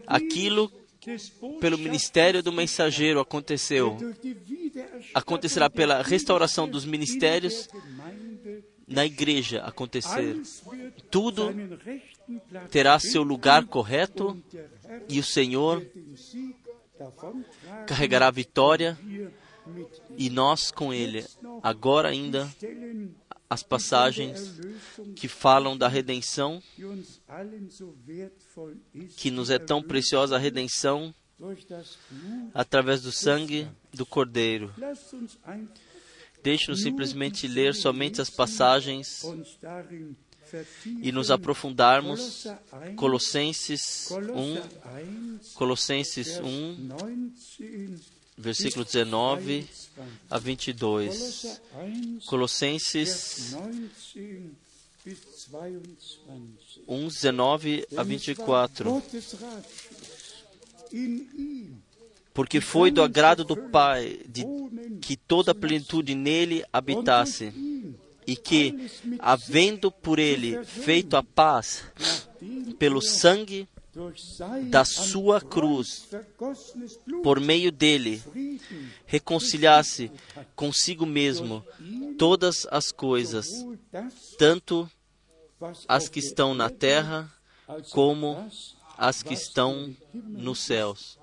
Aquilo 0.06 0.72
pelo 1.60 1.78
ministério 1.78 2.44
do 2.44 2.52
mensageiro 2.52 3.20
aconteceu 3.20 3.98
acontecerá 5.14 5.70
pela 5.70 6.02
restauração 6.02 6.68
dos 6.68 6.86
ministérios 6.86 7.70
na 8.88 9.06
igreja 9.06 9.64
acontecer. 9.64 10.42
Tudo 11.10 11.54
terá 12.70 13.00
seu 13.00 13.24
lugar 13.24 13.66
correto 13.66 14.42
e 15.08 15.20
o 15.20 15.24
Senhor 15.24 15.86
carregará 17.88 18.28
a 18.28 18.32
vitória 18.32 18.98
e 20.18 20.30
nós 20.30 20.72
com 20.72 20.94
ele. 20.94 21.26
Agora 21.64 22.10
ainda 22.10 22.50
as 23.52 23.62
passagens 23.62 24.62
que 25.14 25.28
falam 25.28 25.78
da 25.78 25.90
redenção, 25.90 26.64
que 29.18 29.30
nos 29.30 29.50
é 29.50 29.60
tão 29.60 29.84
preciosa 29.84 30.38
a 30.38 30.40
redenção 30.40 31.14
através 32.54 33.02
do 33.02 33.12
sangue 33.12 33.68
do 33.94 34.06
Cordeiro. 34.06 34.74
Deixe-nos 36.42 36.82
simplesmente 36.82 37.46
ler 37.46 37.76
somente 37.76 38.22
as 38.22 38.30
passagens 38.30 39.22
e 41.02 41.12
nos 41.12 41.30
aprofundarmos. 41.30 42.48
Colossenses 42.96 44.12
1, 44.12 45.56
Colossenses 45.56 46.40
1, 46.40 46.90
versículo 48.42 48.84
19 48.84 49.68
a 50.30 50.38
22. 50.38 51.62
Colossenses 52.26 53.56
1, 56.88 57.08
19 57.08 57.88
a 57.96 58.04
24. 58.04 59.04
Porque 62.34 62.62
foi 62.62 62.92
do 62.92 63.02
agrado 63.02 63.44
do 63.44 63.56
Pai 63.56 64.20
de 64.28 64.46
que 65.02 65.16
toda 65.16 65.52
a 65.52 65.56
plenitude 65.56 66.16
nele 66.16 66.64
habitasse, 66.72 67.54
e 68.26 68.36
que, 68.36 68.90
havendo 69.20 69.92
por 69.92 70.20
ele 70.20 70.64
feito 70.64 71.18
a 71.18 71.24
paz 71.24 71.84
pelo 72.78 73.02
sangue 73.02 73.68
da 74.70 74.86
sua 74.86 75.42
cruz, 75.42 76.08
por 77.24 77.40
meio 77.40 77.72
dele, 77.72 78.24
reconciliasse 79.06 80.12
consigo 80.56 81.06
mesmo 81.06 81.66
todas 82.18 82.66
as 82.72 82.92
coisas, 82.92 83.48
tanto 84.38 84.90
as 85.88 86.08
que 86.08 86.20
estão 86.20 86.54
na 86.54 86.70
terra 86.70 87.32
como 87.92 88.50
as 88.98 89.22
que 89.22 89.34
estão 89.34 89.96
nos 90.14 90.60
céus. 90.60 91.20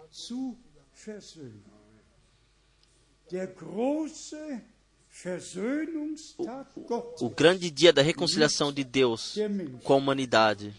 O, 6.39 7.27
o 7.27 7.31
grande 7.31 7.71
dia 7.71 7.93
da 7.93 8.03
reconciliação 8.03 8.73
de 8.73 8.85
Deus 8.85 9.37
com 9.83 9.95
a 9.95 9.97
humanidade. 9.97 10.75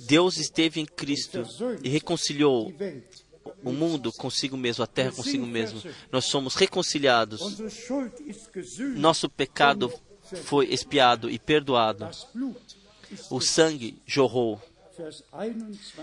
Deus 0.00 0.36
esteve 0.36 0.80
em 0.80 0.86
Cristo 0.86 1.42
e 1.82 1.88
reconciliou 1.88 2.72
o 3.62 3.72
mundo 3.72 4.12
consigo 4.12 4.56
mesmo, 4.56 4.84
a 4.84 4.86
terra 4.86 5.12
consigo 5.12 5.46
mesmo. 5.46 5.82
Nós 6.10 6.26
somos 6.26 6.54
reconciliados. 6.54 7.40
Nosso 8.96 9.28
pecado 9.28 9.92
foi 10.44 10.72
expiado 10.72 11.30
e 11.30 11.38
perdoado. 11.38 12.08
O 13.30 13.40
sangue 13.40 13.96
jorrou. 14.06 14.60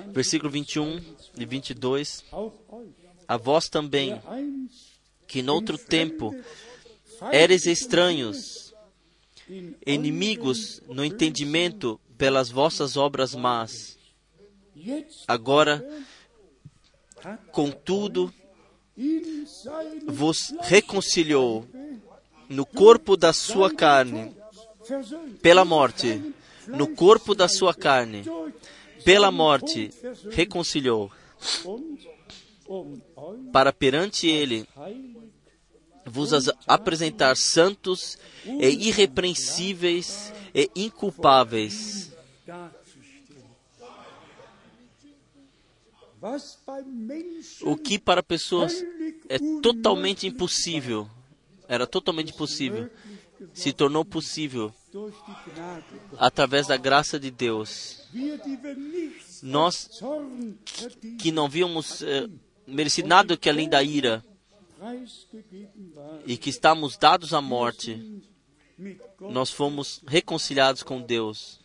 Versículo 0.08 0.52
21 0.52 1.02
e 1.38 1.46
22. 1.46 2.24
A 3.28 3.38
vós 3.38 3.70
também, 3.70 4.22
que 5.28 5.42
noutro 5.42 5.78
tempo 5.78 6.36
eres 7.32 7.66
estranhos, 7.66 8.74
inimigos 9.86 10.82
no 10.88 11.06
entendimento 11.06 12.00
pelas 12.22 12.52
vossas 12.52 12.98
obras 12.98 13.34
más. 13.34 13.98
Agora, 15.28 15.84
contudo, 17.52 18.32
vos 20.06 20.54
reconciliou 20.62 21.66
no 22.48 22.64
corpo 22.64 23.18
da 23.18 23.34
sua 23.34 23.74
carne, 23.74 24.36
pela 25.42 25.66
morte, 25.66 26.22
no 26.68 26.90
corpo 26.90 27.34
da 27.34 27.48
sua 27.48 27.74
carne, 27.74 28.24
pela 29.04 29.32
morte, 29.32 29.90
reconciliou, 30.30 31.12
para 33.52 33.74
perante 33.74 34.28
ele 34.28 34.68
vos 36.06 36.32
apresentar 36.68 37.36
santos 37.36 38.16
e 38.46 38.90
irrepreensíveis 38.90 40.32
e 40.54 40.70
inculpáveis. 40.76 42.11
O 47.64 47.76
que 47.76 47.98
para 47.98 48.22
pessoas 48.22 48.84
é 49.28 49.40
totalmente 49.62 50.28
impossível, 50.28 51.10
era 51.68 51.88
totalmente 51.88 52.32
impossível, 52.32 52.90
se 53.54 53.74
tornou 53.74 54.06
possível 54.06 54.72
através 56.18 56.68
da 56.68 56.78
graça 56.78 57.20
de 57.20 57.32
Deus. 57.32 58.08
Nós 59.42 59.90
que 61.18 61.32
não 61.32 61.50
víamos 61.50 62.04
eh, 62.04 62.28
merecido 62.68 63.08
nada 63.08 63.36
que 63.36 63.50
além 63.50 63.68
da 63.68 63.82
ira 63.82 64.24
e 66.26 66.38
que 66.38 66.50
estamos 66.50 66.98
dados 66.98 67.34
à 67.34 67.42
morte, 67.42 68.22
nós 69.20 69.52
fomos 69.52 70.02
reconciliados 70.06 70.84
com 70.84 71.02
Deus. 71.02 71.60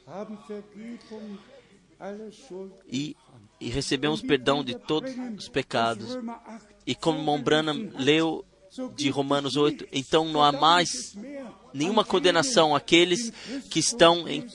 E, 2.90 3.16
e 3.60 3.68
recebemos 3.68 4.22
perdão 4.22 4.62
de 4.62 4.74
todos 4.74 5.12
os 5.36 5.48
pecados. 5.48 6.18
E 6.86 6.94
como 6.94 7.18
Mombrana 7.22 7.72
leu 7.72 8.44
de 8.94 9.08
Romanos 9.08 9.56
8, 9.56 9.88
então 9.90 10.26
não 10.26 10.42
há 10.42 10.52
mais 10.52 11.16
nenhuma 11.72 12.04
condenação 12.04 12.74
àqueles 12.74 13.32
que 13.70 13.78
estão 13.78 14.28
em, 14.28 14.46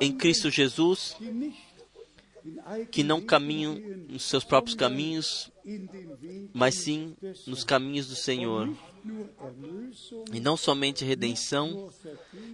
em 0.00 0.12
Cristo 0.12 0.50
Jesus, 0.50 1.16
que 2.90 3.02
não 3.02 3.20
caminham 3.20 3.74
nos 4.08 4.24
seus 4.24 4.42
próprios 4.44 4.74
caminhos, 4.74 5.50
mas 6.52 6.74
sim 6.74 7.14
nos 7.46 7.62
caminhos 7.62 8.08
do 8.08 8.16
Senhor. 8.16 8.74
E 10.32 10.40
não 10.40 10.56
somente 10.56 11.04
redenção, 11.04 11.90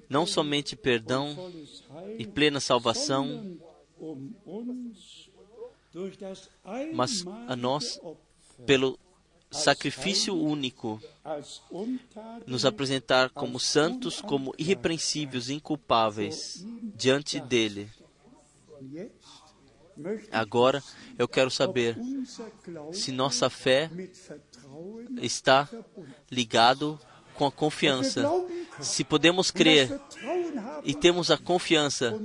não 0.08 0.26
somente 0.26 0.76
perdão 0.76 1.50
e 2.18 2.26
plena 2.26 2.60
salvação, 2.60 3.56
mas 6.92 7.24
a 7.48 7.56
nós, 7.56 8.00
pelo 8.66 8.98
sacrifício 9.50 10.34
único, 10.36 11.00
nos 12.46 12.64
apresentar 12.64 13.30
como 13.30 13.60
santos, 13.60 14.20
como 14.20 14.54
irrepreensíveis, 14.58 15.48
inculpáveis 15.48 16.64
diante 16.96 17.40
dele. 17.40 17.88
Agora 20.32 20.82
eu 21.16 21.28
quero 21.28 21.50
saber 21.50 21.96
se 22.92 23.12
nossa 23.12 23.48
fé 23.48 23.88
está 25.22 25.68
ligado 26.30 26.98
com 27.34 27.46
a 27.46 27.52
confiança. 27.52 28.28
Se 28.80 29.04
podemos 29.04 29.52
crer 29.52 30.00
e 30.82 30.94
temos 30.94 31.30
a 31.30 31.38
confiança 31.38 32.20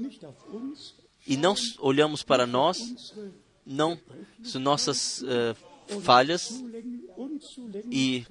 e 1.28 1.38
não 1.38 1.54
olhamos 1.80 2.24
para 2.24 2.48
nós, 2.48 3.14
não 3.70 3.98
nossas 4.56 5.22
uh, 5.22 6.02
falhas 6.02 6.64
e, 7.92 8.26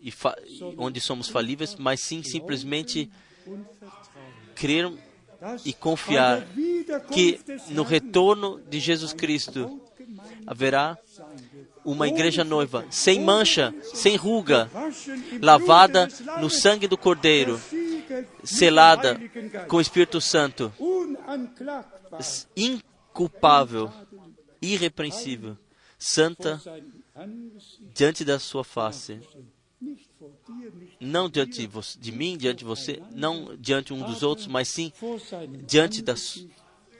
e 0.00 0.10
fa 0.10 0.36
onde 0.76 1.00
somos 1.00 1.28
falíveis, 1.28 1.76
mas 1.76 2.00
sim 2.00 2.22
simplesmente 2.22 3.10
crer 4.54 4.92
e 5.64 5.72
confiar 5.72 6.44
que 7.12 7.38
no 7.70 7.82
retorno 7.82 8.60
de 8.68 8.80
Jesus 8.80 9.12
Cristo 9.12 9.80
haverá 10.46 10.98
uma 11.84 12.08
igreja 12.08 12.42
noiva, 12.42 12.84
sem 12.90 13.20
mancha, 13.20 13.74
sem 13.82 14.16
ruga, 14.16 14.68
lavada 15.40 16.08
no 16.40 16.50
sangue 16.50 16.88
do 16.88 16.96
Cordeiro, 16.96 17.60
selada 18.42 19.20
com 19.68 19.76
o 19.76 19.80
Espírito 19.80 20.20
Santo, 20.20 20.72
inculpável, 22.56 23.92
irrepreensível, 24.72 25.56
santa 25.98 26.60
diante 27.94 28.24
da 28.24 28.38
sua 28.38 28.64
face. 28.64 29.20
Não 30.98 31.28
diante 31.28 31.68
de 31.98 32.12
mim, 32.12 32.36
diante 32.36 32.60
de 32.60 32.64
você, 32.64 33.02
não 33.12 33.56
diante 33.56 33.92
um 33.92 34.02
dos 34.02 34.22
outros, 34.22 34.46
mas 34.46 34.68
sim 34.68 34.92
diante 35.66 36.02
da, 36.02 36.14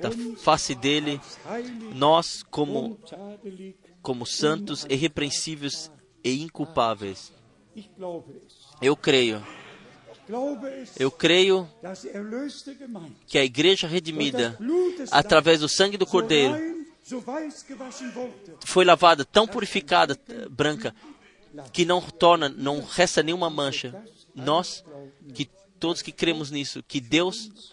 da 0.01 0.11
face 0.37 0.75
dele, 0.75 1.21
nós, 1.95 2.43
como, 2.43 2.99
como 4.03 4.27
santos, 4.27 4.85
irrepreensíveis 4.89 5.91
e 6.23 6.43
inculpáveis. 6.43 7.33
Eu 8.81 8.97
creio. 8.97 9.43
Eu 10.99 11.11
creio 11.11 11.69
que 13.27 13.39
a 13.39 13.45
igreja 13.45 13.87
redimida, 13.87 14.59
através 15.11 15.61
do 15.61 15.69
sangue 15.69 15.97
do 15.97 16.07
Cordeiro, 16.07 16.76
foi 18.65 18.85
lavada, 18.85 19.25
tão 19.25 19.47
purificada, 19.47 20.19
branca, 20.51 20.95
que 21.73 21.85
não 21.85 22.01
torna, 22.01 22.49
não 22.49 22.81
resta 22.83 23.23
nenhuma 23.23 23.49
mancha. 23.49 24.05
Nós, 24.35 24.85
que 25.33 25.49
todos 25.79 26.03
que 26.03 26.11
cremos 26.11 26.51
nisso, 26.51 26.83
que 26.83 27.01
Deus, 27.01 27.73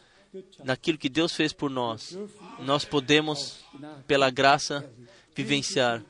naquilo 0.64 0.98
que 0.98 1.10
Deus 1.10 1.34
fez 1.34 1.52
por 1.52 1.70
nós, 1.70 2.18
nós 2.60 2.86
podemos, 2.86 3.66
pela 4.06 4.30
graça, 4.30 4.88
vivenciar. 5.36 6.04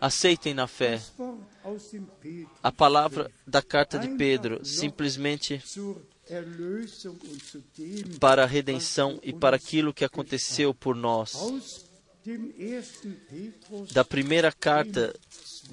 Aceitem 0.00 0.54
na 0.54 0.68
fé 0.68 1.00
a 2.62 2.70
palavra 2.70 3.28
da 3.44 3.60
carta 3.60 3.98
de 3.98 4.06
Pedro, 4.16 4.64
simplesmente 4.64 5.60
para 8.20 8.44
a 8.44 8.46
redenção 8.46 9.18
e 9.22 9.32
para 9.32 9.56
aquilo 9.56 9.92
que 9.92 10.04
aconteceu 10.04 10.72
por 10.72 10.94
nós. 10.94 11.87
Da 13.92 14.04
primeira 14.04 14.52
carta 14.52 15.14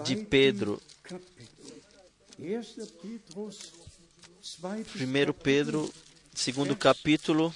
de 0.05 0.15
Pedro, 0.15 0.81
1 4.95 5.33
Pedro, 5.41 5.93
segundo 6.33 6.75
capítulo, 6.75 7.53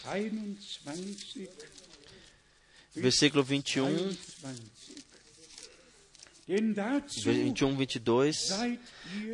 versículo 2.95 3.43
21, 3.43 4.17
21, 6.47 7.75
22, 7.77 8.49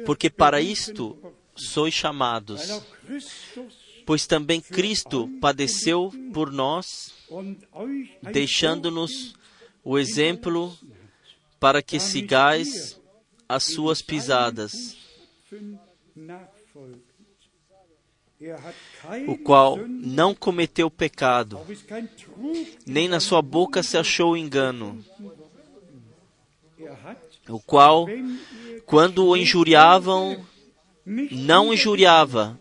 porque 0.05 0.29
para 0.29 0.59
isto 0.61 1.17
sois 1.55 1.93
chamados, 1.93 2.61
pois 4.05 4.27
também 4.27 4.59
Cristo 4.59 5.29
padeceu 5.39 6.11
por 6.33 6.51
nós, 6.51 7.13
deixando-nos 8.31 9.33
o 9.85 9.99
exemplo 9.99 10.75
para 11.59 11.79
que 11.81 11.99
sigais 11.99 12.99
as 13.47 13.65
suas 13.65 14.01
pisadas, 14.01 14.97
o 19.27 19.37
qual 19.37 19.77
não 19.77 20.33
cometeu 20.33 20.89
pecado, 20.89 21.59
nem 22.85 23.07
na 23.07 23.19
sua 23.19 23.43
boca 23.43 23.83
se 23.83 23.95
achou 23.95 24.35
engano, 24.35 25.05
o 27.47 27.59
qual, 27.59 28.07
quando 28.87 29.27
o 29.27 29.37
injuriavam, 29.37 30.43
não 31.05 31.71
injuriava, 31.71 32.59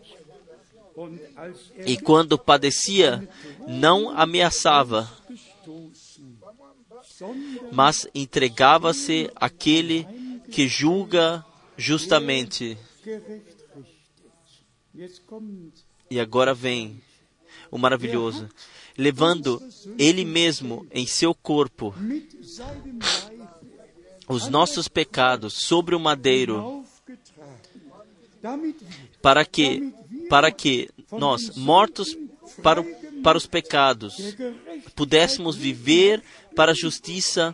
e 1.85 1.97
quando 1.97 2.37
padecia, 2.37 3.27
não 3.67 4.11
ameaçava, 4.11 5.11
mas 7.71 8.07
entregava-se 8.13 9.29
àquele 9.35 10.07
que 10.51 10.67
julga 10.67 11.45
justamente. 11.77 12.77
E 16.09 16.19
agora 16.19 16.53
vem 16.53 17.01
o 17.71 17.77
maravilhoso, 17.77 18.49
levando 18.97 19.61
ele 19.97 20.23
mesmo 20.23 20.87
em 20.91 21.05
seu 21.05 21.33
corpo 21.33 21.93
os 24.27 24.47
nossos 24.47 24.87
pecados 24.87 25.53
sobre 25.53 25.95
o 25.95 25.99
madeiro, 25.99 26.83
para 29.21 29.43
que, 29.43 29.93
para 30.29 30.51
que 30.51 30.89
nós, 31.11 31.55
mortos 31.55 32.17
para, 32.61 32.83
para 33.23 33.37
os 33.37 33.47
pecados, 33.47 34.35
pudéssemos 34.95 35.55
viver 35.55 36.23
para 36.55 36.71
a 36.71 36.75
justiça 36.75 37.53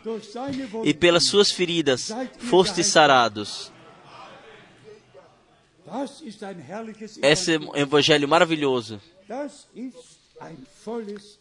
e 0.84 0.94
pelas 0.94 1.26
suas 1.26 1.52
feridas 1.52 2.12
fostes 2.38 2.88
sarados. 2.88 3.72
Esse 7.22 7.56
é 7.56 7.60
um 7.60 7.76
evangelho 7.76 8.28
maravilhoso. 8.28 9.02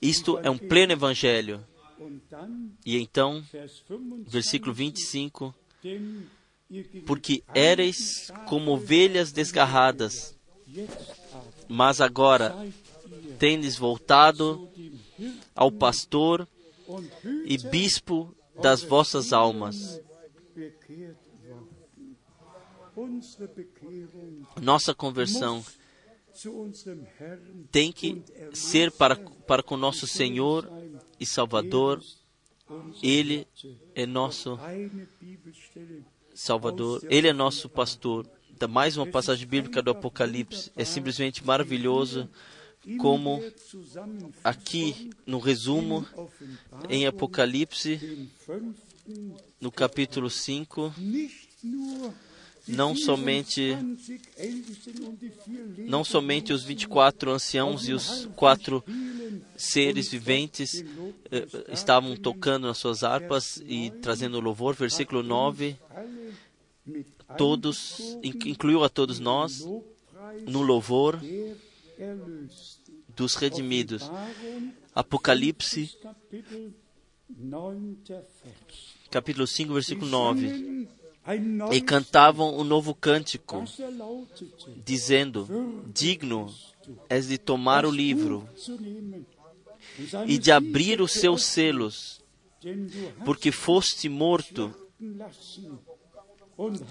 Isto 0.03 0.39
é 0.39 0.51
um 0.51 0.59
pleno 0.59 0.93
evangelho. 0.93 1.65
E 2.85 2.97
então, 2.97 3.45
versículo 4.27 4.73
25: 4.73 5.55
Porque 7.07 7.43
éreis 7.55 8.33
como 8.49 8.73
ovelhas 8.73 9.31
desgarradas, 9.31 10.37
mas 11.69 12.01
agora 12.01 12.57
tendes 13.39 13.77
voltado 13.77 14.69
ao 15.55 15.71
pastor 15.71 16.49
e 17.45 17.59
bispo 17.59 18.35
das 18.61 18.83
vossas 18.83 19.33
almas. 19.33 20.01
Nossa 24.61 24.95
conversão 24.95 25.65
tem 27.71 27.93
que 27.93 28.23
ser 28.53 28.91
para, 28.93 29.17
para 29.17 29.63
com 29.63 29.77
nosso 29.77 30.07
Senhor 30.07 30.71
e 31.19 31.27
Salvador. 31.27 32.03
Ele 33.03 33.47
é 33.95 34.07
nosso 34.07 34.59
Salvador, 36.35 37.05
Ele 37.11 37.29
é 37.29 37.33
nosso 37.33 37.69
pastor. 37.69 38.29
Mais 38.69 38.97
uma 38.97 39.07
passagem 39.07 39.47
bíblica 39.47 39.83
do 39.83 39.91
Apocalipse 39.91 40.71
é 40.77 40.85
simplesmente 40.85 41.45
maravilhoso 41.45 42.29
como 42.99 43.43
aqui 44.43 45.11
no 45.27 45.39
resumo 45.39 46.07
em 46.89 47.07
Apocalipse, 47.07 48.29
no 49.61 49.71
capítulo 49.71 50.31
5, 50.31 50.95
não 52.67 52.95
somente 52.95 53.77
não 55.79 56.05
somente 56.05 56.53
os 56.53 56.63
24 56.63 57.33
anciãos 57.33 57.89
e 57.89 57.93
os 57.93 58.29
quatro 58.37 58.85
seres 59.57 60.09
viventes 60.09 60.85
eh, 61.31 61.47
estavam 61.73 62.17
tocando 62.17 62.67
nas 62.67 62.79
suas 62.79 63.03
harpas 63.03 63.63
e 63.67 63.91
trazendo 64.03 64.41
louvor, 64.41 64.75
versículo 64.75 65.23
9, 65.23 65.77
todos 67.37 68.01
incluiu 68.23 68.85
a 68.85 68.89
todos 68.89 69.19
nós 69.19 69.67
no 70.47 70.63
louvor 70.63 71.21
dos 73.21 73.35
redimidos. 73.35 74.11
Apocalipse, 74.95 75.95
capítulo 79.11 79.47
5, 79.47 79.75
versículo 79.75 80.11
9. 80.11 80.89
E 81.71 81.81
cantavam 81.83 82.59
um 82.59 82.65
novo 82.65 82.95
cântico, 82.95 83.63
dizendo: 84.83 85.47
Digno 85.93 86.53
és 87.11 87.29
de 87.29 87.37
tomar 87.37 87.85
o 87.85 87.91
livro 87.91 88.49
e 90.27 90.39
de 90.39 90.51
abrir 90.51 91.03
os 91.03 91.13
seus 91.13 91.45
selos, 91.45 92.25
porque 93.27 93.53
foste 93.53 94.09
morto 94.09 94.75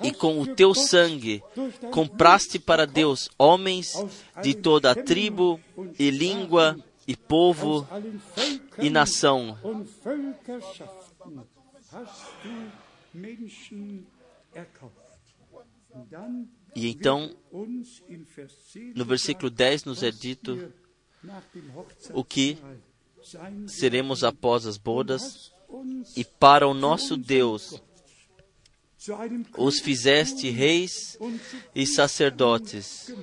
e 0.03 0.11
com 0.11 0.39
o 0.39 0.55
teu 0.55 0.73
sangue 0.73 1.43
compraste 1.91 2.57
para 2.57 2.85
Deus 2.85 3.29
homens 3.37 3.93
de 4.41 4.55
toda 4.55 4.91
a 4.91 4.95
tribo 4.95 5.59
e 5.97 6.09
língua 6.09 6.77
e 7.07 7.15
povo 7.15 7.87
e 8.77 8.89
nação. 8.89 9.57
E 16.75 16.87
então, 16.87 17.35
no 18.95 19.05
versículo 19.05 19.49
10 19.49 19.85
nos 19.85 20.03
é 20.03 20.11
dito 20.11 20.71
o 22.13 22.23
que 22.23 22.57
seremos 23.67 24.23
após 24.23 24.65
as 24.65 24.77
bodas, 24.77 25.51
e 26.15 26.23
para 26.23 26.67
o 26.67 26.73
nosso 26.73 27.15
Deus 27.15 27.81
os 29.57 29.79
fizeste 29.79 30.49
reis 30.49 31.17
e 31.73 31.85
sacerdotes, 31.85 33.13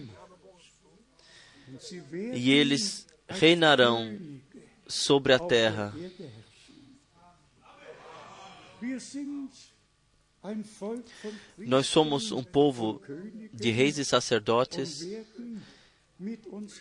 e 2.10 2.50
eles 2.50 3.06
reinarão 3.28 4.18
sobre 4.86 5.32
a 5.32 5.38
terra. 5.38 5.94
Nós 11.58 11.86
somos 11.86 12.30
um 12.30 12.42
povo 12.42 13.02
de 13.52 13.70
reis 13.70 13.98
e 13.98 14.04
sacerdotes 14.04 15.02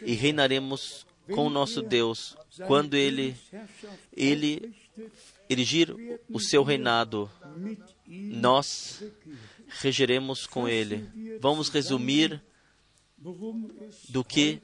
e 0.02 0.14
reinaremos 0.14 1.06
com 1.34 1.48
o 1.48 1.50
nosso 1.50 1.82
Deus 1.82 2.38
quando 2.68 2.94
ele 2.94 3.36
ele 4.16 4.74
erigir 5.50 6.22
o 6.30 6.40
seu 6.40 6.64
reinado 6.64 7.30
nós 8.08 9.04
regeremos 9.80 10.46
com 10.46 10.68
Ele. 10.68 11.10
Vamos 11.40 11.70
resumir 11.70 12.42
do 14.10 14.24
que 14.24 14.62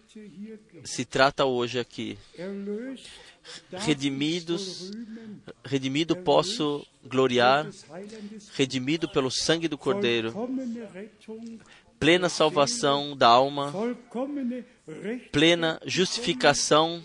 se 0.83 1.05
trata 1.05 1.45
hoje 1.45 1.79
aqui. 1.79 2.17
Redimidos, 3.71 4.91
redimido 5.65 6.15
posso 6.15 6.85
gloriar, 7.03 7.67
redimido 8.53 9.09
pelo 9.09 9.31
sangue 9.31 9.67
do 9.67 9.77
Cordeiro, 9.77 10.33
plena 11.99 12.29
salvação 12.29 13.17
da 13.17 13.27
alma, 13.27 13.73
plena 15.31 15.81
justificação, 15.85 17.01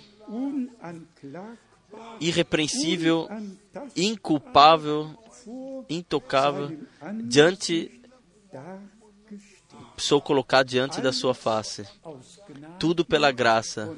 irrepreensível, 2.20 3.28
inculpável, 3.96 5.16
intocável, 5.88 6.78
diante 7.24 8.00
sou 9.96 10.20
colocado 10.20 10.66
diante 10.66 11.00
da 11.00 11.12
sua 11.12 11.34
face. 11.34 11.84
Tudo 12.78 13.04
pela 13.04 13.32
graça. 13.32 13.96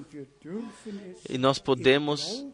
E 1.29 1.39
nós 1.39 1.59
podemos 1.59 2.47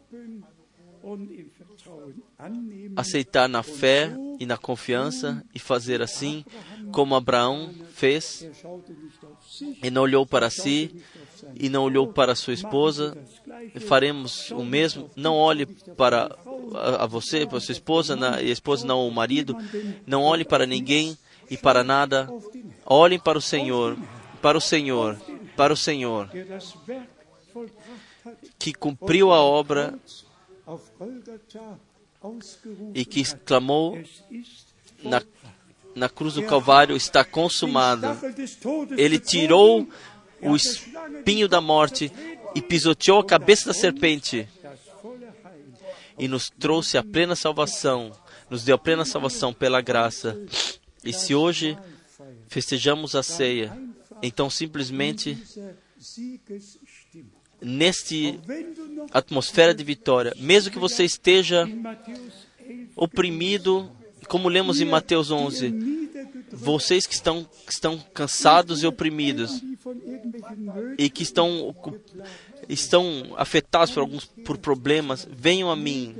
aceitar 2.95 3.47
na 3.47 3.61
fé 3.61 4.11
e 4.39 4.45
na 4.45 4.57
confiança 4.57 5.43
e 5.53 5.59
fazer 5.59 6.01
assim 6.01 6.43
como 6.95 7.13
Abraão 7.13 7.71
fez 7.93 8.47
e 9.83 9.91
não 9.91 10.03
olhou 10.03 10.25
para 10.25 10.49
si 10.49 11.03
e 11.53 11.67
não 11.67 11.83
olhou 11.83 12.07
para 12.07 12.33
sua 12.35 12.53
esposa. 12.53 13.17
Faremos 13.81 14.49
o 14.51 14.63
mesmo. 14.63 15.11
Não 15.13 15.35
olhe 15.35 15.65
para 15.65 16.33
a 16.73 17.05
você, 17.05 17.45
para 17.45 17.59
sua 17.59 17.73
esposa, 17.73 18.15
na, 18.15 18.41
e 18.41 18.49
a 18.49 18.53
esposa 18.53 18.87
não 18.87 19.05
o 19.05 19.11
marido. 19.11 19.57
Não 20.07 20.23
olhe 20.23 20.45
para 20.45 20.65
ninguém 20.65 21.17
e 21.49 21.57
para 21.57 21.83
nada. 21.83 22.29
Olhem 22.85 23.19
para 23.19 23.37
o 23.37 23.41
Senhor, 23.41 23.97
para 24.41 24.57
o 24.57 24.61
Senhor, 24.61 25.19
para 25.57 25.73
o 25.73 25.77
Senhor, 25.77 26.29
que 28.57 28.73
cumpriu 28.73 29.33
a 29.33 29.41
obra 29.41 29.99
e 32.93 33.03
que 33.03 33.19
exclamou 33.19 33.99
na, 35.03 35.21
na 35.95 36.09
cruz 36.09 36.33
do 36.33 36.43
Calvário: 36.43 36.95
está 36.95 37.23
consumado. 37.23 38.07
Ele 38.97 39.17
tirou 39.17 39.87
o 40.41 40.55
espinho 40.55 41.47
da 41.47 41.61
morte 41.61 42.11
e 42.53 42.61
pisoteou 42.61 43.19
a 43.19 43.25
cabeça 43.25 43.67
da 43.67 43.73
serpente 43.73 44.47
e 46.17 46.27
nos 46.27 46.49
trouxe 46.49 46.97
a 46.97 47.03
plena 47.03 47.35
salvação, 47.35 48.11
nos 48.49 48.63
deu 48.63 48.75
a 48.75 48.79
plena 48.79 49.05
salvação 49.05 49.53
pela 49.53 49.81
graça. 49.81 50.37
E 51.03 51.11
se 51.11 51.35
hoje 51.35 51.77
festejamos 52.47 53.15
a 53.15 53.23
ceia, 53.23 53.77
então 54.21 54.49
simplesmente 54.49 55.37
neste 57.61 58.39
atmosfera 59.11 59.73
de 59.73 59.83
vitória, 59.83 60.33
mesmo 60.37 60.71
que 60.71 60.79
você 60.79 61.03
esteja 61.03 61.67
oprimido, 62.95 63.91
como 64.27 64.49
lemos 64.49 64.81
em 64.81 64.85
Mateus 64.85 65.31
11, 65.31 66.09
vocês 66.51 67.05
que 67.05 67.13
estão, 67.13 67.43
que 67.65 67.71
estão 67.71 67.97
cansados 68.13 68.83
e 68.83 68.87
oprimidos 68.87 69.61
e 70.97 71.09
que 71.09 71.23
estão, 71.23 71.75
estão 72.67 73.33
afetados 73.37 73.91
por 73.91 74.01
alguns 74.01 74.25
por 74.25 74.57
problemas, 74.57 75.27
venham 75.31 75.69
a 75.69 75.75
mim. 75.75 76.15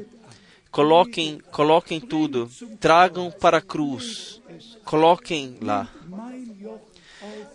Coloquem, 0.71 1.39
coloquem 1.51 2.01
tudo, 2.01 2.49
tragam 2.81 3.31
para 3.31 3.59
a 3.59 3.61
cruz, 3.61 4.41
coloquem 4.83 5.57
lá. 5.61 5.89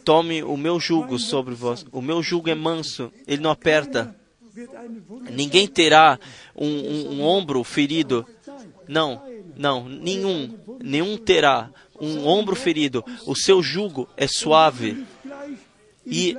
Tome 0.05 0.43
o 0.43 0.57
meu 0.57 0.81
jugo 0.81 1.19
sobre 1.19 1.55
vós. 1.55 1.85
O 1.93 2.01
meu 2.01 2.23
jugo 2.23 2.49
é 2.49 2.55
manso, 2.55 3.13
ele 3.27 3.43
não 3.43 3.51
aperta. 3.51 4.17
Ninguém 5.31 5.69
terá 5.69 6.19
um, 6.57 6.67
um, 6.67 7.11
um 7.13 7.23
ombro 7.23 7.63
ferido. 7.63 8.27
Não, 8.89 9.23
não, 9.61 9.87
nenhum, 9.87 10.59
nenhum 10.83 11.19
terá 11.19 11.71
um 12.01 12.27
ombro 12.27 12.57
ferido. 12.57 13.05
O 13.27 13.37
seu 13.37 13.63
jugo 13.63 14.09
é 14.17 14.27
suave. 14.27 15.05
E, 16.07 16.35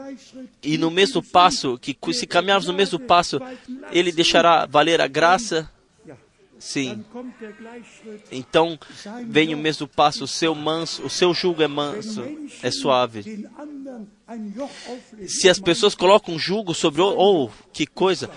e 0.64 0.76
no 0.76 0.89
mesmo 0.89 1.22
passo, 1.22 1.77
que 1.77 1.95
se 2.14 2.26
caminharmos 2.26 2.68
no 2.68 2.73
mesmo 2.73 2.99
passo, 2.99 3.39
ele 3.91 4.11
deixará 4.11 4.65
valer 4.65 4.99
a 4.99 5.07
graça 5.07 5.69
Sim. 6.61 7.03
Então 8.31 8.77
vem 9.27 9.56
o 9.56 9.57
mesmo 9.57 9.88
passo, 9.88 10.26
o 10.26 10.27
seu 10.27 10.53
manso, 10.53 11.02
o 11.03 11.10
seu 11.10 11.34
jugo 11.34 11.64
é 11.64 11.68
manso, 11.68 12.23
é 12.61 12.69
suave. 12.69 13.49
Se 15.27 15.49
as 15.49 15.60
pessoas 15.60 15.95
colocam 15.95 16.38
jugo 16.38 16.76
sobre 16.76 17.02
o, 17.02 17.15
oh, 17.18 17.49
que 17.73 17.88
coisa, 17.88 18.30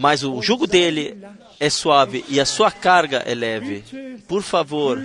mas 0.00 0.24
o 0.24 0.40
jugo 0.40 0.66
dele 0.66 1.22
é 1.60 1.68
suave 1.68 2.24
e 2.26 2.40
a 2.40 2.46
sua 2.46 2.72
carga 2.72 3.18
é 3.18 3.34
leve. 3.34 3.84
Por 4.26 4.42
favor, 4.42 4.98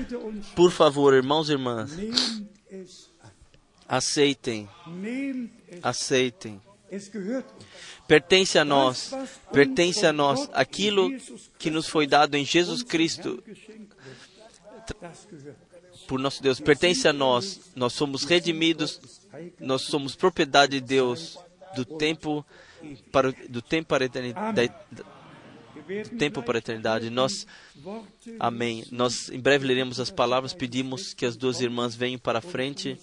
por 0.55 0.71
favor, 0.71 1.13
irmãos 1.13 1.49
e 1.49 1.51
irmãs, 1.51 1.91
aceitem, 3.89 4.69
aceitem 5.83 6.61
pertence 8.07 8.57
a 8.57 8.63
nós, 8.63 9.11
pertence 9.51 10.05
a 10.05 10.13
nós 10.13 10.49
aquilo 10.53 11.09
que 11.59 11.69
nos 11.69 11.87
foi 11.87 12.07
dado 12.07 12.35
em 12.35 12.45
Jesus 12.45 12.81
Cristo 12.81 13.43
por 16.07 16.19
nosso 16.19 16.41
Deus, 16.41 16.61
pertence 16.61 17.05
a 17.05 17.11
nós. 17.11 17.71
Nós 17.75 17.91
somos 17.91 18.23
redimidos, 18.23 19.01
nós 19.59 19.81
somos 19.81 20.15
propriedade 20.15 20.79
de 20.79 20.85
Deus 20.85 21.37
do 21.75 21.83
tempo 21.83 22.45
para 23.11 23.31
do 23.49 23.61
tempo 23.61 23.87
para 23.87 24.03
a 24.03 24.07
eternidade. 24.07 24.71
Do 24.95 26.17
tempo 26.17 26.41
para 26.41 26.57
a 26.57 26.59
eternidade. 26.59 27.09
Nós, 27.09 27.45
amém. 28.39 28.85
Nós 28.91 29.29
em 29.29 29.39
breve 29.39 29.67
leremos 29.67 29.99
as 29.99 30.09
palavras. 30.09 30.53
Pedimos 30.53 31.13
que 31.13 31.25
as 31.25 31.35
duas 31.35 31.61
irmãs 31.61 31.95
venham 31.95 32.19
para 32.19 32.39
a 32.39 32.41
frente 32.41 32.97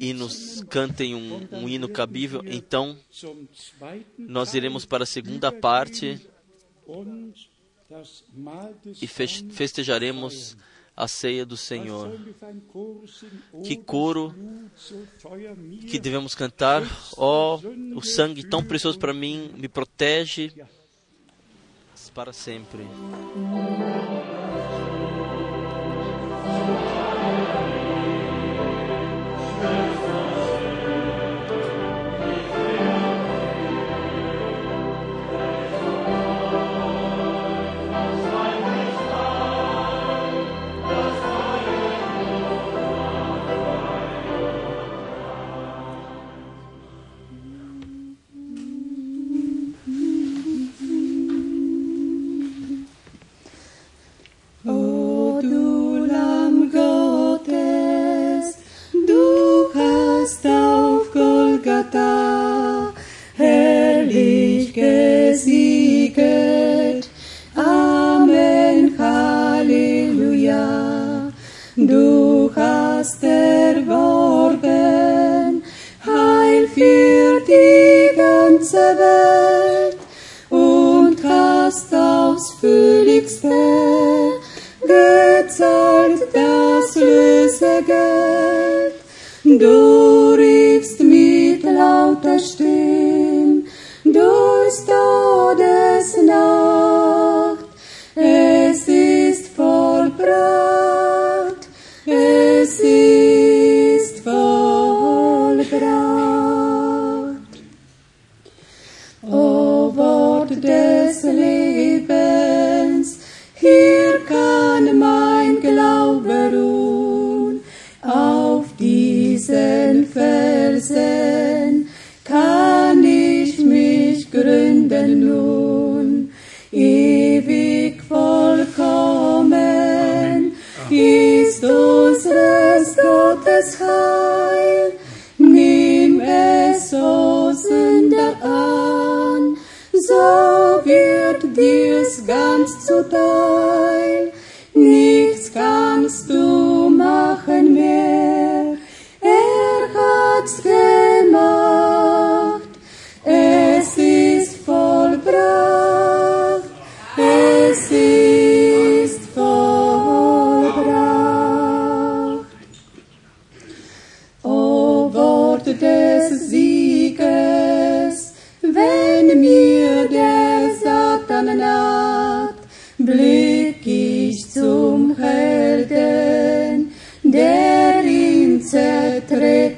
e 0.00 0.12
nos 0.12 0.62
cantem 0.68 1.14
um, 1.14 1.48
um 1.50 1.68
hino 1.68 1.88
cabível, 1.88 2.40
então 2.46 2.96
nós 4.16 4.54
iremos 4.54 4.84
para 4.84 5.02
a 5.02 5.06
segunda 5.06 5.50
parte 5.50 6.20
e 9.02 9.06
festejaremos 9.06 10.56
a 10.96 11.06
ceia 11.06 11.44
do 11.44 11.56
Senhor. 11.56 12.18
Que 13.62 13.76
coro 13.76 14.34
que 15.88 15.98
devemos 15.98 16.34
cantar, 16.34 16.82
ó, 17.16 17.56
oh, 17.62 17.98
o 17.98 18.02
sangue 18.02 18.42
tão 18.42 18.64
precioso 18.64 18.98
para 18.98 19.12
mim 19.12 19.50
me 19.54 19.68
protege 19.68 20.52
para 22.14 22.32
sempre. 22.32 22.86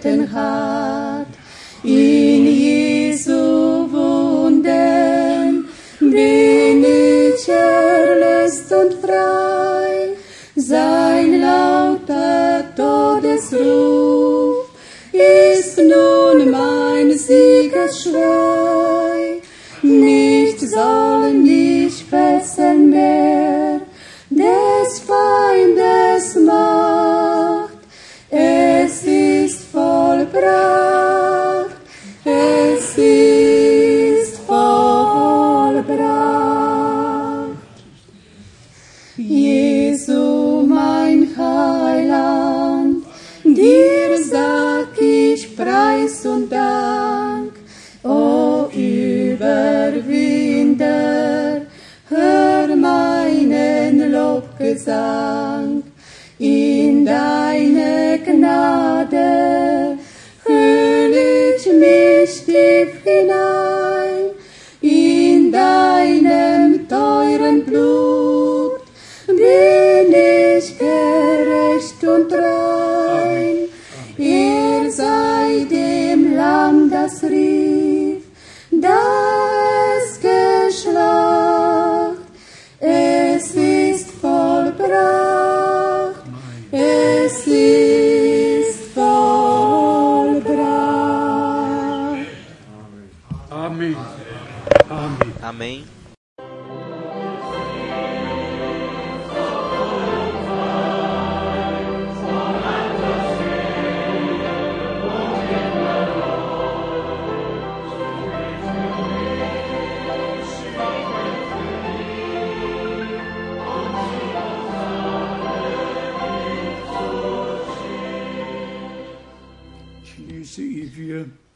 And 0.04 0.28
high. 0.28 1.07
Lobgesang. 54.89 55.82
In 56.39 57.05
deine 57.05 58.19
Gnade 58.24 59.68
Amém. 95.48 95.86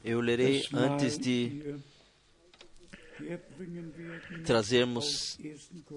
Eu 0.05 0.21
lerei 0.21 0.65
antes 0.73 1.19
de 1.19 1.72
trazermos 4.45 5.39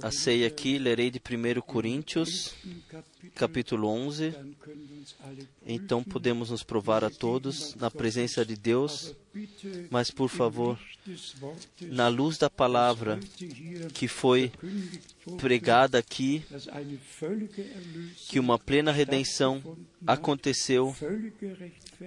a 0.02 0.12
ceia 0.12 0.48
aqui, 0.48 0.78
lerei 0.78 1.10
de 1.10 1.20
1 1.20 1.62
Coríntios, 1.62 2.54
capítulo 3.36 3.88
11. 3.88 4.32
dann 4.32 4.56
können 4.60 4.88
wir 4.90 4.98
uns 5.00 5.16
alle 5.24 5.48
Então 5.66 6.04
podemos 6.04 6.50
nos 6.50 6.64
provar 6.64 7.04
a 7.04 7.10
todos 7.10 7.76
na 7.76 7.90
presença 7.90 8.46
de 8.46 8.56
Deus, 8.56 9.16
mas 9.90 10.12
por 10.12 10.30
favor, 10.30 10.80
na 11.82 12.08
luz 12.08 12.38
da 12.38 12.50
palavra 12.50 13.20
que 13.94 14.08
foi 14.08 14.52
pregada 15.38 15.98
aqui, 15.98 16.44
que 18.28 18.40
uma 18.40 18.58
plena 18.60 18.92
redenção 18.92 19.62
aconteceu, 20.06 20.96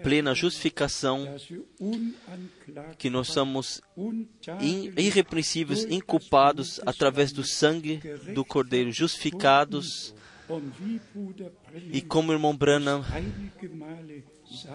plena 0.03 0.35
justificação, 0.35 1.37
que 2.99 3.11
nós 3.11 3.29
somos 3.29 3.81
irrepreensíveis, 4.97 5.85
inculpados 5.85 6.81
através 6.87 7.33
do 7.33 7.45
sangue 7.45 8.01
do 8.35 8.45
Cordeiro, 8.45 8.93
justificados. 8.93 10.15
E 11.93 12.01
como 12.01 12.31
o 12.31 12.35
irmão 12.35 12.57
Branham 12.57 13.05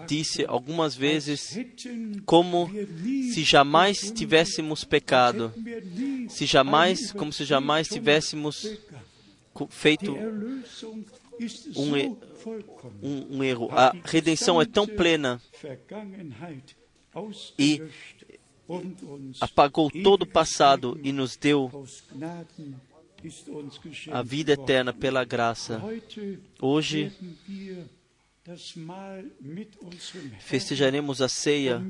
disse 0.06 0.44
algumas 0.46 0.94
vezes, 0.94 1.58
como 2.24 2.70
se 3.32 3.42
jamais 3.42 4.12
tivéssemos 4.12 4.84
pecado, 4.84 5.52
se 6.28 6.46
jamais, 6.46 7.10
como 7.10 7.32
se 7.32 7.44
jamais 7.44 7.88
tivéssemos 7.88 8.78
feito 9.70 10.16
um 11.76 12.16
um, 13.02 13.38
um 13.38 13.44
erro. 13.44 13.68
A 13.70 13.94
redenção 14.04 14.60
é 14.60 14.64
tão 14.64 14.86
plena 14.86 15.40
e 17.58 17.82
apagou 19.40 19.90
todo 19.90 20.22
o 20.22 20.26
passado 20.26 20.98
e 21.02 21.12
nos 21.12 21.36
deu 21.36 21.86
a 24.10 24.22
vida 24.22 24.52
eterna 24.52 24.92
pela 24.92 25.24
graça. 25.24 25.82
Hoje 26.60 27.12
festejaremos 30.40 31.22
a 31.22 31.28
ceia 31.28 31.82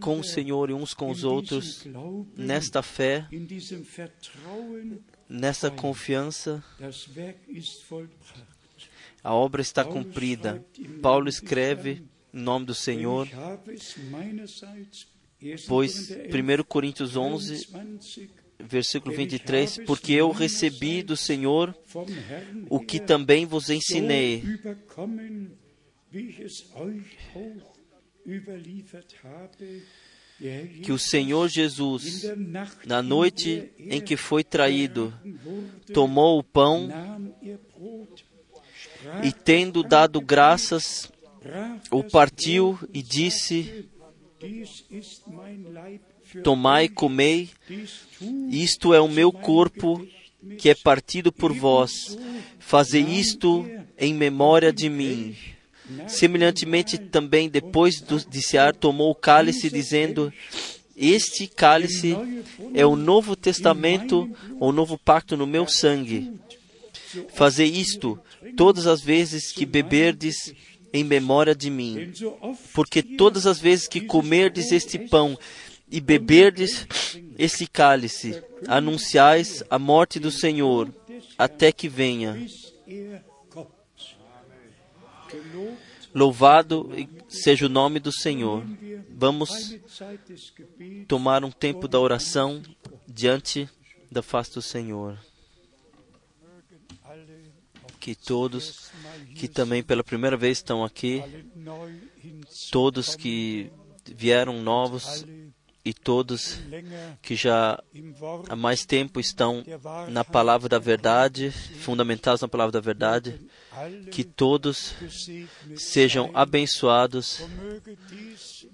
com 0.00 0.20
o 0.20 0.24
Senhor 0.24 0.70
e 0.70 0.72
uns 0.72 0.94
com 0.94 1.10
os 1.10 1.22
outros, 1.22 1.86
nesta 2.34 2.82
fé, 2.82 3.28
nessa 5.28 5.70
confiança. 5.70 6.64
A 9.22 9.34
obra 9.34 9.60
está 9.60 9.84
cumprida. 9.84 10.64
Paulo 11.02 11.28
escreve 11.28 12.02
em 12.36 12.42
nome 12.42 12.66
do 12.66 12.74
Senhor, 12.74 13.26
Ich 13.26 13.34
habe 13.34 13.74
es 13.74 13.96
meinerseits, 13.96 15.08
1. 15.40 15.66
pois 15.66 16.08
Korinther 16.08 16.60
1 16.60 16.64
Coríntios 16.64 17.16
11, 17.16 17.68
21, 17.72 18.28
versículo 18.60 19.14
23, 19.16 19.78
porque 19.86 20.12
eu 20.12 20.30
recebi 20.30 21.02
do 21.02 21.16
Senhor 21.16 21.74
o 22.68 22.78
que 22.78 23.00
também 23.00 23.46
vos 23.46 23.70
ensinei, 23.70 24.42
que 30.82 30.92
o 30.92 30.98
Senhor 30.98 31.48
Jesus, 31.48 32.24
na 32.84 33.02
noite 33.02 33.72
em 33.78 34.00
que 34.00 34.16
foi 34.16 34.44
traído, 34.44 35.12
tomou 35.94 36.38
o 36.38 36.44
pão 36.44 36.88
e, 39.22 39.32
tendo 39.32 39.82
dado 39.82 40.20
graças, 40.20 41.10
o 41.90 42.02
partiu 42.02 42.78
e 42.92 43.02
disse: 43.02 43.86
Tomai, 46.42 46.88
comei, 46.88 47.50
isto 48.50 48.92
é 48.92 49.00
o 49.00 49.08
meu 49.08 49.32
corpo 49.32 50.06
que 50.58 50.68
é 50.68 50.74
partido 50.74 51.32
por 51.32 51.52
vós. 51.52 52.16
Fazei 52.58 53.02
isto 53.02 53.68
em 53.98 54.14
memória 54.14 54.72
de 54.72 54.88
mim. 54.88 55.36
Semelhantemente, 56.08 56.98
também 56.98 57.48
depois 57.48 58.02
de 58.28 58.42
cear, 58.42 58.74
tomou 58.74 59.10
o 59.10 59.14
cálice, 59.14 59.70
dizendo: 59.70 60.32
Este 60.96 61.46
cálice 61.46 62.16
é 62.74 62.84
o 62.84 62.96
novo 62.96 63.36
testamento, 63.36 64.28
o 64.58 64.72
novo 64.72 64.98
pacto 64.98 65.36
no 65.36 65.46
meu 65.46 65.66
sangue. 65.68 66.32
Fazei 67.34 67.68
isto 67.68 68.18
todas 68.56 68.86
as 68.86 69.00
vezes 69.00 69.52
que 69.52 69.64
beberdes 69.64 70.54
em 70.92 71.04
memória 71.04 71.54
de 71.54 71.70
mim. 71.70 72.12
Porque 72.74 73.02
todas 73.02 73.46
as 73.46 73.58
vezes 73.58 73.88
que 73.88 74.00
comerdes 74.00 74.72
este 74.72 74.98
pão 74.98 75.38
e 75.90 76.00
beberdes 76.00 76.86
este 77.38 77.66
cálice, 77.66 78.42
anunciais 78.66 79.62
a 79.70 79.78
morte 79.78 80.18
do 80.18 80.30
Senhor 80.30 80.92
até 81.38 81.70
que 81.70 81.88
venha. 81.88 82.46
Louvado 86.14 86.90
seja 87.28 87.66
o 87.66 87.68
nome 87.68 88.00
do 88.00 88.10
Senhor. 88.10 88.64
Vamos 89.10 89.76
tomar 91.06 91.44
um 91.44 91.50
tempo 91.50 91.86
da 91.86 92.00
oração 92.00 92.62
diante 93.06 93.68
da 94.10 94.22
face 94.22 94.54
do 94.54 94.62
Senhor. 94.62 95.18
Que 98.06 98.14
todos 98.14 98.88
que 99.34 99.48
também 99.48 99.82
pela 99.82 100.04
primeira 100.04 100.36
vez 100.36 100.58
estão 100.58 100.84
aqui, 100.84 101.24
todos 102.70 103.16
que 103.16 103.68
vieram 104.04 104.62
novos 104.62 105.26
e 105.84 105.92
todos 105.92 106.56
que 107.20 107.34
já 107.34 107.82
há 108.48 108.54
mais 108.54 108.86
tempo 108.86 109.18
estão 109.18 109.64
na 110.08 110.22
palavra 110.22 110.68
da 110.68 110.78
verdade, 110.78 111.50
fundamentados 111.50 112.42
na 112.42 112.46
palavra 112.46 112.70
da 112.70 112.80
verdade, 112.80 113.40
que 114.12 114.22
todos 114.22 114.94
sejam 115.74 116.30
abençoados 116.32 117.40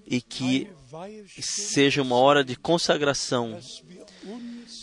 e 0.07 0.21
que 0.21 0.69
seja 1.41 2.03
uma 2.03 2.17
hora 2.17 2.45
de 2.45 2.55
consagração, 2.55 3.59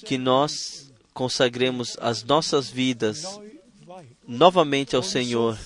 que 0.07 0.17
nós 0.17 0.91
consagremos 1.13 1.95
as 2.01 2.23
nossas 2.23 2.67
vidas 2.67 3.39
novamente 4.29 4.95
ao 4.95 5.01
Senhor 5.01 5.57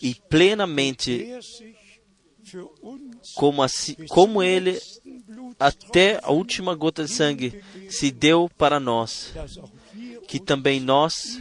e 0.00 0.14
plenamente 0.28 1.26
como, 3.34 3.62
assim, 3.62 3.94
como 4.08 4.42
Ele, 4.42 4.78
até 5.58 6.20
a 6.22 6.30
última 6.30 6.74
gota 6.74 7.04
de 7.04 7.10
sangue, 7.10 7.64
se 7.88 8.10
deu 8.10 8.50
para 8.58 8.78
nós, 8.78 9.32
que 10.28 10.38
também 10.38 10.78
nós 10.78 11.40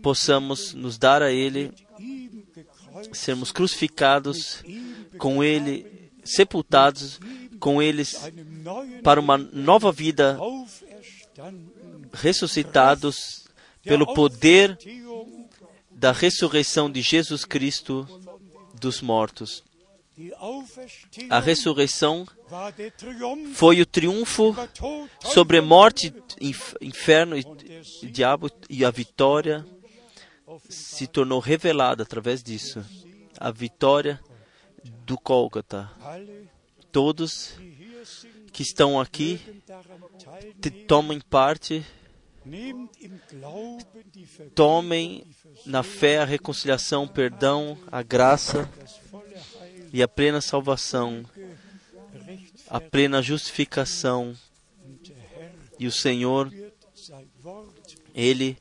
possamos 0.00 0.72
nos 0.72 0.96
dar 0.96 1.20
a 1.22 1.32
Ele, 1.32 1.72
sermos 3.12 3.50
crucificados 3.50 4.62
com 5.18 5.42
Ele, 5.42 6.10
sepultados 6.22 7.18
com 7.58 7.80
eles 7.80 8.16
para 9.04 9.20
uma 9.20 9.38
nova 9.38 9.92
vida, 9.92 10.38
ressuscitados 12.12 13.41
pelo 13.82 14.14
poder 14.14 14.78
da 15.90 16.12
ressurreição 16.12 16.90
de 16.90 17.00
Jesus 17.00 17.44
Cristo 17.44 18.06
dos 18.74 19.00
mortos. 19.00 19.62
A 21.30 21.40
ressurreição 21.40 22.26
foi 23.54 23.80
o 23.80 23.86
triunfo 23.86 24.54
sobre 25.20 25.58
a 25.58 25.62
morte, 25.62 26.12
inferno 26.80 27.36
e 27.36 27.44
diabo, 28.06 28.50
e 28.68 28.84
a 28.84 28.90
vitória 28.90 29.64
se 30.68 31.06
tornou 31.06 31.40
revelada 31.40 32.02
através 32.02 32.42
disso. 32.42 32.84
A 33.38 33.50
vitória 33.50 34.20
do 35.06 35.16
Gólgota. 35.16 35.90
Todos 36.90 37.54
que 38.52 38.62
estão 38.62 39.00
aqui 39.00 39.40
tomem 40.86 41.20
parte 41.20 41.84
tomem 44.54 45.24
na 45.64 45.82
fé 45.82 46.18
a 46.18 46.24
reconciliação, 46.24 47.04
o 47.04 47.08
perdão, 47.08 47.78
a 47.90 48.02
graça 48.02 48.68
e 49.92 50.02
a 50.02 50.08
plena 50.08 50.40
salvação, 50.40 51.24
a 52.68 52.80
plena 52.80 53.22
justificação. 53.22 54.34
E 55.78 55.86
o 55.86 55.92
Senhor, 55.92 56.52
Ele 58.14 58.56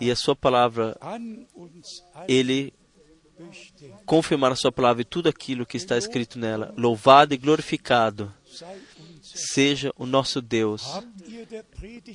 e 0.00 0.10
a 0.10 0.16
Sua 0.16 0.34
palavra, 0.34 0.96
Ele 2.28 2.72
confirmar 4.04 4.52
a 4.52 4.56
Sua 4.56 4.72
palavra 4.72 5.02
e 5.02 5.04
tudo 5.04 5.28
aquilo 5.28 5.66
que 5.66 5.76
está 5.76 5.96
escrito 5.96 6.38
nela. 6.38 6.74
Louvado 6.76 7.34
e 7.34 7.36
glorificado 7.36 8.34
seja 9.40 9.92
o 9.96 10.06
nosso 10.06 10.40
Deus. 10.40 10.84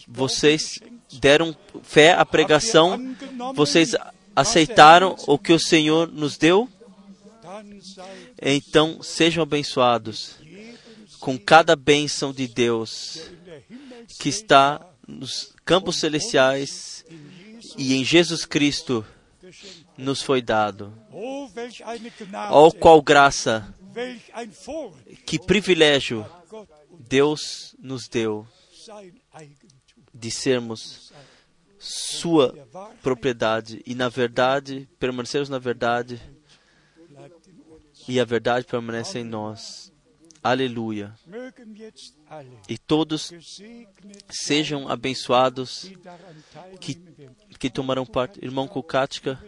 Vocês 0.07 0.79
deram 1.13 1.55
fé 1.83 2.13
à 2.13 2.25
pregação, 2.25 3.15
vocês 3.53 3.95
aceitaram 4.35 5.15
o 5.27 5.37
que 5.37 5.53
o 5.53 5.59
Senhor 5.59 6.11
nos 6.11 6.37
deu? 6.37 6.69
Então 8.41 9.01
sejam 9.01 9.43
abençoados 9.43 10.35
com 11.19 11.37
cada 11.37 11.75
bênção 11.75 12.33
de 12.33 12.47
Deus 12.47 13.29
que 14.19 14.29
está 14.29 14.85
nos 15.07 15.53
campos 15.63 15.97
celestiais 15.97 17.05
e 17.77 17.95
em 17.95 18.03
Jesus 18.03 18.45
Cristo 18.45 19.05
nos 19.97 20.21
foi 20.21 20.41
dado. 20.41 20.93
Oh, 22.51 22.71
qual 22.71 23.01
graça! 23.01 23.73
Que 25.25 25.39
privilégio 25.39 26.25
Deus 27.07 27.75
nos 27.79 28.07
deu 28.07 28.47
de 30.13 30.31
sermos 30.31 31.11
sua 31.79 32.53
propriedade 33.01 33.81
e 33.85 33.93
na 33.93 34.09
verdade 34.09 34.89
permanecermos 34.99 35.49
na 35.49 35.59
verdade 35.59 36.21
e 38.07 38.19
a 38.19 38.25
verdade 38.25 38.65
permanece 38.65 39.19
em 39.19 39.23
nós. 39.23 39.91
Aleluia. 40.43 41.15
E 42.69 42.77
todos 42.77 43.33
sejam 44.29 44.87
abençoados 44.87 45.91
que, 46.79 46.95
que 47.57 47.67
tomarão 47.67 48.05
parte. 48.05 48.39
Irmão 48.43 48.67
Kukatka, 48.67 49.43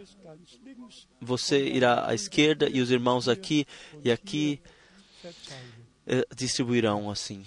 você 1.20 1.68
irá 1.68 2.08
à 2.08 2.14
esquerda 2.14 2.68
e 2.68 2.80
os 2.80 2.90
irmãos 2.90 3.28
aqui 3.28 3.64
e 4.02 4.10
aqui 4.10 4.60
eh, 6.04 6.26
distribuirão 6.34 7.08
assim. 7.10 7.44